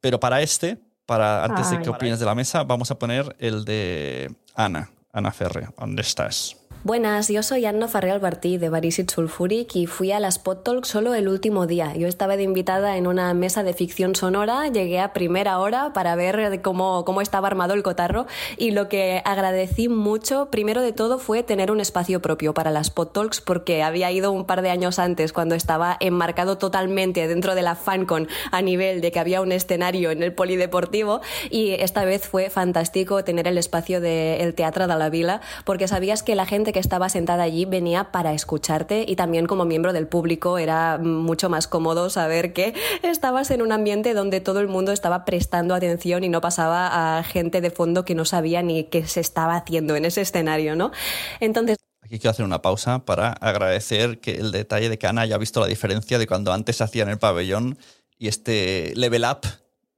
Pero 0.00 0.18
para 0.18 0.40
este, 0.40 0.78
para 1.04 1.44
antes 1.44 1.70
de 1.70 1.82
que 1.82 1.90
opines 1.90 2.18
de 2.18 2.24
la 2.26 2.34
mesa, 2.34 2.64
vamos 2.64 2.90
a 2.90 2.98
poner 2.98 3.36
el 3.38 3.64
de 3.66 4.34
Ana, 4.54 4.90
Ana 5.12 5.30
Ferre. 5.30 5.68
¿Dónde 5.78 6.02
estás? 6.02 6.56
Buenas, 6.84 7.26
yo 7.26 7.42
soy 7.42 7.66
Anna 7.66 7.88
Farré 7.88 8.12
Albertí 8.12 8.56
de 8.56 8.68
Barisit 8.68 9.10
Sulfuric 9.10 9.74
y 9.74 9.86
fui 9.86 10.12
a 10.12 10.20
las 10.20 10.38
Pod 10.38 10.58
Talk 10.58 10.84
solo 10.84 11.12
el 11.12 11.26
último 11.26 11.66
día. 11.66 11.96
Yo 11.96 12.06
estaba 12.06 12.36
de 12.36 12.44
invitada 12.44 12.96
en 12.96 13.08
una 13.08 13.34
mesa 13.34 13.64
de 13.64 13.74
ficción 13.74 14.14
sonora, 14.14 14.68
llegué 14.68 15.00
a 15.00 15.12
primera 15.12 15.58
hora 15.58 15.92
para 15.92 16.14
ver 16.14 16.62
cómo, 16.62 17.04
cómo 17.04 17.20
estaba 17.20 17.48
armado 17.48 17.74
el 17.74 17.82
cotarro 17.82 18.28
y 18.58 18.70
lo 18.70 18.88
que 18.88 19.22
agradecí 19.24 19.88
mucho, 19.88 20.50
primero 20.52 20.80
de 20.80 20.92
todo, 20.92 21.18
fue 21.18 21.42
tener 21.42 21.72
un 21.72 21.80
espacio 21.80 22.22
propio 22.22 22.54
para 22.54 22.70
las 22.70 22.90
Pod 22.90 23.08
Talks 23.08 23.40
porque 23.40 23.82
había 23.82 24.12
ido 24.12 24.30
un 24.30 24.44
par 24.44 24.62
de 24.62 24.70
años 24.70 25.00
antes 25.00 25.32
cuando 25.32 25.56
estaba 25.56 25.96
enmarcado 25.98 26.58
totalmente 26.58 27.26
dentro 27.26 27.56
de 27.56 27.62
la 27.62 27.74
FanCon 27.74 28.28
a 28.52 28.62
nivel 28.62 29.00
de 29.00 29.10
que 29.10 29.18
había 29.18 29.40
un 29.40 29.50
escenario 29.50 30.12
en 30.12 30.22
el 30.22 30.32
polideportivo 30.32 31.22
y 31.50 31.70
esta 31.72 32.04
vez 32.04 32.28
fue 32.28 32.50
fantástico 32.50 33.24
tener 33.24 33.48
el 33.48 33.58
espacio 33.58 34.00
del 34.00 34.54
Teatro 34.54 34.86
de 34.86 34.94
la 34.96 35.10
Vila 35.10 35.40
porque 35.64 35.88
sabías 35.88 36.22
que 36.22 36.36
la 36.36 36.46
gente 36.46 36.67
que 36.72 36.78
estaba 36.78 37.08
sentada 37.08 37.42
allí 37.42 37.64
venía 37.64 38.12
para 38.12 38.32
escucharte 38.32 39.04
y 39.06 39.16
también 39.16 39.46
como 39.46 39.64
miembro 39.64 39.92
del 39.92 40.06
público 40.06 40.58
era 40.58 40.98
mucho 40.98 41.48
más 41.48 41.66
cómodo 41.66 42.10
saber 42.10 42.52
que 42.52 42.74
estabas 43.02 43.50
en 43.50 43.62
un 43.62 43.72
ambiente 43.72 44.14
donde 44.14 44.40
todo 44.40 44.60
el 44.60 44.68
mundo 44.68 44.92
estaba 44.92 45.24
prestando 45.24 45.74
atención 45.74 46.24
y 46.24 46.28
no 46.28 46.40
pasaba 46.40 47.18
a 47.18 47.22
gente 47.22 47.60
de 47.60 47.70
fondo 47.70 48.04
que 48.04 48.14
no 48.14 48.24
sabía 48.24 48.62
ni 48.62 48.84
qué 48.84 49.06
se 49.06 49.20
estaba 49.20 49.56
haciendo 49.56 49.96
en 49.96 50.04
ese 50.04 50.20
escenario, 50.20 50.76
¿no? 50.76 50.92
Entonces 51.40 51.76
Aquí 52.02 52.18
quiero 52.18 52.30
hacer 52.30 52.46
una 52.46 52.62
pausa 52.62 53.00
para 53.00 53.32
agradecer 53.32 54.18
que 54.18 54.36
el 54.36 54.50
detalle 54.50 54.88
de 54.88 54.98
que 54.98 55.06
Ana 55.06 55.22
haya 55.22 55.36
visto 55.36 55.60
la 55.60 55.66
diferencia 55.66 56.18
de 56.18 56.26
cuando 56.26 56.54
antes 56.54 56.76
se 56.76 56.84
hacía 56.84 57.02
en 57.02 57.10
el 57.10 57.18
pabellón 57.18 57.76
y 58.16 58.28
este 58.28 58.94
level 58.96 59.24
up 59.30 59.40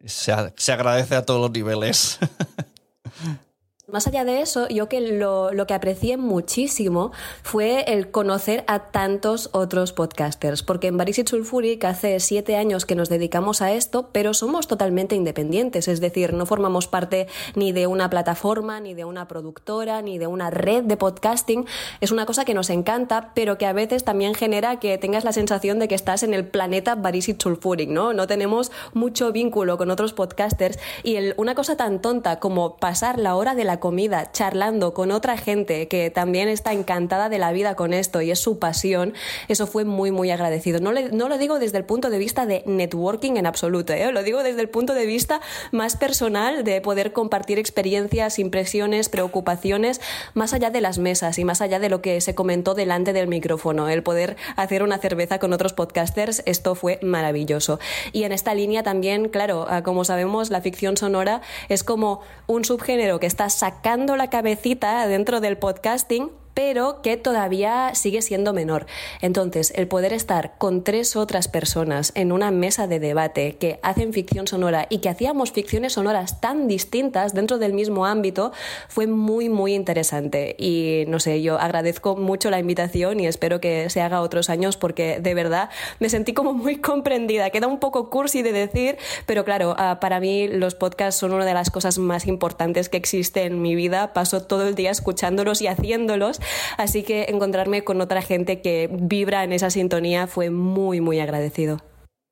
se 0.05 0.73
agradece 0.73 1.15
a 1.15 1.25
todos 1.25 1.41
los 1.41 1.53
niveles. 1.53 2.19
Más 3.93 4.07
allá 4.07 4.25
de 4.25 4.41
eso, 4.41 4.69
yo 4.69 4.89
que 4.89 5.01
lo, 5.01 5.53
lo 5.53 5.67
que 5.67 5.75
aprecié 5.75 6.17
muchísimo 6.17 7.11
fue 7.43 7.83
el 7.93 8.13
conocer 8.13 8.63
a 8.69 8.91
tantos 8.91 9.51
otros 9.53 9.93
podcasters, 9.93 10.63
porque 10.63 10.87
en 10.87 10.97
Barisit 10.97 11.29
Sulfuric 11.29 11.85
hace 11.85 12.21
siete 12.21 12.57
años 12.57 12.87
que 12.87 12.95
nos 12.95 13.09
dedicamos 13.09 13.63
a 13.63 13.73
esto, 13.73 14.11
pero 14.13 14.33
somos 14.33 14.69
totalmente 14.69 15.17
independientes, 15.17 15.89
es 15.89 16.01
decir, 16.01 16.35
no 16.35 16.47
formamos 16.47 16.87
parte 16.87 17.27
ni 17.57 17.73
de 17.73 17.89
una 17.89 18.09
plataforma, 18.11 18.79
ni 18.79 18.95
de 18.95 19.05
una 19.05 19.27
productora, 19.27 20.03
ni 20.03 20.19
de 20.19 20.29
una 20.29 20.51
red 20.51 20.85
de 20.85 20.97
podcasting. 20.97 21.67
Es 22.01 22.13
una 22.13 22.27
cosa 22.27 22.45
que 22.45 22.55
nos 22.55 22.71
encanta, 22.71 23.33
pero 23.35 23.59
que 23.59 23.67
a 23.67 23.73
veces 23.73 24.05
también 24.05 24.35
genera 24.35 24.79
que 24.79 24.99
tengas 24.99 25.25
la 25.25 25.33
sensación 25.33 25.81
de 25.81 25.89
que 25.89 25.97
estás 25.97 26.23
en 26.23 26.33
el 26.33 26.47
planeta 26.47 26.95
Barisit 26.95 27.43
Sulfuric, 27.43 27.91
¿no? 27.91 28.13
No 28.13 28.29
tenemos 28.29 28.71
mucho 28.93 29.33
vínculo 29.33 29.79
con 29.79 29.91
otros 29.91 30.13
podcasters 30.13 30.79
y 31.03 31.17
una 31.37 31.57
cosa 31.57 31.77
tan 31.77 32.01
tonta 32.01 32.39
como 32.39 32.77
pasar 32.77 33.19
la 33.19 33.35
hora 33.35 33.57
de 33.57 33.65
la 33.65 33.80
comida 33.81 34.31
charlando 34.33 34.95
con 34.95 35.11
otra 35.11 35.37
gente 35.37 35.89
que 35.89 36.11
también 36.11 36.49
está 36.49 36.73
encantada 36.73 37.29
de 37.29 37.39
la 37.39 37.51
vida 37.53 37.75
con 37.75 37.93
esto 37.93 38.21
y 38.21 38.31
es 38.31 38.39
su 38.39 38.59
pasión, 38.59 39.15
eso 39.49 39.67
fue 39.67 39.85
muy, 39.85 40.11
muy 40.11 40.31
agradecido. 40.31 40.81
No, 40.81 40.93
le- 40.93 41.11
no 41.11 41.29
lo 41.29 41.39
digo 41.39 41.59
desde 41.59 41.79
el 41.79 41.85
punto 41.85 42.11
de 42.11 42.19
vista 42.19 42.47
de 42.47 42.63
networking 42.67 43.37
en 43.37 43.47
absoluto, 43.47 43.93
¿eh? 43.93 44.13
lo 44.13 44.23
digo 44.23 44.43
desde 44.43 44.61
el 44.61 44.69
punto 44.69 44.95
de 44.95 45.07
vista 45.07 45.41
más 45.73 45.97
personal 45.97 46.63
de 46.65 46.81
poder 46.81 47.13
compartir 47.13 47.59
experiencias, 47.59 48.39
impresiones, 48.39 49.09
preocupaciones, 49.09 50.01
más 50.35 50.53
allá 50.53 50.71
de 50.71 50.81
las 50.81 50.99
mesas 50.99 51.39
y 51.39 51.45
más 51.45 51.61
allá 51.61 51.79
de 51.79 51.89
lo 51.89 52.03
que 52.03 52.21
se 52.21 52.35
comentó 52.35 52.75
delante 52.75 53.13
del 53.13 53.29
micrófono. 53.29 53.89
El 53.89 54.03
poder 54.03 54.37
hacer 54.57 54.83
una 54.83 54.99
cerveza 54.99 55.39
con 55.39 55.53
otros 55.53 55.73
podcasters, 55.73 56.43
esto 56.47 56.75
fue 56.75 56.99
maravilloso. 57.03 57.79
Y 58.13 58.25
en 58.25 58.33
esta 58.33 58.55
línea 58.55 58.83
también, 58.83 59.29
claro, 59.29 59.67
ah, 59.69 59.83
como 59.83 60.05
sabemos, 60.05 60.51
la 60.51 60.61
ficción 60.61 60.97
sonora 60.97 61.41
es 61.69 61.85
como 61.85 62.21
un 62.47 62.65
subgénero 62.65 63.19
que 63.21 63.27
está 63.27 63.49
sacando 63.49 63.70
la 64.17 64.31
cabecita 64.31 65.07
dentro 65.07 65.41
del 65.41 65.57
podcasting 65.57 66.31
pero 66.55 67.03
que 67.03 67.17
todavía 67.17 67.95
sigue 67.95 68.23
siendo 68.23 68.53
menor. 68.53 68.87
Entonces, 69.21 69.73
el 69.77 69.89
poder 69.89 70.13
estar 70.13 70.55
con 70.59 70.85
tres 70.85 71.17
otras 71.17 71.49
personas 71.49 72.13
en 72.15 72.33
una 72.33 72.51
mesa 72.51 72.87
de 72.87 73.01
debate 73.01 73.57
que 73.57 73.81
hacen 73.83 74.13
ficción 74.13 74.47
sonora 74.47 74.87
y 74.91 74.99
que 74.99 75.09
hacíamos 75.09 75.53
ficciones 75.53 75.95
sonoras 75.95 76.41
tan 76.41 76.69
distintas 76.69 77.35
dentro 77.35 77.59
del 77.59 77.73
mismo 77.73 78.07
ámbito 78.07 78.53
fue 78.89 79.07
muy, 79.07 79.49
muy 79.49 79.75
interesante. 79.75 80.57
Y 80.59 81.05
no 81.09 81.21
sé, 81.21 81.43
yo 81.43 81.59
agradezco 81.59 82.17
mucho 82.17 82.51
la 82.51 82.59
invitación 82.59 83.21
y 83.21 83.27
espero 83.27 83.61
que 83.61 83.91
se 83.91 84.01
haga 84.01 84.21
otros 84.21 84.51
años 84.51 84.77
porque 84.77 85.21
de 85.21 85.35
verdad 85.35 85.71
me 85.99 86.09
sentí 86.09 86.33
como 86.33 86.53
muy 86.53 86.77
comprendida. 86.77 87.51
Queda 87.51 87.67
un 87.67 87.79
poco 87.79 88.11
cursi 88.11 88.43
de 88.43 88.53
decir, 88.53 88.99
pero 89.27 89.45
claro, 89.45 89.75
ah, 89.79 89.99
para 90.01 90.21
mí 90.21 90.49
los 90.49 90.75
podcasts 90.75 91.21
son 91.21 91.33
una 91.33 91.45
de 91.45 91.55
las 91.55 91.71
cosas 91.71 91.99
más 91.99 92.27
importantes 92.27 92.89
que 92.89 92.97
existe 92.97 93.45
en 93.45 93.63
mi 93.63 93.75
vida. 93.75 94.13
Paso 94.13 94.43
todo 94.43 94.67
el 94.67 94.75
día 94.75 94.91
escuchándolos 94.91 95.63
y 95.63 95.67
haciéndolos. 95.67 96.40
Así 96.77 97.03
que 97.03 97.27
encontrarme 97.29 97.85
con 97.85 98.01
otra 98.01 98.23
gente 98.23 98.61
que 98.61 98.89
vibra 98.93 99.45
en 99.45 99.53
esa 99.53 99.71
sintonía 99.71 100.27
fue 100.27 100.51
muy, 100.51 101.01
muy 101.01 101.21
agradecido. 101.21 101.79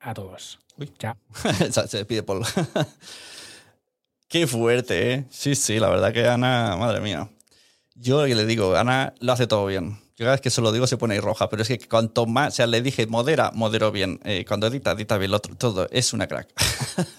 A 0.01 0.15
todos. 0.15 0.59
Chao. 0.99 1.17
se 1.71 1.89
se 1.89 1.99
despide 1.99 2.23
Paul. 2.23 2.45
Qué 4.29 4.47
fuerte, 4.47 5.15
¿eh? 5.15 5.25
Sí, 5.31 5.55
sí, 5.55 5.81
la 5.81 5.89
verdad 5.89 6.13
que 6.13 6.27
Ana, 6.29 6.77
madre 6.77 7.01
mía. 7.01 7.31
Yo 7.95 8.27
le 8.27 8.45
digo, 8.45 8.77
Ana 8.77 9.15
lo 9.21 9.33
hace 9.33 9.47
todo 9.47 9.67
bien. 9.67 9.99
Yo 10.17 10.25
cada 10.25 10.33
vez 10.33 10.41
que 10.41 10.51
se 10.51 10.61
lo 10.61 10.71
digo 10.71 10.87
se 10.87 10.97
pone 10.97 11.15
ahí 11.15 11.21
roja, 11.21 11.49
pero 11.49 11.63
es 11.63 11.69
que 11.69 11.79
cuanto 11.79 12.27
más, 12.27 12.55
o 12.55 12.57
sea, 12.57 12.67
le 12.67 12.83
dije, 12.83 13.07
modera, 13.07 13.53
modero 13.55 13.91
bien. 13.91 14.21
Eh, 14.25 14.45
cuando 14.47 14.67
edita, 14.67 14.93
edita 14.93 15.17
bien, 15.17 15.31
lo 15.31 15.39
otro, 15.39 15.55
todo. 15.55 15.89
Es 15.91 16.13
una 16.13 16.27
crack. 16.27 16.49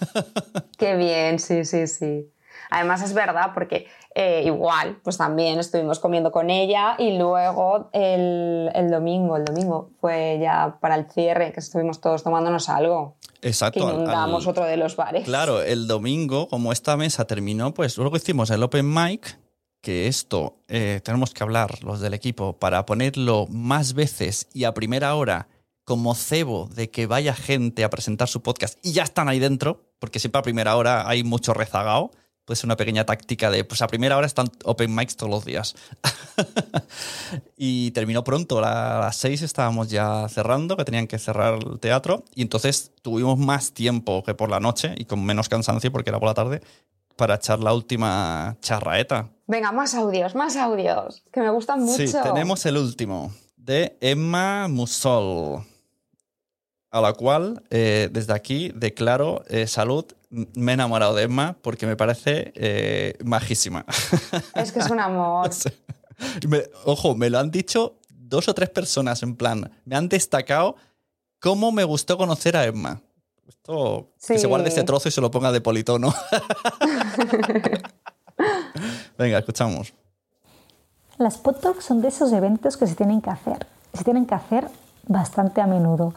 Qué 0.78 0.96
bien, 0.96 1.38
sí, 1.38 1.64
sí, 1.64 1.86
sí. 1.86 2.30
Además 2.70 3.02
es 3.02 3.12
verdad 3.14 3.50
porque 3.54 3.86
eh, 4.14 4.42
igual, 4.46 5.00
pues 5.02 5.16
también 5.16 5.58
estuvimos 5.58 5.98
comiendo 5.98 6.30
con 6.32 6.50
ella 6.50 6.94
y 6.98 7.18
luego 7.18 7.90
el, 7.92 8.70
el 8.74 8.90
domingo, 8.90 9.36
el 9.36 9.44
domingo 9.44 9.90
fue 10.00 10.38
ya 10.40 10.78
para 10.80 10.94
el 10.94 11.06
cierre 11.10 11.52
que 11.52 11.60
estuvimos 11.60 12.00
todos 12.00 12.22
tomándonos 12.22 12.68
algo. 12.68 13.16
Exacto. 13.42 13.86
que 13.86 13.94
inundamos 13.94 14.44
al- 14.46 14.50
otro 14.50 14.64
de 14.64 14.76
los 14.76 14.96
bares. 14.96 15.24
Claro, 15.24 15.62
el 15.62 15.86
domingo, 15.86 16.48
como 16.48 16.72
esta 16.72 16.96
mesa 16.96 17.24
terminó, 17.26 17.72
pues 17.74 17.96
luego 17.98 18.16
hicimos 18.16 18.50
el 18.50 18.62
Open 18.62 18.92
Mic, 18.92 19.38
que 19.82 20.06
esto 20.08 20.58
eh, 20.68 21.00
tenemos 21.02 21.32
que 21.32 21.42
hablar 21.42 21.82
los 21.82 22.00
del 22.00 22.12
equipo 22.14 22.58
para 22.58 22.84
ponerlo 22.84 23.46
más 23.48 23.94
veces 23.94 24.46
y 24.52 24.64
a 24.64 24.74
primera 24.74 25.14
hora 25.14 25.48
como 25.84 26.14
cebo 26.14 26.68
de 26.74 26.90
que 26.90 27.06
vaya 27.06 27.34
gente 27.34 27.82
a 27.82 27.90
presentar 27.90 28.28
su 28.28 28.42
podcast 28.42 28.78
y 28.84 28.92
ya 28.92 29.02
están 29.02 29.28
ahí 29.28 29.38
dentro, 29.38 29.80
porque 29.98 30.18
siempre 30.20 30.38
a 30.38 30.42
primera 30.42 30.76
hora 30.76 31.08
hay 31.08 31.24
mucho 31.24 31.54
rezagado. 31.54 32.10
Puede 32.44 32.56
ser 32.56 32.66
una 32.66 32.76
pequeña 32.76 33.04
táctica 33.04 33.50
de, 33.50 33.64
pues 33.64 33.80
a 33.82 33.86
primera 33.86 34.16
hora 34.16 34.26
están 34.26 34.48
open 34.64 34.94
mics 34.94 35.16
todos 35.16 35.30
los 35.30 35.44
días. 35.44 35.76
y 37.56 37.90
terminó 37.92 38.24
pronto, 38.24 38.58
a 38.58 39.00
las 39.00 39.16
seis 39.16 39.42
estábamos 39.42 39.88
ya 39.88 40.28
cerrando, 40.28 40.76
que 40.76 40.84
tenían 40.84 41.06
que 41.06 41.18
cerrar 41.18 41.58
el 41.62 41.78
teatro, 41.78 42.24
y 42.34 42.42
entonces 42.42 42.92
tuvimos 43.02 43.38
más 43.38 43.72
tiempo 43.72 44.24
que 44.24 44.34
por 44.34 44.50
la 44.50 44.60
noche 44.60 44.94
y 44.96 45.04
con 45.04 45.24
menos 45.24 45.48
cansancio 45.48 45.92
porque 45.92 46.10
era 46.10 46.18
por 46.18 46.28
la 46.28 46.34
tarde 46.34 46.60
para 47.16 47.34
echar 47.34 47.60
la 47.60 47.74
última 47.74 48.56
charraeta. 48.62 49.28
Venga, 49.46 49.72
más 49.72 49.94
audios, 49.94 50.34
más 50.34 50.56
audios, 50.56 51.22
que 51.32 51.40
me 51.40 51.50
gustan 51.50 51.82
mucho. 51.82 52.06
Sí, 52.06 52.12
tenemos 52.22 52.64
el 52.66 52.78
último 52.78 53.32
de 53.56 53.96
Emma 54.00 54.68
Musol, 54.68 55.62
a 56.90 57.00
la 57.00 57.12
cual 57.12 57.62
eh, 57.70 58.08
desde 58.12 58.32
aquí 58.32 58.72
declaro 58.74 59.44
eh, 59.48 59.66
salud. 59.66 60.04
Me 60.30 60.72
he 60.72 60.74
enamorado 60.74 61.14
de 61.14 61.24
Emma 61.24 61.56
porque 61.60 61.86
me 61.86 61.96
parece 61.96 62.52
eh, 62.54 63.14
majísima. 63.24 63.84
Es 64.54 64.72
que 64.72 64.78
es 64.78 64.90
un 64.90 65.00
amor. 65.00 65.50
Me- 66.46 66.64
ojo, 66.84 67.14
me 67.16 67.30
lo 67.30 67.38
han 67.38 67.50
dicho 67.50 67.96
dos 68.10 68.46
o 68.48 68.54
tres 68.54 68.68
personas 68.70 69.22
en 69.22 69.34
plan, 69.36 69.70
me 69.86 69.96
han 69.96 70.06
destacado 70.08 70.76
cómo 71.40 71.72
me 71.72 71.82
gustó 71.82 72.18
conocer 72.18 72.56
a 72.58 72.64
Emma. 72.66 73.00
Esto, 73.48 74.10
que 74.28 74.38
se 74.38 74.46
guarde 74.46 74.68
este 74.68 74.84
trozo 74.84 75.08
y 75.08 75.12
se 75.12 75.20
lo 75.22 75.30
ponga 75.30 75.50
de 75.50 75.62
politono. 75.62 76.12
Venga, 79.18 79.38
escuchamos. 79.38 79.92
Las 81.18 81.42
talks 81.42 81.84
son 81.84 82.00
de 82.02 82.08
esos 82.08 82.32
eventos 82.32 82.76
que 82.76 82.86
se 82.86 82.94
tienen 82.94 83.20
que 83.20 83.30
hacer. 83.30 83.66
Se 83.94 84.04
tienen 84.04 84.26
que 84.26 84.34
hacer 84.34 84.68
bastante 85.06 85.60
a 85.60 85.66
menudo. 85.66 86.14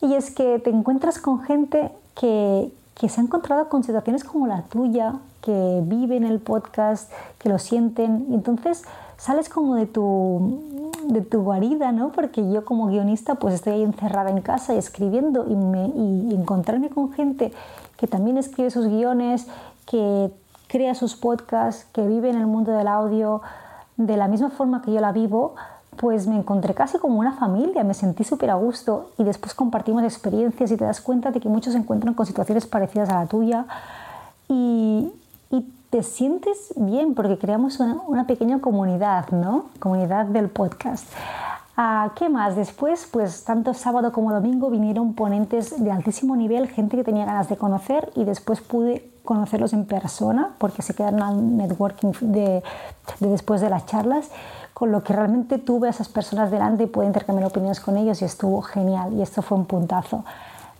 Y 0.00 0.14
es 0.14 0.30
que 0.30 0.58
te 0.58 0.70
encuentras 0.70 1.18
con 1.18 1.40
gente 1.40 1.90
que, 2.14 2.70
que 2.94 3.08
se 3.08 3.20
ha 3.20 3.24
encontrado 3.24 3.68
con 3.68 3.82
situaciones 3.84 4.24
como 4.24 4.46
la 4.46 4.62
tuya, 4.62 5.14
que 5.40 5.80
viven 5.84 6.24
el 6.24 6.40
podcast, 6.40 7.10
que 7.38 7.48
lo 7.48 7.58
sienten. 7.58 8.26
Entonces 8.32 8.84
sales 9.16 9.48
como 9.48 9.74
de 9.74 9.86
tu, 9.86 10.90
de 11.08 11.22
tu 11.22 11.42
guarida, 11.42 11.90
¿no? 11.92 12.12
Porque 12.12 12.48
yo 12.50 12.64
como 12.64 12.86
guionista 12.86 13.34
pues 13.36 13.54
estoy 13.54 13.74
ahí 13.74 13.82
encerrada 13.82 14.30
en 14.30 14.40
casa 14.40 14.74
y 14.74 14.78
escribiendo 14.78 15.46
y, 15.48 15.56
me- 15.56 15.88
y 15.94 16.34
encontrarme 16.34 16.90
con 16.90 17.12
gente 17.12 17.52
que 17.96 18.06
también 18.06 18.38
escribe 18.38 18.70
sus 18.70 18.86
guiones, 18.86 19.48
que 19.86 20.30
crea 20.68 20.94
sus 20.94 21.16
podcasts, 21.16 21.86
que 21.92 22.06
vive 22.06 22.30
en 22.30 22.36
el 22.36 22.46
mundo 22.46 22.70
del 22.72 22.86
audio 22.86 23.40
de 23.96 24.16
la 24.16 24.28
misma 24.28 24.50
forma 24.50 24.82
que 24.82 24.92
yo 24.92 25.00
la 25.00 25.10
vivo, 25.10 25.54
pues 26.00 26.26
me 26.26 26.36
encontré 26.36 26.74
casi 26.74 26.98
como 26.98 27.18
una 27.18 27.32
familia, 27.32 27.84
me 27.84 27.94
sentí 27.94 28.24
súper 28.24 28.50
a 28.50 28.54
gusto 28.54 29.10
y 29.18 29.24
después 29.24 29.54
compartimos 29.54 30.02
experiencias 30.04 30.70
y 30.70 30.76
te 30.76 30.84
das 30.84 31.00
cuenta 31.00 31.30
de 31.30 31.40
que 31.40 31.48
muchos 31.48 31.72
se 31.74 31.78
encuentran 31.78 32.14
con 32.14 32.26
situaciones 32.26 32.66
parecidas 32.66 33.10
a 33.10 33.20
la 33.20 33.26
tuya 33.26 33.66
y, 34.48 35.12
te 35.90 36.02
sientes 36.02 36.74
bien 36.76 37.14
porque 37.14 37.38
creamos 37.38 37.80
una, 37.80 38.26
pequeña 38.26 38.60
comunidad, 38.60 39.30
¿no? 39.30 39.70
Comunidad 39.80 40.26
del 40.26 40.50
podcast. 40.50 41.06
Ah, 41.80 42.10
¿Qué 42.16 42.28
más? 42.28 42.56
Después, 42.56 43.08
pues 43.08 43.44
tanto 43.44 43.72
sábado 43.72 44.10
como 44.10 44.32
domingo 44.32 44.68
vinieron 44.68 45.14
ponentes 45.14 45.80
de 45.80 45.92
altísimo 45.92 46.34
nivel, 46.34 46.66
gente 46.66 46.96
que 46.96 47.04
tenía 47.04 47.24
ganas 47.24 47.48
de 47.48 47.56
conocer 47.56 48.10
y 48.16 48.24
después 48.24 48.60
pude 48.60 49.08
conocerlos 49.24 49.72
en 49.72 49.86
persona 49.86 50.56
porque 50.58 50.82
se 50.82 50.92
quedaron 50.92 51.22
al 51.22 51.56
networking 51.56 52.10
de, 52.20 52.64
de 53.20 53.28
después 53.28 53.60
de 53.60 53.70
las 53.70 53.86
charlas 53.86 54.28
con 54.74 54.90
lo 54.90 55.04
que 55.04 55.12
realmente 55.12 55.58
tuve 55.58 55.86
a 55.86 55.90
esas 55.90 56.08
personas 56.08 56.50
delante 56.50 56.82
y 56.82 56.86
pude 56.86 57.06
intercambiar 57.06 57.46
opiniones 57.46 57.78
con 57.78 57.96
ellos 57.96 58.22
y 58.22 58.24
estuvo 58.24 58.60
genial 58.60 59.12
y 59.12 59.22
esto 59.22 59.40
fue 59.42 59.56
un 59.56 59.66
puntazo. 59.66 60.24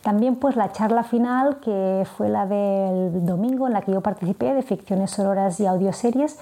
También 0.02 0.34
pues 0.34 0.56
la 0.56 0.72
charla 0.72 1.04
final 1.04 1.58
que 1.60 2.06
fue 2.16 2.28
la 2.28 2.46
del 2.46 3.24
domingo 3.24 3.68
en 3.68 3.72
la 3.72 3.82
que 3.82 3.92
yo 3.92 4.00
participé 4.00 4.52
de 4.52 4.62
ficciones 4.62 5.12
sonoras 5.12 5.60
y 5.60 5.66
audioseries, 5.66 6.38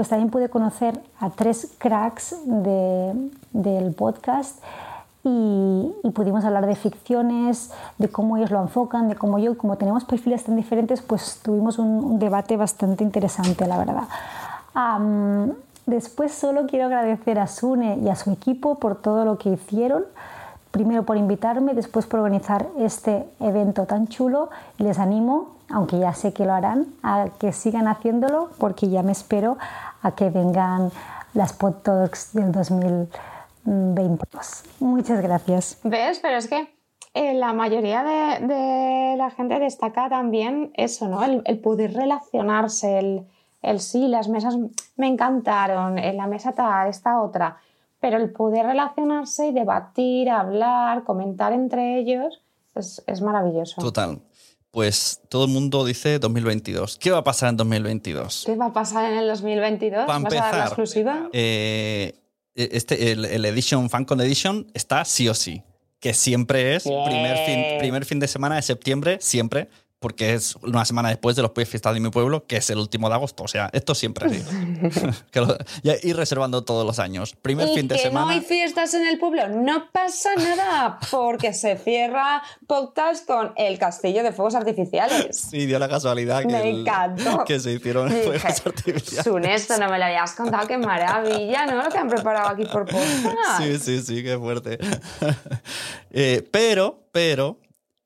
pues 0.00 0.08
también 0.08 0.30
pude 0.30 0.48
conocer 0.48 0.98
a 1.18 1.28
tres 1.28 1.74
cracks 1.76 2.34
de, 2.46 3.12
del 3.52 3.92
podcast 3.92 4.58
y, 5.24 5.92
pudimos 6.14 6.42
hablar 6.46 6.64
de 6.64 6.74
ficciones, 6.74 7.70
de 7.98 8.08
cómo 8.08 8.38
ellos 8.38 8.50
lo 8.50 8.62
enfocan, 8.62 9.10
de 9.10 9.16
cómo 9.16 9.38
yo, 9.38 9.58
como 9.58 9.76
tenemos 9.76 10.06
perfiles 10.06 10.42
tan 10.44 10.56
diferentes, 10.56 11.02
pues 11.02 11.40
tuvimos 11.42 11.78
un, 11.78 12.18
debate 12.18 12.56
bastante 12.56 13.04
interesante, 13.04 13.66
la 13.66 13.76
verdad. 13.76 14.08
Después 15.84 16.32
solo 16.32 16.66
quiero 16.66 16.86
agradecer 16.86 17.38
a 17.38 17.46
Sune 17.46 17.98
y 17.98 18.08
a 18.08 18.16
su 18.16 18.32
equipo 18.32 18.76
por 18.76 18.96
todo 18.96 19.26
lo 19.26 19.36
que 19.36 19.50
hicieron. 19.50 20.04
Primero 20.70 21.02
por 21.02 21.18
invitarme, 21.18 21.74
después 21.74 22.06
por 22.06 22.20
organizar 22.20 22.68
este 22.78 23.28
evento 23.40 23.84
tan 23.86 24.06
chulo. 24.06 24.50
Les 24.78 25.00
animo, 25.00 25.48
aunque 25.68 25.98
ya 25.98 26.14
sé 26.14 26.32
que 26.32 26.46
lo 26.46 26.52
harán, 26.52 26.86
a 27.02 27.26
que 27.40 27.52
sigan 27.52 27.88
haciéndolo 27.88 28.50
porque 28.58 28.88
ya 28.88 29.02
me 29.02 29.10
espero 29.10 29.58
a 30.02 30.12
que 30.12 30.30
vengan 30.30 30.90
las 31.34 31.52
Pod 31.52 31.74
Talks 31.82 32.32
del 32.32 32.52
2022. 32.52 34.62
Muchas 34.80 35.22
gracias. 35.22 35.78
¿Ves? 35.84 36.18
Pero 36.20 36.38
es 36.38 36.48
que 36.48 36.74
eh, 37.14 37.34
la 37.34 37.52
mayoría 37.52 38.02
de, 38.02 38.46
de, 38.46 39.16
la 39.16 39.30
gente 39.30 39.58
destaca 39.58 40.08
también 40.08 40.72
eso, 40.74 41.08
¿no? 41.08 41.24
El, 41.24 41.42
el 41.44 41.58
poder 41.58 41.94
relacionarse, 41.94 42.98
el 42.98 43.26
el 43.62 43.80
sí, 43.80 44.08
las 44.08 44.28
mesas 44.28 44.56
me 44.96 45.06
encantaron, 45.06 45.98
en 45.98 46.16
la 46.16 46.26
mesa 46.26 46.52
tal, 46.52 46.88
esta 46.88 47.20
otra, 47.20 47.58
pero 48.00 48.16
el 48.16 48.32
poder 48.32 48.66
relacionarse 48.66 49.48
y 49.48 49.52
debatir, 49.52 50.30
hablar, 50.30 51.04
comentar 51.04 51.52
entre 51.52 51.98
ellos 51.98 52.40
es, 52.74 53.02
es 53.06 53.20
maravilloso. 53.20 53.80
Total. 53.80 54.18
Pues 54.70 55.20
todo 55.28 55.46
el 55.46 55.50
mundo 55.50 55.84
dice 55.84 56.18
2022. 56.18 56.98
¿Qué 56.98 57.10
va 57.10 57.18
a 57.18 57.24
pasar 57.24 57.50
en 57.50 57.56
2022? 57.56 58.44
¿Qué 58.46 58.54
va 58.54 58.66
a 58.66 58.72
pasar 58.72 59.10
en 59.10 59.18
el 59.18 59.28
2022? 59.28 60.06
Para 60.06 60.06
¿Vas 60.06 60.16
empezar, 60.18 60.42
a 60.42 60.46
dar 60.46 60.58
la 60.58 60.64
exclusiva? 60.66 61.28
Eh, 61.32 62.14
este, 62.54 63.12
el, 63.12 63.24
el 63.24 63.44
Edition 63.44 63.90
FanCon 63.90 64.20
Edition 64.20 64.70
está 64.74 65.04
sí 65.04 65.28
o 65.28 65.34
sí. 65.34 65.62
Que 65.98 66.14
siempre 66.14 66.76
es 66.76 66.84
primer 66.84 67.36
fin, 67.44 67.78
primer 67.78 68.04
fin 68.06 68.20
de 68.20 68.28
semana 68.28 68.56
de 68.56 68.62
septiembre, 68.62 69.18
siempre 69.20 69.68
porque 70.00 70.32
es 70.32 70.56
una 70.56 70.84
semana 70.86 71.10
después 71.10 71.36
de 71.36 71.42
los 71.42 71.52
fiestas 71.54 71.92
de 71.92 72.00
mi 72.00 72.08
pueblo, 72.08 72.46
que 72.46 72.56
es 72.56 72.70
el 72.70 72.78
último 72.78 73.10
de 73.10 73.16
agosto. 73.16 73.44
O 73.44 73.48
sea, 73.48 73.68
esto 73.74 73.94
siempre 73.94 74.26
así. 74.26 74.42
ir 76.02 76.16
reservando 76.16 76.64
todos 76.64 76.86
los 76.86 76.98
años. 76.98 77.36
Primer 77.36 77.68
y 77.68 77.74
fin 77.74 77.86
de 77.86 77.96
que 77.96 78.02
semana. 78.02 78.24
no 78.26 78.32
hay 78.32 78.40
fiestas 78.40 78.94
en 78.94 79.06
el 79.06 79.18
pueblo. 79.18 79.48
No 79.48 79.90
pasa 79.92 80.30
nada, 80.36 80.98
porque 81.10 81.52
se 81.52 81.76
cierra 81.76 82.42
podcast 82.66 83.26
con 83.26 83.52
el 83.56 83.78
castillo 83.78 84.22
de 84.22 84.32
fuegos 84.32 84.54
artificiales. 84.54 85.36
Sí, 85.36 85.66
dio 85.66 85.78
la 85.78 85.88
casualidad 85.88 86.40
que, 86.40 86.46
Me 86.46 86.70
el- 86.70 86.80
encantó. 86.80 87.44
que 87.44 87.60
se 87.60 87.72
hicieron 87.72 88.08
Dije, 88.08 88.22
fuegos 88.22 88.66
artificiales. 88.66 89.24
Sun, 89.24 89.44
esto 89.44 89.76
no 89.76 89.90
me 89.90 89.98
lo 89.98 90.04
habías 90.06 90.32
contado, 90.32 90.66
qué 90.66 90.78
maravilla, 90.78 91.66
¿no? 91.66 91.82
Lo 91.82 91.90
que 91.90 91.98
han 91.98 92.08
preparado 92.08 92.48
aquí 92.48 92.64
por 92.64 92.86
podcast. 92.86 93.58
Sí, 93.58 93.78
sí, 93.78 94.00
sí, 94.02 94.22
qué 94.22 94.38
fuerte. 94.38 94.78
Eh, 96.12 96.44
pero, 96.50 97.04
pero, 97.12 97.59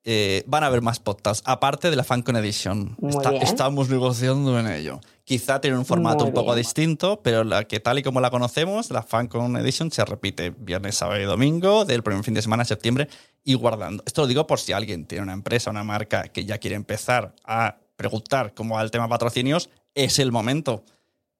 eh, 0.07 0.43
van 0.45 0.63
a 0.63 0.67
haber 0.67 0.81
más 0.83 0.99
podcasts, 0.99 1.41
aparte 1.45 1.89
de 1.89 1.95
la 1.95 2.03
FanCon 2.03 2.35
Edition. 2.35 2.95
Está- 3.09 3.35
estamos 3.37 3.89
negociando 3.89 4.59
en 4.59 4.67
ello. 4.67 5.01
Quizá 5.23 5.59
tiene 5.59 5.77
un 5.79 5.85
formato 5.85 6.19
Muy 6.19 6.27
un 6.29 6.33
poco 6.35 6.53
bien. 6.53 6.57
distinto, 6.59 7.19
pero 7.23 7.43
la 7.43 7.63
que 7.63 7.79
tal 7.79 7.97
y 7.97 8.03
como 8.03 8.21
la 8.21 8.29
conocemos, 8.29 8.91
la 8.91 9.01
FanCon 9.01 9.57
Edition 9.57 9.91
se 9.91 10.05
repite 10.05 10.51
viernes, 10.51 10.95
sábado 10.95 11.19
y 11.19 11.23
domingo 11.23 11.85
del 11.85 12.03
primer 12.03 12.23
fin 12.23 12.35
de 12.35 12.43
semana 12.43 12.61
de 12.63 12.67
septiembre 12.67 13.07
y 13.43 13.55
guardando. 13.55 14.03
Esto 14.05 14.21
lo 14.21 14.27
digo 14.27 14.45
por 14.45 14.59
si 14.59 14.71
alguien 14.73 15.05
tiene 15.07 15.23
una 15.23 15.33
empresa, 15.33 15.71
una 15.71 15.83
marca 15.83 16.27
que 16.27 16.45
ya 16.45 16.59
quiere 16.59 16.75
empezar 16.75 17.33
a 17.43 17.77
preguntar 17.95 18.53
cómo 18.53 18.75
va 18.75 18.83
el 18.83 18.91
tema 18.91 19.07
patrocinios, 19.09 19.69
es 19.95 20.19
el 20.19 20.31
momento. 20.31 20.83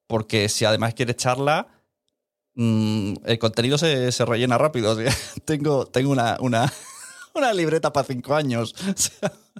Porque 0.08 0.50
si 0.50 0.66
además 0.66 0.94
quiere 0.96 1.16
charla, 1.16 1.68
mm, 2.56 3.14
el 3.26 3.40
contenido 3.40 3.78
se, 3.78 4.12
se 4.12 4.26
rellena 4.26 4.58
rápido. 4.58 4.96
Tengo, 5.46 5.86
tengo 5.86 6.12
una, 6.12 6.38
una, 6.40 6.72
una 7.36 7.54
libreta 7.54 7.92
para 7.92 8.06
cinco 8.06 8.34
años. 8.36 8.74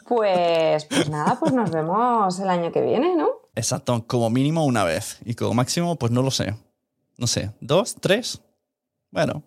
Pues, 0.08 0.86
pues 0.86 1.10
nada, 1.10 1.40
pues 1.40 1.52
nos 1.52 1.72
vemos 1.72 2.38
el 2.40 2.48
año 2.48 2.72
que 2.72 2.80
viene, 2.80 3.16
¿no? 3.16 3.28
Exacto, 3.56 4.06
como 4.06 4.30
mínimo 4.30 4.64
una 4.64 4.84
vez. 4.84 5.18
Y 5.26 5.34
como 5.34 5.56
máximo, 5.56 5.96
pues 5.96 6.12
no 6.12 6.22
lo 6.22 6.30
sé. 6.30 6.56
No 7.18 7.26
sé, 7.26 7.52
¿dos? 7.60 7.96
¿Tres? 8.00 8.40
Bueno, 9.10 9.42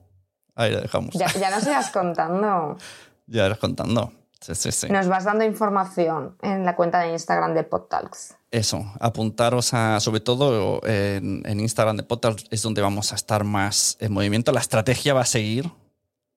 ahí 0.57 0.73
lo 0.73 0.81
dejamos. 0.81 1.15
Ya, 1.15 1.33
ya 1.33 1.51
nos 1.51 1.65
irás 1.65 1.91
contando. 1.91 2.77
Ya 3.31 3.45
irás 3.45 3.59
contando. 3.59 4.11
Sí, 4.41 4.55
sí, 4.55 4.73
sí. 4.73 4.89
Nos 4.89 5.07
vas 5.07 5.25
dando 5.25 5.45
información 5.45 6.39
en 6.41 6.65
la 6.65 6.75
cuenta 6.75 7.01
de 7.01 7.13
Instagram 7.13 7.53
de 7.53 7.63
PodTalks. 7.63 8.37
Eso, 8.51 8.91
apuntaros 9.01 9.75
a, 9.75 10.01
sobre 10.01 10.21
todo 10.21 10.81
en, 10.87 11.43
en 11.45 11.61
Instagram 11.61 11.99
de 11.99 12.05
Portal, 12.05 12.37
es 12.51 12.63
donde 12.63 12.81
vamos 12.81 13.13
a 13.13 13.17
estar 13.17 13.45
más 13.45 13.99
en 14.01 14.13
movimiento. 14.13 14.51
La 14.51 14.61
estrategia 14.61 15.13
va 15.13 15.21
a 15.21 15.27
seguir. 15.27 15.71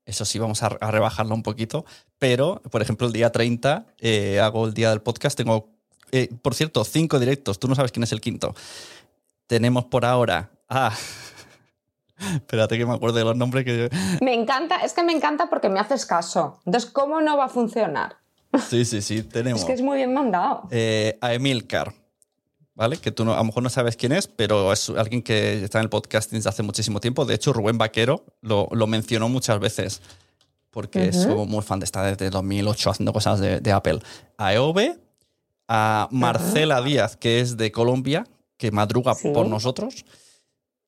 Eso 0.05 0.25
sí, 0.25 0.39
vamos 0.39 0.63
a, 0.63 0.67
a 0.67 0.91
rebajarla 0.91 1.33
un 1.33 1.43
poquito. 1.43 1.85
Pero, 2.19 2.61
por 2.71 2.81
ejemplo, 2.81 3.07
el 3.07 3.13
día 3.13 3.31
30 3.31 3.85
eh, 3.99 4.39
hago 4.39 4.65
el 4.65 4.73
día 4.73 4.89
del 4.89 5.01
podcast. 5.01 5.37
Tengo, 5.37 5.69
eh, 6.11 6.29
por 6.41 6.55
cierto, 6.55 6.83
cinco 6.83 7.19
directos. 7.19 7.59
Tú 7.59 7.67
no 7.67 7.75
sabes 7.75 7.91
quién 7.91 8.03
es 8.03 8.11
el 8.11 8.21
quinto. 8.21 8.53
Tenemos 9.47 9.85
por 9.85 10.05
ahora 10.05 10.51
a. 10.69 10.91
Espérate 12.35 12.77
que 12.77 12.85
me 12.85 12.93
acuerdo 12.93 13.17
de 13.17 13.23
los 13.25 13.35
nombres 13.35 13.65
que 13.65 13.77
yo. 13.89 13.97
Me 14.23 14.33
encanta, 14.33 14.77
es 14.77 14.93
que 14.93 15.01
me 15.03 15.11
encanta 15.13 15.49
porque 15.49 15.69
me 15.69 15.79
haces 15.79 16.05
caso. 16.05 16.59
Entonces, 16.65 16.89
¿cómo 16.91 17.19
no 17.21 17.35
va 17.37 17.45
a 17.45 17.49
funcionar? 17.49 18.17
Sí, 18.69 18.85
sí, 18.85 19.01
sí, 19.01 19.23
tenemos. 19.23 19.61
Es 19.61 19.65
que 19.67 19.73
es 19.73 19.81
muy 19.81 19.97
bien 19.97 20.13
mandado. 20.13 20.67
eh, 20.71 21.17
a 21.21 21.33
Emilcar, 21.33 21.93
¿vale? 22.81 22.97
Que 22.97 23.11
tú 23.11 23.23
no- 23.23 23.33
a 23.33 23.37
lo 23.37 23.43
mejor 23.43 23.61
no 23.61 23.69
sabes 23.69 23.95
quién 23.95 24.11
es, 24.11 24.25
pero 24.27 24.73
es 24.73 24.89
alguien 24.89 25.21
que 25.21 25.63
está 25.63 25.77
en 25.77 25.83
el 25.83 25.89
podcasting 25.89 26.39
desde 26.39 26.49
hace 26.49 26.63
muchísimo 26.63 26.99
tiempo. 26.99 27.25
De 27.25 27.35
hecho, 27.35 27.53
Rubén 27.53 27.77
Vaquero 27.77 28.25
lo, 28.41 28.67
lo 28.71 28.87
mencionó 28.87 29.29
muchas 29.29 29.59
veces 29.59 30.01
porque 30.71 31.09
es 31.09 31.17
Ujú. 31.17 31.29
como 31.29 31.45
muy 31.45 31.61
fan 31.61 31.79
de 31.79 31.85
estar 31.85 32.03
desde 32.09 32.31
2008 32.31 32.89
haciendo 32.89 33.13
cosas 33.13 33.39
de, 33.39 33.59
de 33.59 33.71
Apple. 33.71 33.99
A 34.37 34.53
Eove, 34.55 34.97
a 35.67 36.07
Marcela 36.11 36.81
Díaz, 36.81 37.17
que 37.17 37.39
es 37.39 37.55
de 37.55 37.71
Colombia, 37.71 38.25
que 38.57 38.71
madruga 38.71 39.13
Sí. 39.13 39.29
por 39.31 39.47
nosotros. 39.47 40.03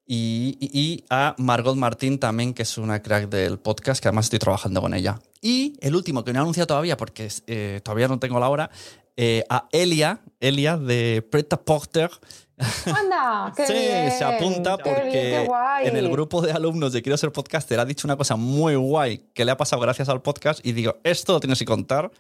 Y, 0.05 0.57
y- 0.59 0.71
y 0.79 1.03
a 1.09 1.35
Margot 1.37 1.75
Martín 1.77 2.17
también, 2.19 2.53
que 2.53 2.63
es 2.63 2.77
una 2.77 3.01
crack 3.03 3.29
del 3.29 3.59
podcast, 3.59 4.01
que 4.01 4.07
además 4.09 4.25
estoy 4.25 4.39
trabajando 4.39 4.81
con 4.81 4.93
ella. 4.93 5.21
Y 5.41 5.77
el 5.81 5.95
último, 5.95 6.23
que 6.23 6.33
no 6.33 6.39
he 6.39 6.41
anunciado 6.41 6.67
todavía 6.67 6.97
porque 6.97 7.29
eh, 7.47 7.79
todavía 7.83 8.07
no 8.07 8.17
tengo 8.19 8.39
la 8.39 8.49
hora, 8.49 8.69
eh, 9.15 9.43
a 9.49 9.67
Elia, 9.71 10.21
Elia 10.39 10.77
de 10.77 11.25
Preta 11.29 11.61
Porter. 11.61 12.09
¡Anda! 12.85 13.53
¡Qué 13.57 13.67
sí, 13.67 13.73
bien! 13.73 14.11
se 14.11 14.23
apunta 14.23 14.77
¡Qué 14.77 14.89
bien, 14.89 15.45
porque 15.47 15.87
en 15.87 15.97
el 15.97 16.09
grupo 16.09 16.41
de 16.41 16.51
alumnos 16.51 16.93
de 16.93 17.01
Quiero 17.01 17.17
ser 17.17 17.31
podcaster 17.31 17.79
ha 17.79 17.85
dicho 17.85 18.07
una 18.07 18.15
cosa 18.15 18.35
muy 18.35 18.75
guay 18.75 19.29
que 19.33 19.45
le 19.45 19.51
ha 19.51 19.57
pasado 19.57 19.81
gracias 19.81 20.09
al 20.09 20.21
podcast 20.21 20.65
y 20.65 20.73
digo, 20.73 20.97
esto 21.03 21.33
lo 21.33 21.39
tienes 21.39 21.59
que 21.59 21.65
contar. 21.65 22.11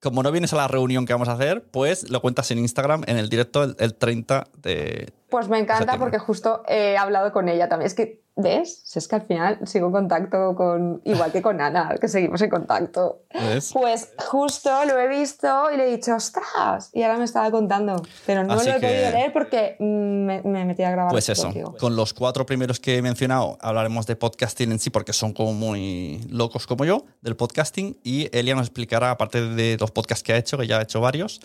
Como 0.00 0.22
no 0.22 0.30
vienes 0.30 0.52
a 0.52 0.56
la 0.56 0.68
reunión 0.68 1.06
que 1.06 1.14
vamos 1.14 1.28
a 1.28 1.32
hacer, 1.32 1.64
pues 1.70 2.10
lo 2.10 2.20
cuentas 2.20 2.50
en 2.50 2.58
Instagram 2.58 3.04
en 3.06 3.16
el 3.16 3.30
directo 3.30 3.64
el, 3.64 3.74
el 3.78 3.94
30 3.94 4.44
de, 4.58 5.12
Pues 5.34 5.48
me 5.48 5.58
encanta 5.58 5.98
porque 5.98 6.18
justo 6.18 6.62
he 6.68 6.96
hablado 6.96 7.32
con 7.32 7.48
ella 7.48 7.68
también. 7.68 7.88
Es 7.88 7.94
que, 7.94 8.22
¿ves? 8.36 8.82
Si 8.84 9.00
es 9.00 9.08
que 9.08 9.16
al 9.16 9.22
final 9.22 9.58
sigo 9.66 9.86
en 9.88 9.92
contacto 9.92 10.54
con, 10.54 11.00
igual 11.04 11.32
que 11.32 11.42
con 11.42 11.60
Ana, 11.60 11.96
que 12.00 12.06
seguimos 12.06 12.40
en 12.42 12.50
contacto. 12.50 13.22
¿Ves? 13.32 13.70
Pues 13.72 14.12
justo 14.28 14.70
lo 14.84 14.96
he 15.00 15.08
visto 15.08 15.72
y 15.72 15.76
le 15.76 15.88
he 15.88 15.96
dicho, 15.96 16.14
¡ostras! 16.14 16.90
Y 16.92 17.02
ahora 17.02 17.18
me 17.18 17.24
estaba 17.24 17.50
contando. 17.50 18.00
Pero 18.26 18.44
no 18.44 18.52
Así 18.54 18.68
lo 18.68 18.76
he 18.76 18.80
que- 18.80 18.86
podido 18.86 19.10
leer 19.10 19.32
porque 19.32 19.76
me, 19.80 20.40
me 20.42 20.64
metí 20.64 20.84
a 20.84 20.92
grabar. 20.92 21.10
Pues 21.10 21.28
eso, 21.28 21.44
contigo. 21.46 21.74
con 21.80 21.96
los 21.96 22.14
cuatro 22.14 22.46
primeros 22.46 22.78
que 22.78 22.96
he 22.98 23.02
mencionado 23.02 23.58
hablaremos 23.60 24.06
de 24.06 24.14
podcasting 24.14 24.70
en 24.70 24.78
sí 24.78 24.90
porque 24.90 25.12
son 25.12 25.32
como 25.32 25.52
muy 25.52 26.20
locos 26.30 26.66
como 26.68 26.84
yo 26.84 27.06
del 27.22 27.34
podcasting 27.34 27.98
y 28.04 28.28
Elia 28.36 28.54
nos 28.54 28.68
explicará, 28.68 29.10
aparte 29.10 29.40
de 29.40 29.76
los 29.80 29.90
podcasts 29.90 30.22
que 30.22 30.32
ha 30.32 30.36
hecho, 30.36 30.56
que 30.58 30.68
ya 30.68 30.78
ha 30.78 30.82
hecho 30.82 31.00
varios, 31.00 31.40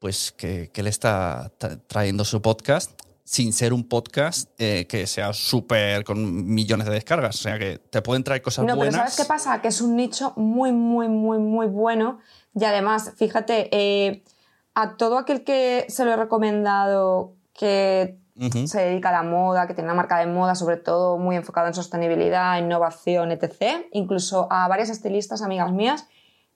pues 0.00 0.32
que, 0.32 0.70
que 0.72 0.80
él 0.80 0.88
está 0.88 1.52
tra- 1.60 1.78
trayendo 1.86 2.24
su 2.24 2.42
podcast. 2.42 2.90
Sin 3.30 3.52
ser 3.52 3.72
un 3.72 3.88
podcast 3.88 4.50
eh, 4.58 4.88
que 4.88 5.06
sea 5.06 5.32
súper 5.32 6.02
con 6.02 6.52
millones 6.52 6.88
de 6.88 6.94
descargas. 6.94 7.36
O 7.36 7.38
sea 7.38 7.60
que 7.60 7.78
te 7.78 8.02
pueden 8.02 8.24
traer 8.24 8.42
cosas 8.42 8.64
no, 8.64 8.74
buenas. 8.74 8.92
pero 8.92 9.08
¿sabes 9.08 9.16
qué 9.16 9.24
pasa? 9.24 9.62
Que 9.62 9.68
es 9.68 9.80
un 9.80 9.94
nicho 9.94 10.32
muy, 10.34 10.72
muy, 10.72 11.06
muy, 11.06 11.38
muy 11.38 11.68
bueno. 11.68 12.18
Y 12.56 12.64
además, 12.64 13.12
fíjate, 13.14 13.68
eh, 13.70 14.24
a 14.74 14.96
todo 14.96 15.16
aquel 15.16 15.44
que 15.44 15.86
se 15.88 16.04
lo 16.04 16.10
he 16.10 16.16
recomendado 16.16 17.36
que 17.52 18.18
se 18.66 18.80
dedica 18.80 19.10
a 19.10 19.12
la 19.12 19.22
moda, 19.22 19.68
que 19.68 19.74
tiene 19.74 19.86
una 19.86 19.94
marca 19.94 20.18
de 20.18 20.26
moda, 20.26 20.56
sobre 20.56 20.78
todo 20.78 21.16
muy 21.16 21.36
enfocada 21.36 21.68
en 21.68 21.74
sostenibilidad, 21.74 22.58
innovación, 22.58 23.30
etc. 23.30 23.86
Incluso 23.92 24.48
a 24.50 24.66
varias 24.66 24.90
estilistas, 24.90 25.40
amigas 25.42 25.70
mías, 25.70 26.08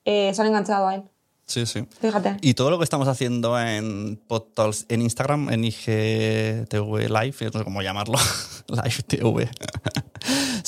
eh, 0.05 0.35
se 0.35 0.43
han 0.43 0.49
enganchado 0.49 0.89
a 0.89 0.97
él. 0.97 1.05
Sí, 1.47 1.67
sí. 1.67 1.87
Fíjate. 2.01 2.39
Y 2.41 2.55
todo 2.55 2.71
lo 2.71 2.79
que 2.79 2.85
estamos 2.85 3.07
haciendo 3.07 3.59
en 3.61 4.17
Podtalks, 4.27 4.87
en 4.89 5.03
Instagram, 5.03 5.51
en 5.51 5.65
IGTV 5.65 7.09
Live, 7.09 7.37
no 7.53 7.59
sé 7.59 7.65
cómo 7.65 7.83
llamarlo, 7.83 8.19
Live 8.69 9.03
TV. 9.07 9.51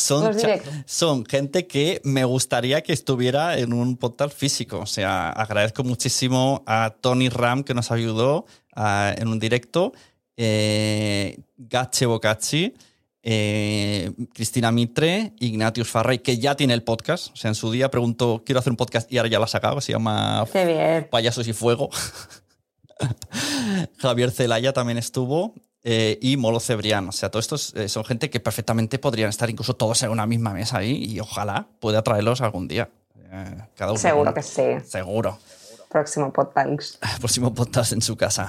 Son 0.85 1.25
gente 1.25 1.67
que 1.67 2.01
me 2.05 2.25
gustaría 2.25 2.83
que 2.83 2.93
estuviera 2.93 3.59
en 3.59 3.73
un 3.73 3.97
portal 3.97 4.31
físico. 4.31 4.81
O 4.81 4.87
sea, 4.87 5.31
agradezco 5.31 5.83
muchísimo 5.83 6.63
a 6.67 6.95
Tony 7.01 7.31
Ram 7.31 7.65
que 7.65 7.73
nos 7.73 7.91
ayudó 7.91 8.45
ah, 8.75 9.15
en 9.17 9.29
un 9.29 9.39
directo, 9.39 9.95
eh, 10.37 11.39
Gache 11.57 12.05
Bocacci, 12.05 12.75
eh, 13.29 14.13
Cristina 14.33 14.71
Mitre, 14.71 15.33
Ignatius 15.41 15.91
Farray, 15.91 16.21
que 16.21 16.39
ya 16.39 16.55
tiene 16.55 16.75
el 16.75 16.85
podcast. 16.85 17.33
O 17.33 17.37
sea, 17.37 17.49
en 17.49 17.57
su 17.57 17.73
día 17.73 17.91
preguntó, 17.91 18.45
quiero 18.47 18.61
hacer 18.61 18.71
un 18.71 18.77
podcast 18.77 19.11
y 19.13 19.19
ahora 19.19 19.29
ya 19.29 19.39
lo 19.39 19.47
ha 19.47 19.49
sacado, 19.49 19.81
se 19.81 19.91
llama 19.91 20.47
bien. 20.55 21.09
Payasos 21.11 21.49
y 21.49 21.53
Fuego. 21.53 21.91
Javier 23.99 24.31
Celaya 24.31 24.73
también 24.73 24.99
estuvo. 24.99 25.55
eh, 25.83 26.19
y 26.23 26.37
Molo 26.37 26.61
Cebrián. 26.61 27.09
O 27.09 27.13
sea, 27.13 27.31
todos 27.31 27.45
estos 27.45 27.75
eh, 27.75 27.89
son 27.89 28.05
gente 28.05 28.31
que 28.31 28.41
perfectamente 28.41 28.99
podrían 28.99 29.29
estar 29.29 29.51
incluso 29.51 29.75
todos 29.75 30.03
en 30.03 30.11
una 30.11 30.27
misma 30.27 30.53
mesa 30.53 30.79
ahí 30.79 31.05
y 31.05 31.21
ojalá 31.21 31.69
pueda 31.81 32.03
traerlos 32.03 32.41
algún 32.41 32.69
día. 32.69 32.89
Eh, 33.31 33.57
cada 33.75 33.93
uno 33.93 34.01
Seguro 34.01 34.35
que 34.35 34.43
sí. 34.43 34.63
Seguro. 34.85 35.39
Próximo 35.97 36.31
podcast. 36.31 37.03
Próximo 37.21 37.55
podcast 37.55 37.93
en 37.93 38.03
su 38.03 38.19
casa. 38.19 38.49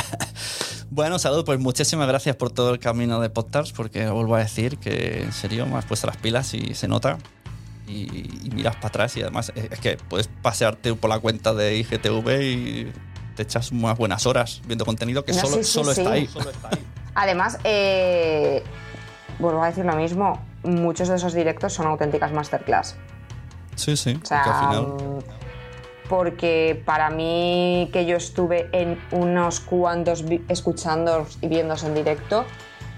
bueno, 0.90 1.18
salud, 1.18 1.44
pues 1.44 1.58
muchísimas 1.58 2.06
gracias 2.06 2.36
por 2.36 2.52
todo 2.52 2.72
el 2.72 2.78
camino 2.78 3.20
de 3.20 3.30
podcast, 3.30 3.74
porque 3.74 4.08
vuelvo 4.08 4.36
a 4.36 4.38
decir 4.38 4.78
que 4.78 5.24
en 5.24 5.32
serio 5.32 5.66
me 5.66 5.76
has 5.76 5.86
puesto 5.86 6.06
las 6.06 6.18
pilas 6.18 6.54
y 6.54 6.74
se 6.74 6.86
nota. 6.86 7.18
Y, 7.88 8.46
y 8.46 8.50
miras 8.54 8.76
para 8.76 8.86
atrás 8.86 9.16
y 9.16 9.22
además 9.22 9.50
eh, 9.56 9.70
es 9.72 9.80
que 9.80 9.96
puedes 10.08 10.28
pasearte 10.28 10.94
por 10.94 11.10
la 11.10 11.18
cuenta 11.18 11.52
de 11.52 11.78
IGTV 11.78 12.42
y 12.42 12.92
te 13.34 13.42
echas 13.42 13.72
unas 13.72 13.98
buenas 13.98 14.24
horas 14.24 14.62
viendo 14.64 14.84
contenido 14.84 15.24
que 15.24 15.32
No, 15.32 15.40
solo, 15.40 15.56
sí, 15.56 15.64
sí, 15.64 15.72
solo 15.72 15.92
sí. 15.92 16.00
está 16.00 16.12
ahí. 16.12 16.28
Además, 17.16 17.58
eh, 17.64 18.62
vuelvo 19.40 19.64
a 19.64 19.66
decir 19.66 19.84
lo 19.84 19.96
mismo, 19.96 20.40
muchos 20.62 21.08
de 21.08 21.16
esos 21.16 21.34
directos 21.34 21.72
son 21.72 21.88
auténticas 21.88 22.32
masterclass. 22.32 22.94
Sí, 23.74 23.96
sí, 23.96 24.10
O 24.10 24.14
porque 24.14 24.28
sea, 24.28 24.42
al 24.44 24.68
final... 24.68 25.11
porque 26.12 26.82
para 26.84 27.08
mí 27.08 27.88
que 27.90 28.04
yo 28.04 28.18
estuve 28.18 28.68
en 28.72 29.00
unos 29.12 29.60
cuantos 29.60 30.22
escuchando 30.46 31.26
y 31.40 31.48
viéndose 31.48 31.86
en 31.86 31.94
directo, 31.94 32.44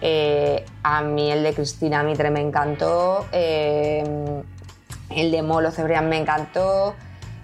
eh, 0.00 0.64
a 0.82 1.00
mí 1.02 1.30
el 1.30 1.44
de 1.44 1.54
Cristina 1.54 2.02
Mitre 2.02 2.32
me 2.32 2.40
encantó, 2.40 3.24
eh, 3.30 4.02
el 5.10 5.30
de 5.30 5.42
Molo 5.42 5.70
Cebrián 5.70 6.08
me 6.08 6.16
encantó, 6.18 6.96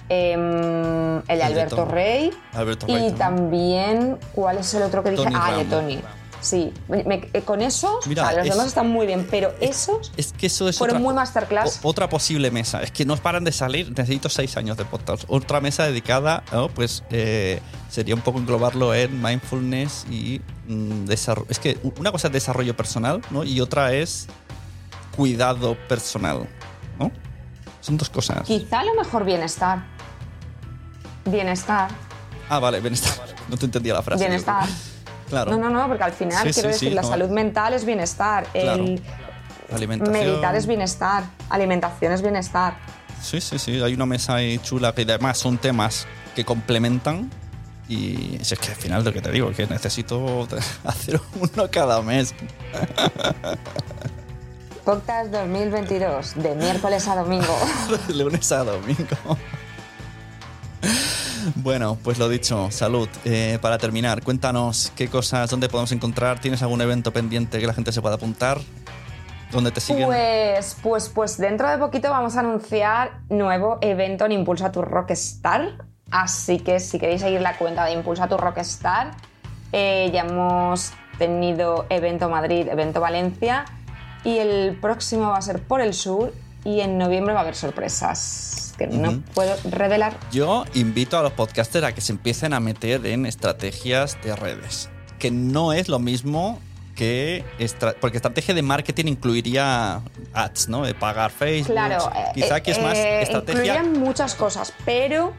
eh, 0.09 0.33
el 0.33 1.39
de 1.39 1.45
Alberto. 1.45 1.85
Rey 1.85 2.33
Alberto 2.53 2.89
Rey 2.89 3.07
y 3.07 3.13
también, 3.13 4.19
¿cuál 4.35 4.59
es 4.59 4.75
el 4.75 4.83
otro 4.83 5.05
que 5.05 5.11
dije? 5.11 5.23
Tony 5.23 5.37
ah, 5.39 5.57
de. 5.57 5.65
Tony. 5.67 6.03
Sí, 6.41 6.73
Me- 6.89 7.05
me- 7.05 7.29
eh, 7.35 7.43
con 7.43 7.61
esos, 7.61 8.07
Mira, 8.07 8.23
o 8.23 8.27
sea, 8.29 8.37
los 8.39 8.47
es- 8.47 8.53
demás 8.55 8.67
están 8.69 8.89
muy 8.89 9.07
bien, 9.07 9.27
pero 9.31 9.53
esos 9.61 10.11
Es 10.17 10.33
que 10.33 10.47
eso 10.47 10.69
es 10.71 10.79
fueron 10.79 10.97
otra- 10.97 11.05
muy 11.05 11.15
masterclass. 11.15 11.81
O- 11.83 11.89
otra 11.89 12.09
posible 12.09 12.51
mesa. 12.51 12.83
Es 12.83 12.91
que 12.91 13.05
no 13.05 13.17
paran 13.19 13.45
de 13.45 13.53
salir. 13.53 13.91
Necesito 13.91 14.29
seis 14.31 14.57
años 14.57 14.77
de 14.79 14.85
podcast. 14.87 15.25
Otra 15.29 15.61
mesa 15.61 15.85
dedicada, 15.85 16.43
¿no? 16.53 16.69
pues 16.69 17.05
eh, 17.11 17.61
sería 17.91 18.15
un 18.15 18.23
poco 18.23 18.39
englobarlo 18.39 18.95
en 18.95 19.21
mindfulness 19.23 20.07
y 20.11 20.41
mm, 20.67 21.05
desarrollo. 21.05 21.47
Es 21.51 21.59
que 21.59 21.79
una 21.99 22.11
cosa 22.11 22.29
es 22.29 22.33
desarrollo 22.33 22.75
personal, 22.75 23.21
¿no? 23.31 23.45
Y 23.45 23.61
otra 23.61 23.93
es 23.93 24.27
cuidado 25.15 25.77
personal, 25.89 26.49
¿no? 26.99 27.11
Son 27.83 27.99
dos 27.99 28.09
cosas. 28.09 28.47
Quizá 28.47 28.81
a 28.81 28.85
lo 28.85 28.95
mejor 28.95 29.25
bienestar. 29.25 29.85
Bienestar. 31.27 31.91
Ah, 32.49 32.59
vale, 32.59 32.81
bienestar. 32.81 33.13
No 33.51 33.57
te 33.57 33.65
entendía 33.67 33.95
la 33.95 34.03
frase. 34.03 34.23
Bienestar. 34.25 34.65
Claro. 35.31 35.53
No, 35.53 35.59
no, 35.59 35.71
no, 35.71 35.89
porque 35.89 36.05
al 36.05 36.13
final 36.13 36.47
Sí, 36.47 36.53
quiero 36.53 36.69
sí, 36.69 36.73
decir, 36.75 36.89
sí, 36.91 36.95
la 36.95 37.03
no. 37.03 37.09
salud 37.09 37.31
mental 37.31 37.73
es 37.73 37.85
bienestar. 37.87 38.45
Claro. 38.53 38.83
El 38.85 39.03
Alimentación. 39.73 40.13
meditar 40.13 40.55
es 40.57 40.67
bienestar. 40.67 41.25
Alimentación 41.49 42.13
es 42.13 42.21
bienestar. 42.23 42.75
Sí, 43.23 43.41
sí, 43.41 43.59
sí. 43.59 43.81
Hay 43.81 43.95
una 43.95 44.07
mesa 44.07 44.35
ahí 44.35 44.59
chula 44.59 44.93
que 44.95 45.03
además 45.03 45.39
son 45.39 45.57
temas 45.59 46.07
que 46.35 46.45
complementan. 46.45 47.31
Y 47.89 48.39
si 48.43 48.55
es 48.55 48.61
que 48.61 48.69
al 48.71 48.77
final 48.77 49.05
lo 49.05 49.13
que 49.13 49.21
te 49.23 49.31
digo, 49.33 49.51
que 49.53 49.67
necesito 49.67 50.47
hacer 50.85 51.21
uno 51.41 51.71
cada 51.71 52.03
mes. 52.03 52.35
Podcast 54.85 55.31
2022, 55.31 56.35
de 56.37 56.55
miércoles 56.55 57.07
a 57.09 57.17
domingo. 57.17 57.57
De 58.09 58.15
lunes 58.15 58.51
a 58.53 58.65
domingo. 58.65 59.37
Bueno, 61.57 61.99
pues 62.03 62.19
lo 62.19 62.29
dicho, 62.29 62.71
salud. 62.71 63.09
Eh, 63.25 63.59
para 63.61 63.79
terminar, 63.79 64.23
cuéntanos 64.23 64.93
qué 64.97 65.09
cosas, 65.09 65.51
dónde 65.51 65.69
podemos 65.69 65.93
encontrar. 65.93 66.41
¿Tienes 66.41 66.63
algún 66.63 66.81
evento 66.81 67.13
pendiente 67.13 67.59
que 67.59 67.67
la 67.67 67.75
gente 67.75 67.93
se 67.93 68.01
pueda 68.01 68.17
apuntar? 68.17 68.59
¿Dónde 69.51 69.71
te 69.71 69.81
siguen? 69.81 70.07
Pues, 70.07 70.77
pues, 70.83 71.09
pues 71.09 71.37
dentro 71.39 71.69
de 71.69 71.79
poquito 71.79 72.11
vamos 72.11 72.37
a 72.37 72.41
anunciar 72.41 73.21
nuevo 73.29 73.79
evento 73.81 74.27
en 74.27 74.33
Impulsa 74.33 74.71
tu 74.71 74.83
Rockstar. 74.83 75.85
Así 76.11 76.59
que 76.59 76.81
si 76.81 76.99
queréis 76.99 77.21
seguir 77.21 77.41
la 77.41 77.57
cuenta 77.57 77.85
de 77.85 77.93
Impulsa 77.93 78.29
tu 78.29 78.37
Rockstar, 78.37 79.13
eh, 79.73 80.11
ya 80.13 80.23
hemos 80.23 80.93
tenido 81.19 81.87
evento 81.91 82.29
Madrid, 82.29 82.67
evento 82.69 83.01
Valencia 83.01 83.65
y 84.25 84.39
el 84.39 84.79
próximo 84.81 85.29
va 85.29 85.39
a 85.39 85.43
ser 85.43 85.63
por 85.63 85.81
el 85.81 85.95
sur 85.95 86.33
y 86.65 86.81
en 86.81 86.99
noviembre 86.99 87.33
va 87.35 87.41
a 87.41 87.43
haber 87.43 87.55
sorpresas 87.57 88.75
que 88.79 88.87
no 88.87 89.21
puedo 89.35 89.55
revelar. 89.71 90.17
Yo 90.33 90.65
invito 90.75 91.19
a 91.19 91.23
los 91.23 91.33
podcasters 91.33 91.85
a 91.87 91.93
que 91.95 92.01
se 92.01 92.13
empiecen 92.13 92.53
a 92.55 92.61
meter 92.61 93.05
en 93.07 93.27
estrategias 93.27 94.17
de 94.23 94.35
redes, 94.37 94.89
que 95.19 95.31
no 95.31 95.73
es 95.73 95.89
lo 95.89 95.99
mismo 95.99 96.59
que 96.95 97.45
estra- 97.59 97.95
porque 98.01 98.19
estrategia 98.19 98.55
de 98.55 98.63
marketing 98.63 99.07
incluiría 99.07 100.01
ads, 100.35 100.69
¿no? 100.69 100.85
De 100.85 100.95
pagar 100.95 101.31
Facebook. 101.31 101.73
Claro, 101.73 102.11
eh, 102.15 102.25
Quizá 102.35 102.57
aquí 102.57 102.71
es 102.73 102.83
más 102.83 102.97
eh, 102.97 103.23
estrategia. 103.23 103.75
incluirían 103.77 104.01
muchas 104.01 104.35
cosas, 104.35 104.73
pero 104.85 105.33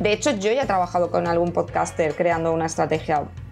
de 0.00 0.12
hecho 0.12 0.30
yo 0.32 0.52
ya 0.52 0.62
he 0.62 0.66
trabajado 0.66 1.10
con 1.10 1.28
algún 1.28 1.52
podcaster 1.52 2.16
creando 2.16 2.52
una 2.52 2.66
estrategia 2.66 3.22
eh, 3.22 3.43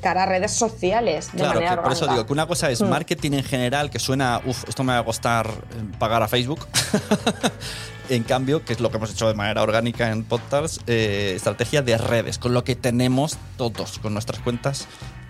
cara 0.00 0.24
a 0.24 0.26
redes 0.26 0.52
sociales 0.52 1.30
de 1.32 1.38
Claro, 1.38 1.54
manera 1.54 1.76
que 1.76 1.82
por 1.82 1.92
eso 1.92 2.06
digo 2.06 2.26
que 2.26 2.32
una 2.32 2.46
cosa 2.46 2.70
es 2.70 2.82
Mm. 2.82 2.88
marketing 2.88 3.32
en 3.32 3.44
general, 3.44 3.90
que 3.90 3.98
suena, 3.98 4.40
uff, 4.44 4.64
esto 4.68 4.84
me 4.84 4.92
va 4.92 4.98
a 5.00 5.04
costar 5.04 5.46
eh, 5.48 5.96
pagar 5.98 6.22
a 6.22 6.28
Facebook. 6.28 6.66
en 8.10 8.22
cambio, 8.24 8.64
que 8.64 8.72
es 8.74 8.80
lo 8.80 8.90
que 8.90 8.98
hemos 8.98 9.10
hecho 9.10 9.28
de 9.28 9.34
manera 9.34 9.62
orgánica 9.62 10.10
en 10.10 10.24
Podcasts, 10.24 10.80
eh, 10.86 11.32
estrategia 11.36 11.82
de 11.82 11.96
redes, 11.96 12.38
con 12.38 12.52
lo 12.52 12.62
que 12.64 12.76
tenemos 12.76 13.38
todos, 13.56 13.98
con 13.98 14.12
nuestras 14.12 14.40
cuentas, 14.40 14.86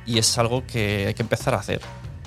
y 0.06 0.18
es 0.18 0.36
algo 0.38 0.64
que 0.66 1.06
hay 1.08 1.14
que 1.14 1.22
empezar 1.22 1.54
a 1.54 1.58
hacer. 1.58 1.80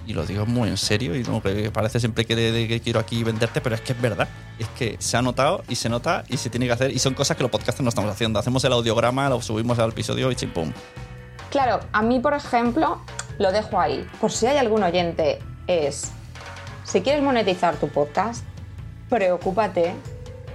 Y 0.05 0.13
lo 0.13 0.25
digo 0.25 0.45
muy 0.45 0.69
en 0.69 0.77
serio, 0.77 1.17
y 1.17 1.23
no 1.23 1.41
que 1.43 1.69
parece 1.69 1.99
siempre 1.99 2.23
que, 2.23 2.33
de- 2.37 2.67
que 2.69 2.79
quiero 2.79 3.01
aquí 3.01 3.25
venderte, 3.25 3.59
pero 3.59 3.75
es 3.75 3.81
que 3.81 3.91
es 3.91 4.01
verdad. 4.01 4.29
Es 4.57 4.67
que 4.69 4.95
se 4.99 5.17
ha 5.17 5.21
notado 5.21 5.63
y 5.67 5.75
se 5.75 5.89
nota 5.89 6.23
y 6.29 6.37
se 6.37 6.49
tiene 6.49 6.65
que 6.65 6.71
hacer, 6.71 6.91
y 6.91 6.99
son 6.99 7.13
cosas 7.13 7.35
que 7.35 7.43
los 7.43 7.51
podcasters 7.51 7.81
no 7.83 7.89
estamos 7.89 8.09
haciendo. 8.09 8.39
Hacemos 8.39 8.63
el 8.63 8.71
audiograma, 8.71 9.27
lo 9.27 9.41
subimos 9.41 9.77
al 9.79 9.89
episodio 9.89 10.31
y 10.31 10.35
chimpum. 10.35 10.71
Claro, 11.49 11.79
a 11.93 12.01
mí, 12.01 12.19
por 12.19 12.33
ejemplo, 12.33 13.01
lo 13.37 13.51
dejo 13.51 13.79
ahí. 13.79 14.07
Por 14.19 14.31
si 14.31 14.47
hay 14.47 14.57
algún 14.57 14.83
oyente, 14.83 15.39
es, 15.67 16.11
si 16.83 17.01
quieres 17.01 17.21
monetizar 17.21 17.75
tu 17.77 17.87
podcast, 17.87 18.43
preocúpate 19.09 19.93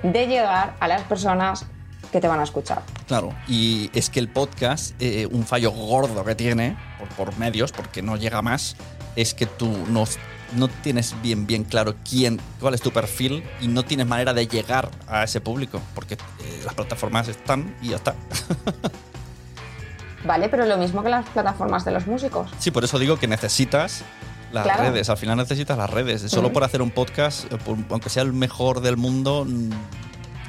de 0.03 0.26
llegar 0.26 0.76
a 0.80 0.88
las 0.88 1.03
personas 1.03 1.66
que 2.11 2.20
te 2.20 2.28
van 2.28 2.40
a 2.40 2.43
escuchar. 2.43 2.82
Claro, 3.07 3.30
y 3.49 3.90
es 3.95 4.11
que 4.11 4.20
el 4.20 4.28
podcast, 4.28 4.95
eh, 5.01 5.26
un 5.30 5.45
fallo 5.45 5.70
gordo 5.70 6.24
que 6.24 6.34
tiene 6.34 6.76
por, 6.99 7.09
por 7.09 7.38
medios, 7.38 7.72
porque 7.72 8.03
no 8.03 8.16
llega 8.16 8.43
más, 8.43 8.76
es 9.16 9.32
que 9.32 9.47
tú 9.47 9.68
no, 9.88 10.05
no 10.57 10.68
tienes 10.68 11.14
bien, 11.22 11.47
bien 11.47 11.64
claro 11.64 11.95
quién, 12.09 12.40
cuál 12.61 12.74
es 12.74 12.82
tu 12.82 12.90
perfil 12.90 13.43
y 13.61 13.68
no 13.68 13.82
tienes 13.84 14.07
manera 14.07 14.34
de 14.34 14.47
llegar 14.47 14.90
a 15.09 15.24
ese 15.24 15.40
público, 15.40 15.80
porque 15.95 16.14
eh, 16.14 16.62
las 16.64 16.74
plataformas 16.74 17.28
están 17.28 17.74
y 17.80 17.90
ya 17.90 17.97
está. 17.97 18.14
¿Vale? 20.25 20.49
Pero 20.49 20.66
lo 20.66 20.77
mismo 20.77 21.03
que 21.03 21.09
las 21.11 21.29
plataformas 21.29 21.85
de 21.85 21.91
los 21.93 22.07
músicos. 22.07 22.51
Sí, 22.59 22.70
por 22.70 22.85
eso 22.85 22.99
digo 22.99 23.18
que 23.18 23.27
necesitas 23.27 24.05
las 24.53 24.64
Claro. 24.64 24.83
redes, 24.85 25.09
al 25.09 25.16
final 25.16 25.37
necesitas 25.39 25.77
las 25.79 25.89
redes. 25.91 26.23
Solo 26.23 26.49
Ujú. 26.49 26.55
por 26.55 26.64
hacer 26.64 26.83
un 26.83 26.91
podcast, 26.91 27.51
eh, 27.53 27.57
por- 27.64 27.77
aunque 27.91 28.09
sea 28.11 28.23
el 28.23 28.33
mejor 28.33 28.81
del 28.83 28.97
mundo, 28.97 29.45
mm, 29.49 29.70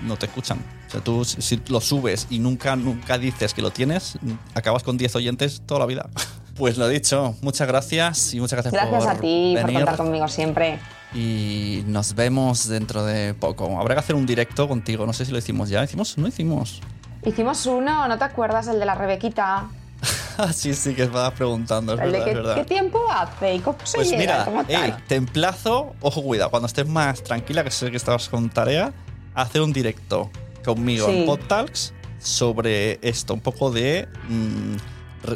no 0.08 0.18
te 0.18 0.26
escuchan. 0.26 0.60
O 0.88 0.92
sea, 0.92 1.02
tú 1.02 1.24
si 1.26 1.60
lo 1.70 1.80
subes 1.82 2.28
y 2.30 2.40
nunca, 2.40 2.76
nunca 2.76 3.18
dices 3.18 3.54
que 3.54 3.62
lo 3.62 3.72
tienes, 3.72 4.18
mm, 4.22 4.32
acabas 4.56 4.84
con 4.84 4.98
10 4.98 5.16
oyentes 5.16 5.62
toda 5.66 5.80
la 5.82 5.86
vida. 5.86 6.10
Pues 6.54 6.78
lo 6.78 6.88
dicho, 6.88 7.36
muchas 7.42 7.68
gracias 7.68 8.32
y 8.36 8.40
muchas 8.40 8.62
gracias, 8.62 8.74
Gracias 8.74 9.04
por 9.04 9.12
a 9.12 9.20
ti 9.20 9.56
por 9.58 9.66
venir. 9.66 9.80
contar 9.86 9.98
conmigo 9.98 10.28
siempre. 10.28 10.78
Y 11.16 11.84
nos 11.88 12.14
vemos 12.14 12.68
dentro 12.68 13.04
de 13.04 13.34
poco. 13.34 13.80
Habrá 13.80 13.96
que 13.96 14.00
hacer 14.02 14.16
un 14.16 14.28
directo 14.28 14.68
contigo. 14.68 15.08
No 15.08 15.14
sé 15.14 15.26
si 15.26 15.32
lo 15.32 15.40
hicimos 15.40 15.70
ya. 15.70 15.84
¿Hicimos? 15.84 16.16
¿No 16.20 16.28
hicimos? 16.28 16.80
Hicimos 17.26 17.66
uno, 17.66 18.08
¿no 18.08 18.18
te 18.18 18.24
acuerdas? 18.24 18.68
El 18.68 18.80
de 18.80 18.86
la 18.86 18.96
Rebequita. 18.96 19.66
Sí, 20.52 20.74
sí, 20.74 20.96
que 20.96 21.04
estabas 21.04 21.34
preguntando. 21.34 21.94
Es 21.94 22.00
el 22.02 22.12
verdad, 22.12 22.26
de 22.26 22.34
verdad. 22.34 22.56
qué 22.56 22.64
tiempo 22.66 23.00
hace 23.12 23.54
y 23.54 23.60
cómo 23.60 23.78
se 23.84 23.98
Pues 23.98 24.10
llega, 24.10 24.20
mira, 24.20 24.46
cómo 24.46 24.64
tal. 24.66 24.84
ey, 24.86 24.94
te 25.08 25.14
emplazo, 25.16 25.94
ojo, 26.02 26.24
cuidado, 26.24 26.50
cuando 26.50 26.66
estés 26.66 26.88
más 26.88 27.22
tranquila, 27.22 27.64
que 27.64 27.70
sé 27.70 27.92
que 27.92 27.98
estabas 27.98 28.30
con 28.30 28.50
tarea, 28.50 28.92
hacer 29.36 29.62
un 29.62 29.72
directo 29.72 30.32
conmigo 30.66 31.06
Sí. 31.06 31.20
en 31.20 31.26
PodTalks 31.28 31.94
sobre 32.18 32.98
esto, 33.08 33.36
un 33.36 33.42
poco 33.42 33.70
de 33.70 34.08
mm, 34.28 34.76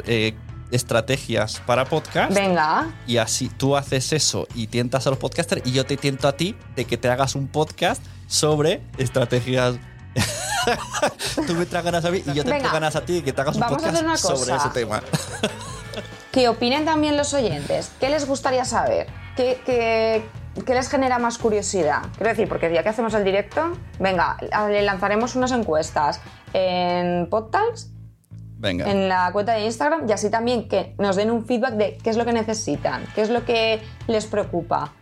eh, 0.06 0.34
estrategias 0.72 1.60
para 1.64 1.84
podcast. 1.84 2.34
Venga. 2.34 2.88
Y 3.06 3.18
así 3.18 3.48
tú 3.50 3.76
haces 3.76 4.12
eso 4.12 4.48
y 4.52 4.66
tientas 4.66 5.06
a 5.06 5.10
los 5.10 5.18
podcasters 5.20 5.62
y 5.64 5.70
yo 5.70 5.86
te 5.86 5.96
tiento 5.96 6.26
a 6.26 6.32
ti 6.32 6.56
de 6.74 6.86
que 6.86 6.96
te 6.96 7.08
hagas 7.08 7.36
un 7.36 7.46
podcast 7.46 8.02
sobre 8.26 8.82
estrategias. 8.98 9.76
tú 11.46 11.54
me 11.54 11.66
traes 11.66 11.84
ganas 11.84 12.04
a 12.04 12.10
mí 12.10 12.22
y 12.26 12.32
yo 12.34 12.44
te 12.44 12.50
Venga. 12.50 12.70
ganas 12.72 12.96
a 12.96 13.00
ti 13.04 13.22
que 13.22 13.32
te 13.32 13.40
hagas 13.40 13.54
un 13.56 13.60
Vamos 13.60 13.74
a 13.74 13.78
podcast 13.78 13.94
hacer 13.94 14.06
una 14.06 14.16
sobre 14.16 14.56
ese 14.56 14.68
tema. 14.70 15.02
Que 16.30 16.46
opinen 16.48 16.84
también 16.84 17.16
los 17.16 17.32
oyentes. 17.32 17.90
¿Qué 17.98 18.10
les 18.10 18.26
gustaría 18.26 18.64
saber? 18.66 19.06
¿Qué, 19.34 19.60
qué- 19.64 20.24
qué 20.64 20.74
les 20.74 20.88
genera 20.88 21.18
más 21.18 21.38
curiosidad? 21.38 22.02
Quiero 22.16 22.28
decir, 22.28 22.48
porque 22.48 22.72
ya 22.72 22.82
que 22.82 22.90
hacemos 22.90 23.14
el 23.14 23.24
directo, 23.24 23.72
venga, 23.98 24.36
le 24.68 24.82
lanzaremos 24.82 25.34
unas 25.36 25.52
encuestas 25.52 26.20
en 26.52 27.28
PodTalks, 27.30 27.90
Venga. 28.58 28.90
en 28.90 29.08
la 29.08 29.32
cuenta 29.32 29.52
de 29.54 29.64
Instagram, 29.64 30.06
y 30.08 30.12
así 30.12 30.28
también 30.30 30.68
que 30.68 30.94
nos 30.98 31.16
den 31.16 31.30
un 31.30 31.46
feedback 31.46 31.72
de 31.74 31.96
qué 31.96 32.10
es 32.10 32.16
lo 32.18 32.26
que 32.26 32.32
necesitan, 32.34 33.06
qué 33.14 33.22
es 33.22 33.30
lo 33.30 33.44
que 33.46 33.82
les 34.06 34.26
preocupa. 34.26 34.92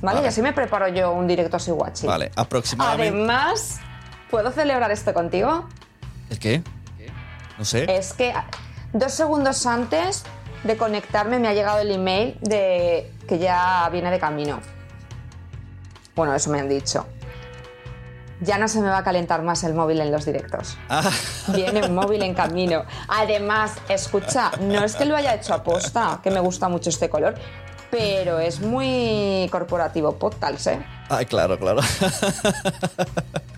¿Vale? 0.00 0.14
Vale. 0.16 0.22
Y 0.22 0.28
así 0.28 0.40
me 0.42 0.52
preparo 0.54 0.88
yo 0.88 1.12
un 1.12 1.26
directo 1.26 1.58
así 1.58 1.70
guachi. 1.70 2.06
Vale, 2.06 2.30
aproximadamente. 2.36 3.08
Además, 3.16 3.80
¿puedo 4.30 4.52
celebrar 4.52 4.90
esto 4.90 5.14
contigo? 5.14 5.68
¿El 6.30 6.38
qué? 6.38 6.62
No 7.58 7.64
sé. 7.64 7.86
Es 7.92 8.12
que 8.12 8.32
dos 8.92 9.12
segundos 9.12 9.66
antes 9.66 10.24
de 10.64 10.76
conectarme 10.76 11.38
me 11.38 11.48
ha 11.48 11.54
llegado 11.54 11.80
el 11.80 11.90
email 11.90 12.38
de 12.40 13.12
que 13.28 13.38
ya 13.38 13.88
viene 13.90 14.10
de 14.10 14.18
camino. 14.18 14.60
Bueno, 16.14 16.34
eso 16.34 16.50
me 16.50 16.60
han 16.60 16.68
dicho. 16.68 17.06
Ya 18.40 18.56
no 18.58 18.68
se 18.68 18.80
me 18.80 18.88
va 18.88 18.98
a 18.98 19.04
calentar 19.04 19.42
más 19.42 19.64
el 19.64 19.74
móvil 19.74 20.00
en 20.00 20.12
los 20.12 20.24
directos. 20.24 20.76
Ah. 20.88 21.10
Viene 21.48 21.86
un 21.86 21.94
móvil 21.94 22.22
en 22.22 22.34
camino. 22.34 22.84
Además, 23.08 23.76
escucha, 23.88 24.50
no 24.60 24.84
es 24.84 24.96
que 24.96 25.04
lo 25.04 25.16
haya 25.16 25.34
hecho 25.34 25.54
a 25.54 25.62
posta, 25.62 26.20
que 26.22 26.30
me 26.30 26.40
gusta 26.40 26.68
mucho 26.68 26.90
este 26.90 27.08
color, 27.08 27.34
pero 27.90 28.38
es 28.38 28.60
muy 28.60 29.48
corporativo 29.50 30.16
Podtals, 30.16 30.66
¿eh? 30.66 30.84
Ay, 31.08 31.26
claro, 31.26 31.58
claro. 31.58 31.80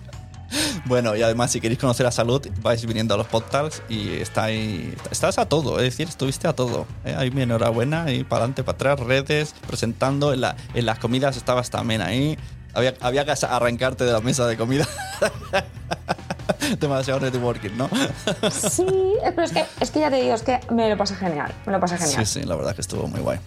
bueno, 0.85 1.15
y 1.15 1.21
además, 1.21 1.51
si 1.51 1.61
queréis 1.61 1.79
conocer 1.79 2.05
a 2.05 2.11
Salud, 2.11 2.45
vais 2.61 2.85
viniendo 2.85 3.13
a 3.13 3.17
los 3.17 3.27
podcasts 3.27 3.81
y 3.89 4.15
estáis, 4.15 4.93
estás 5.11 5.37
a 5.37 5.45
todo, 5.47 5.77
es 5.77 5.83
decir, 5.83 6.07
estuviste 6.07 6.47
a 6.47 6.53
todo. 6.53 6.85
¿eh? 7.05 7.15
Ahí 7.17 7.31
mi 7.31 7.41
enhorabuena, 7.43 8.11
y 8.11 8.23
para 8.23 8.43
adelante, 8.43 8.63
para 8.63 8.75
atrás, 8.75 8.99
redes, 8.99 9.53
presentando. 9.67 10.33
En, 10.33 10.41
la- 10.41 10.55
en 10.73 10.85
las 10.85 10.99
comidas 10.99 11.37
estabas 11.37 11.69
también 11.69 12.01
ahí. 12.01 12.37
Había, 12.73 12.93
había 13.01 13.25
que 13.25 13.33
arrancarte 13.45 14.05
de 14.05 14.13
la 14.13 14.21
mesa 14.21 14.47
de 14.47 14.55
comida. 14.57 14.87
Demasiado 16.79 17.19
networking, 17.19 17.71
¿no? 17.77 17.89
Sí, 18.51 18.85
pero 19.21 19.43
es 19.43 19.51
que, 19.51 19.65
es 19.79 19.91
que 19.91 19.99
ya 19.99 20.09
te 20.09 20.17
digo, 20.21 20.33
es 20.35 20.41
que 20.43 20.59
me 20.71 20.89
lo 20.89 20.97
pasé 20.97 21.15
genial, 21.15 21.53
me 21.65 21.71
lo 21.73 21.79
pasé 21.79 21.97
genial. 21.97 22.25
Sí, 22.25 22.39
sí, 22.41 22.45
la 22.45 22.55
verdad 22.55 22.73
que 22.75 22.81
estuvo 22.81 23.07
muy 23.07 23.19
guay. 23.19 23.39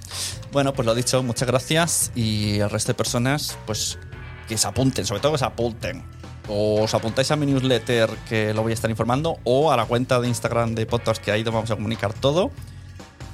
Bueno, 0.52 0.72
pues 0.74 0.84
lo 0.86 0.94
dicho, 0.94 1.22
muchas 1.22 1.48
gracias 1.48 2.12
y 2.14 2.58
el 2.60 2.70
resto 2.70 2.92
de 2.92 2.94
personas, 2.96 3.56
pues 3.66 3.98
que 4.48 4.58
se 4.58 4.66
apunten, 4.68 5.06
sobre 5.06 5.20
todo 5.20 5.32
que 5.32 5.38
se 5.38 5.44
apunten. 5.44 6.02
O 6.48 6.82
os 6.82 6.94
apuntáis 6.94 7.30
a 7.30 7.36
mi 7.36 7.46
newsletter 7.46 8.10
que 8.28 8.52
lo 8.52 8.62
voy 8.62 8.72
a 8.72 8.74
estar 8.74 8.90
informando 8.90 9.38
o 9.44 9.72
a 9.72 9.76
la 9.76 9.86
cuenta 9.86 10.20
de 10.20 10.28
Instagram 10.28 10.74
de 10.74 10.86
podcast 10.86 11.22
que 11.22 11.32
ahí 11.32 11.42
nos 11.42 11.54
vamos 11.54 11.70
a 11.70 11.74
comunicar 11.74 12.12
todo. 12.12 12.50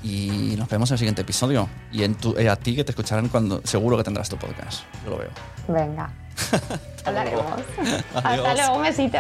Y 0.03 0.55
nos 0.57 0.69
vemos 0.69 0.91
en 0.91 0.95
el 0.95 0.99
siguiente 0.99 1.23
episodio. 1.23 1.69
Y 1.93 2.05
en 2.05 2.15
tu, 2.15 2.37
eh, 2.39 2.49
a 2.49 2.57
ti 2.57 2.75
que 2.75 2.85
te 2.85 2.93
escucharán 2.93 3.29
cuando 3.29 3.61
seguro 3.65 3.97
que 3.97 4.05
tendrás 4.05 4.29
tu 4.29 4.37
podcast. 4.37 4.85
Yo 5.05 5.11
lo 5.11 5.19
veo. 5.19 5.31
Venga. 5.69 6.11
Hablaremos. 7.05 7.45
Hasta 8.15 8.55
luego, 8.55 8.77
un 8.77 8.83
besito. 8.83 9.19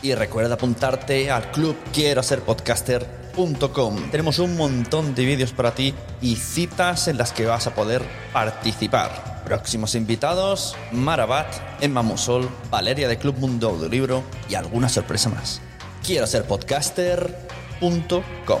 Y 0.00 0.14
recuerda 0.14 0.54
apuntarte 0.54 1.30
al 1.30 1.50
club 1.50 1.76
quiero 1.92 2.22
ser 2.22 2.40
podcaster.com. 2.42 4.10
Tenemos 4.10 4.38
un 4.38 4.56
montón 4.56 5.14
de 5.14 5.24
vídeos 5.24 5.52
para 5.52 5.74
ti 5.74 5.92
y 6.22 6.36
citas 6.36 7.08
en 7.08 7.18
las 7.18 7.32
que 7.32 7.46
vas 7.46 7.66
a 7.66 7.74
poder 7.74 8.02
participar. 8.32 9.37
Próximos 9.44 9.94
invitados: 9.94 10.76
Marabat, 10.92 11.46
Emma 11.80 12.02
Musol, 12.02 12.48
Valeria 12.70 13.08
de 13.08 13.18
Club 13.18 13.38
Mundo 13.38 13.70
Audiolibro 13.70 14.22
y 14.48 14.54
alguna 14.54 14.88
sorpresa 14.88 15.30
más. 15.30 15.60
Quiero 16.04 16.26
ser 16.26 16.44
podcaster.com. 16.44 18.60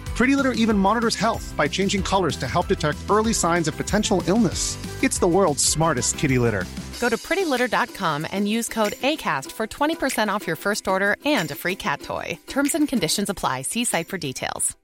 Pretty 0.21 0.35
Litter 0.35 0.51
even 0.51 0.77
monitors 0.77 1.15
health 1.15 1.51
by 1.57 1.67
changing 1.67 2.03
colors 2.03 2.37
to 2.37 2.47
help 2.47 2.67
detect 2.67 2.99
early 3.09 3.33
signs 3.33 3.67
of 3.67 3.75
potential 3.75 4.21
illness. 4.27 4.77
It's 5.01 5.17
the 5.17 5.27
world's 5.27 5.63
smartest 5.63 6.19
kitty 6.19 6.37
litter. 6.37 6.65
Go 6.99 7.09
to 7.09 7.17
prettylitter.com 7.17 8.27
and 8.31 8.47
use 8.47 8.69
code 8.69 8.93
ACAST 9.01 9.51
for 9.51 9.65
20% 9.65 10.29
off 10.29 10.45
your 10.45 10.55
first 10.55 10.87
order 10.87 11.15
and 11.25 11.49
a 11.49 11.55
free 11.55 11.75
cat 11.75 12.03
toy. 12.03 12.37
Terms 12.45 12.75
and 12.75 12.87
conditions 12.87 13.31
apply. 13.31 13.63
See 13.63 13.83
site 13.83 14.07
for 14.07 14.19
details. 14.19 14.77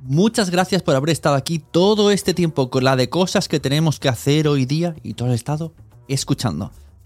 Muchas 0.00 0.48
gracias 0.48 0.82
por 0.82 0.94
haber 0.94 1.10
estado 1.10 1.34
aquí 1.34 1.58
todo 1.58 2.10
este 2.10 2.32
tiempo 2.32 2.70
con 2.70 2.84
la 2.84 2.96
de 2.96 3.10
cosas 3.10 3.48
que 3.48 3.60
tenemos 3.60 4.00
que 4.00 4.08
hacer 4.08 4.48
hoy 4.48 4.64
día 4.64 4.94
y 5.02 5.12
todo 5.12 5.28
el 5.28 5.34
estado 5.34 5.74
escuchando. 6.08 6.70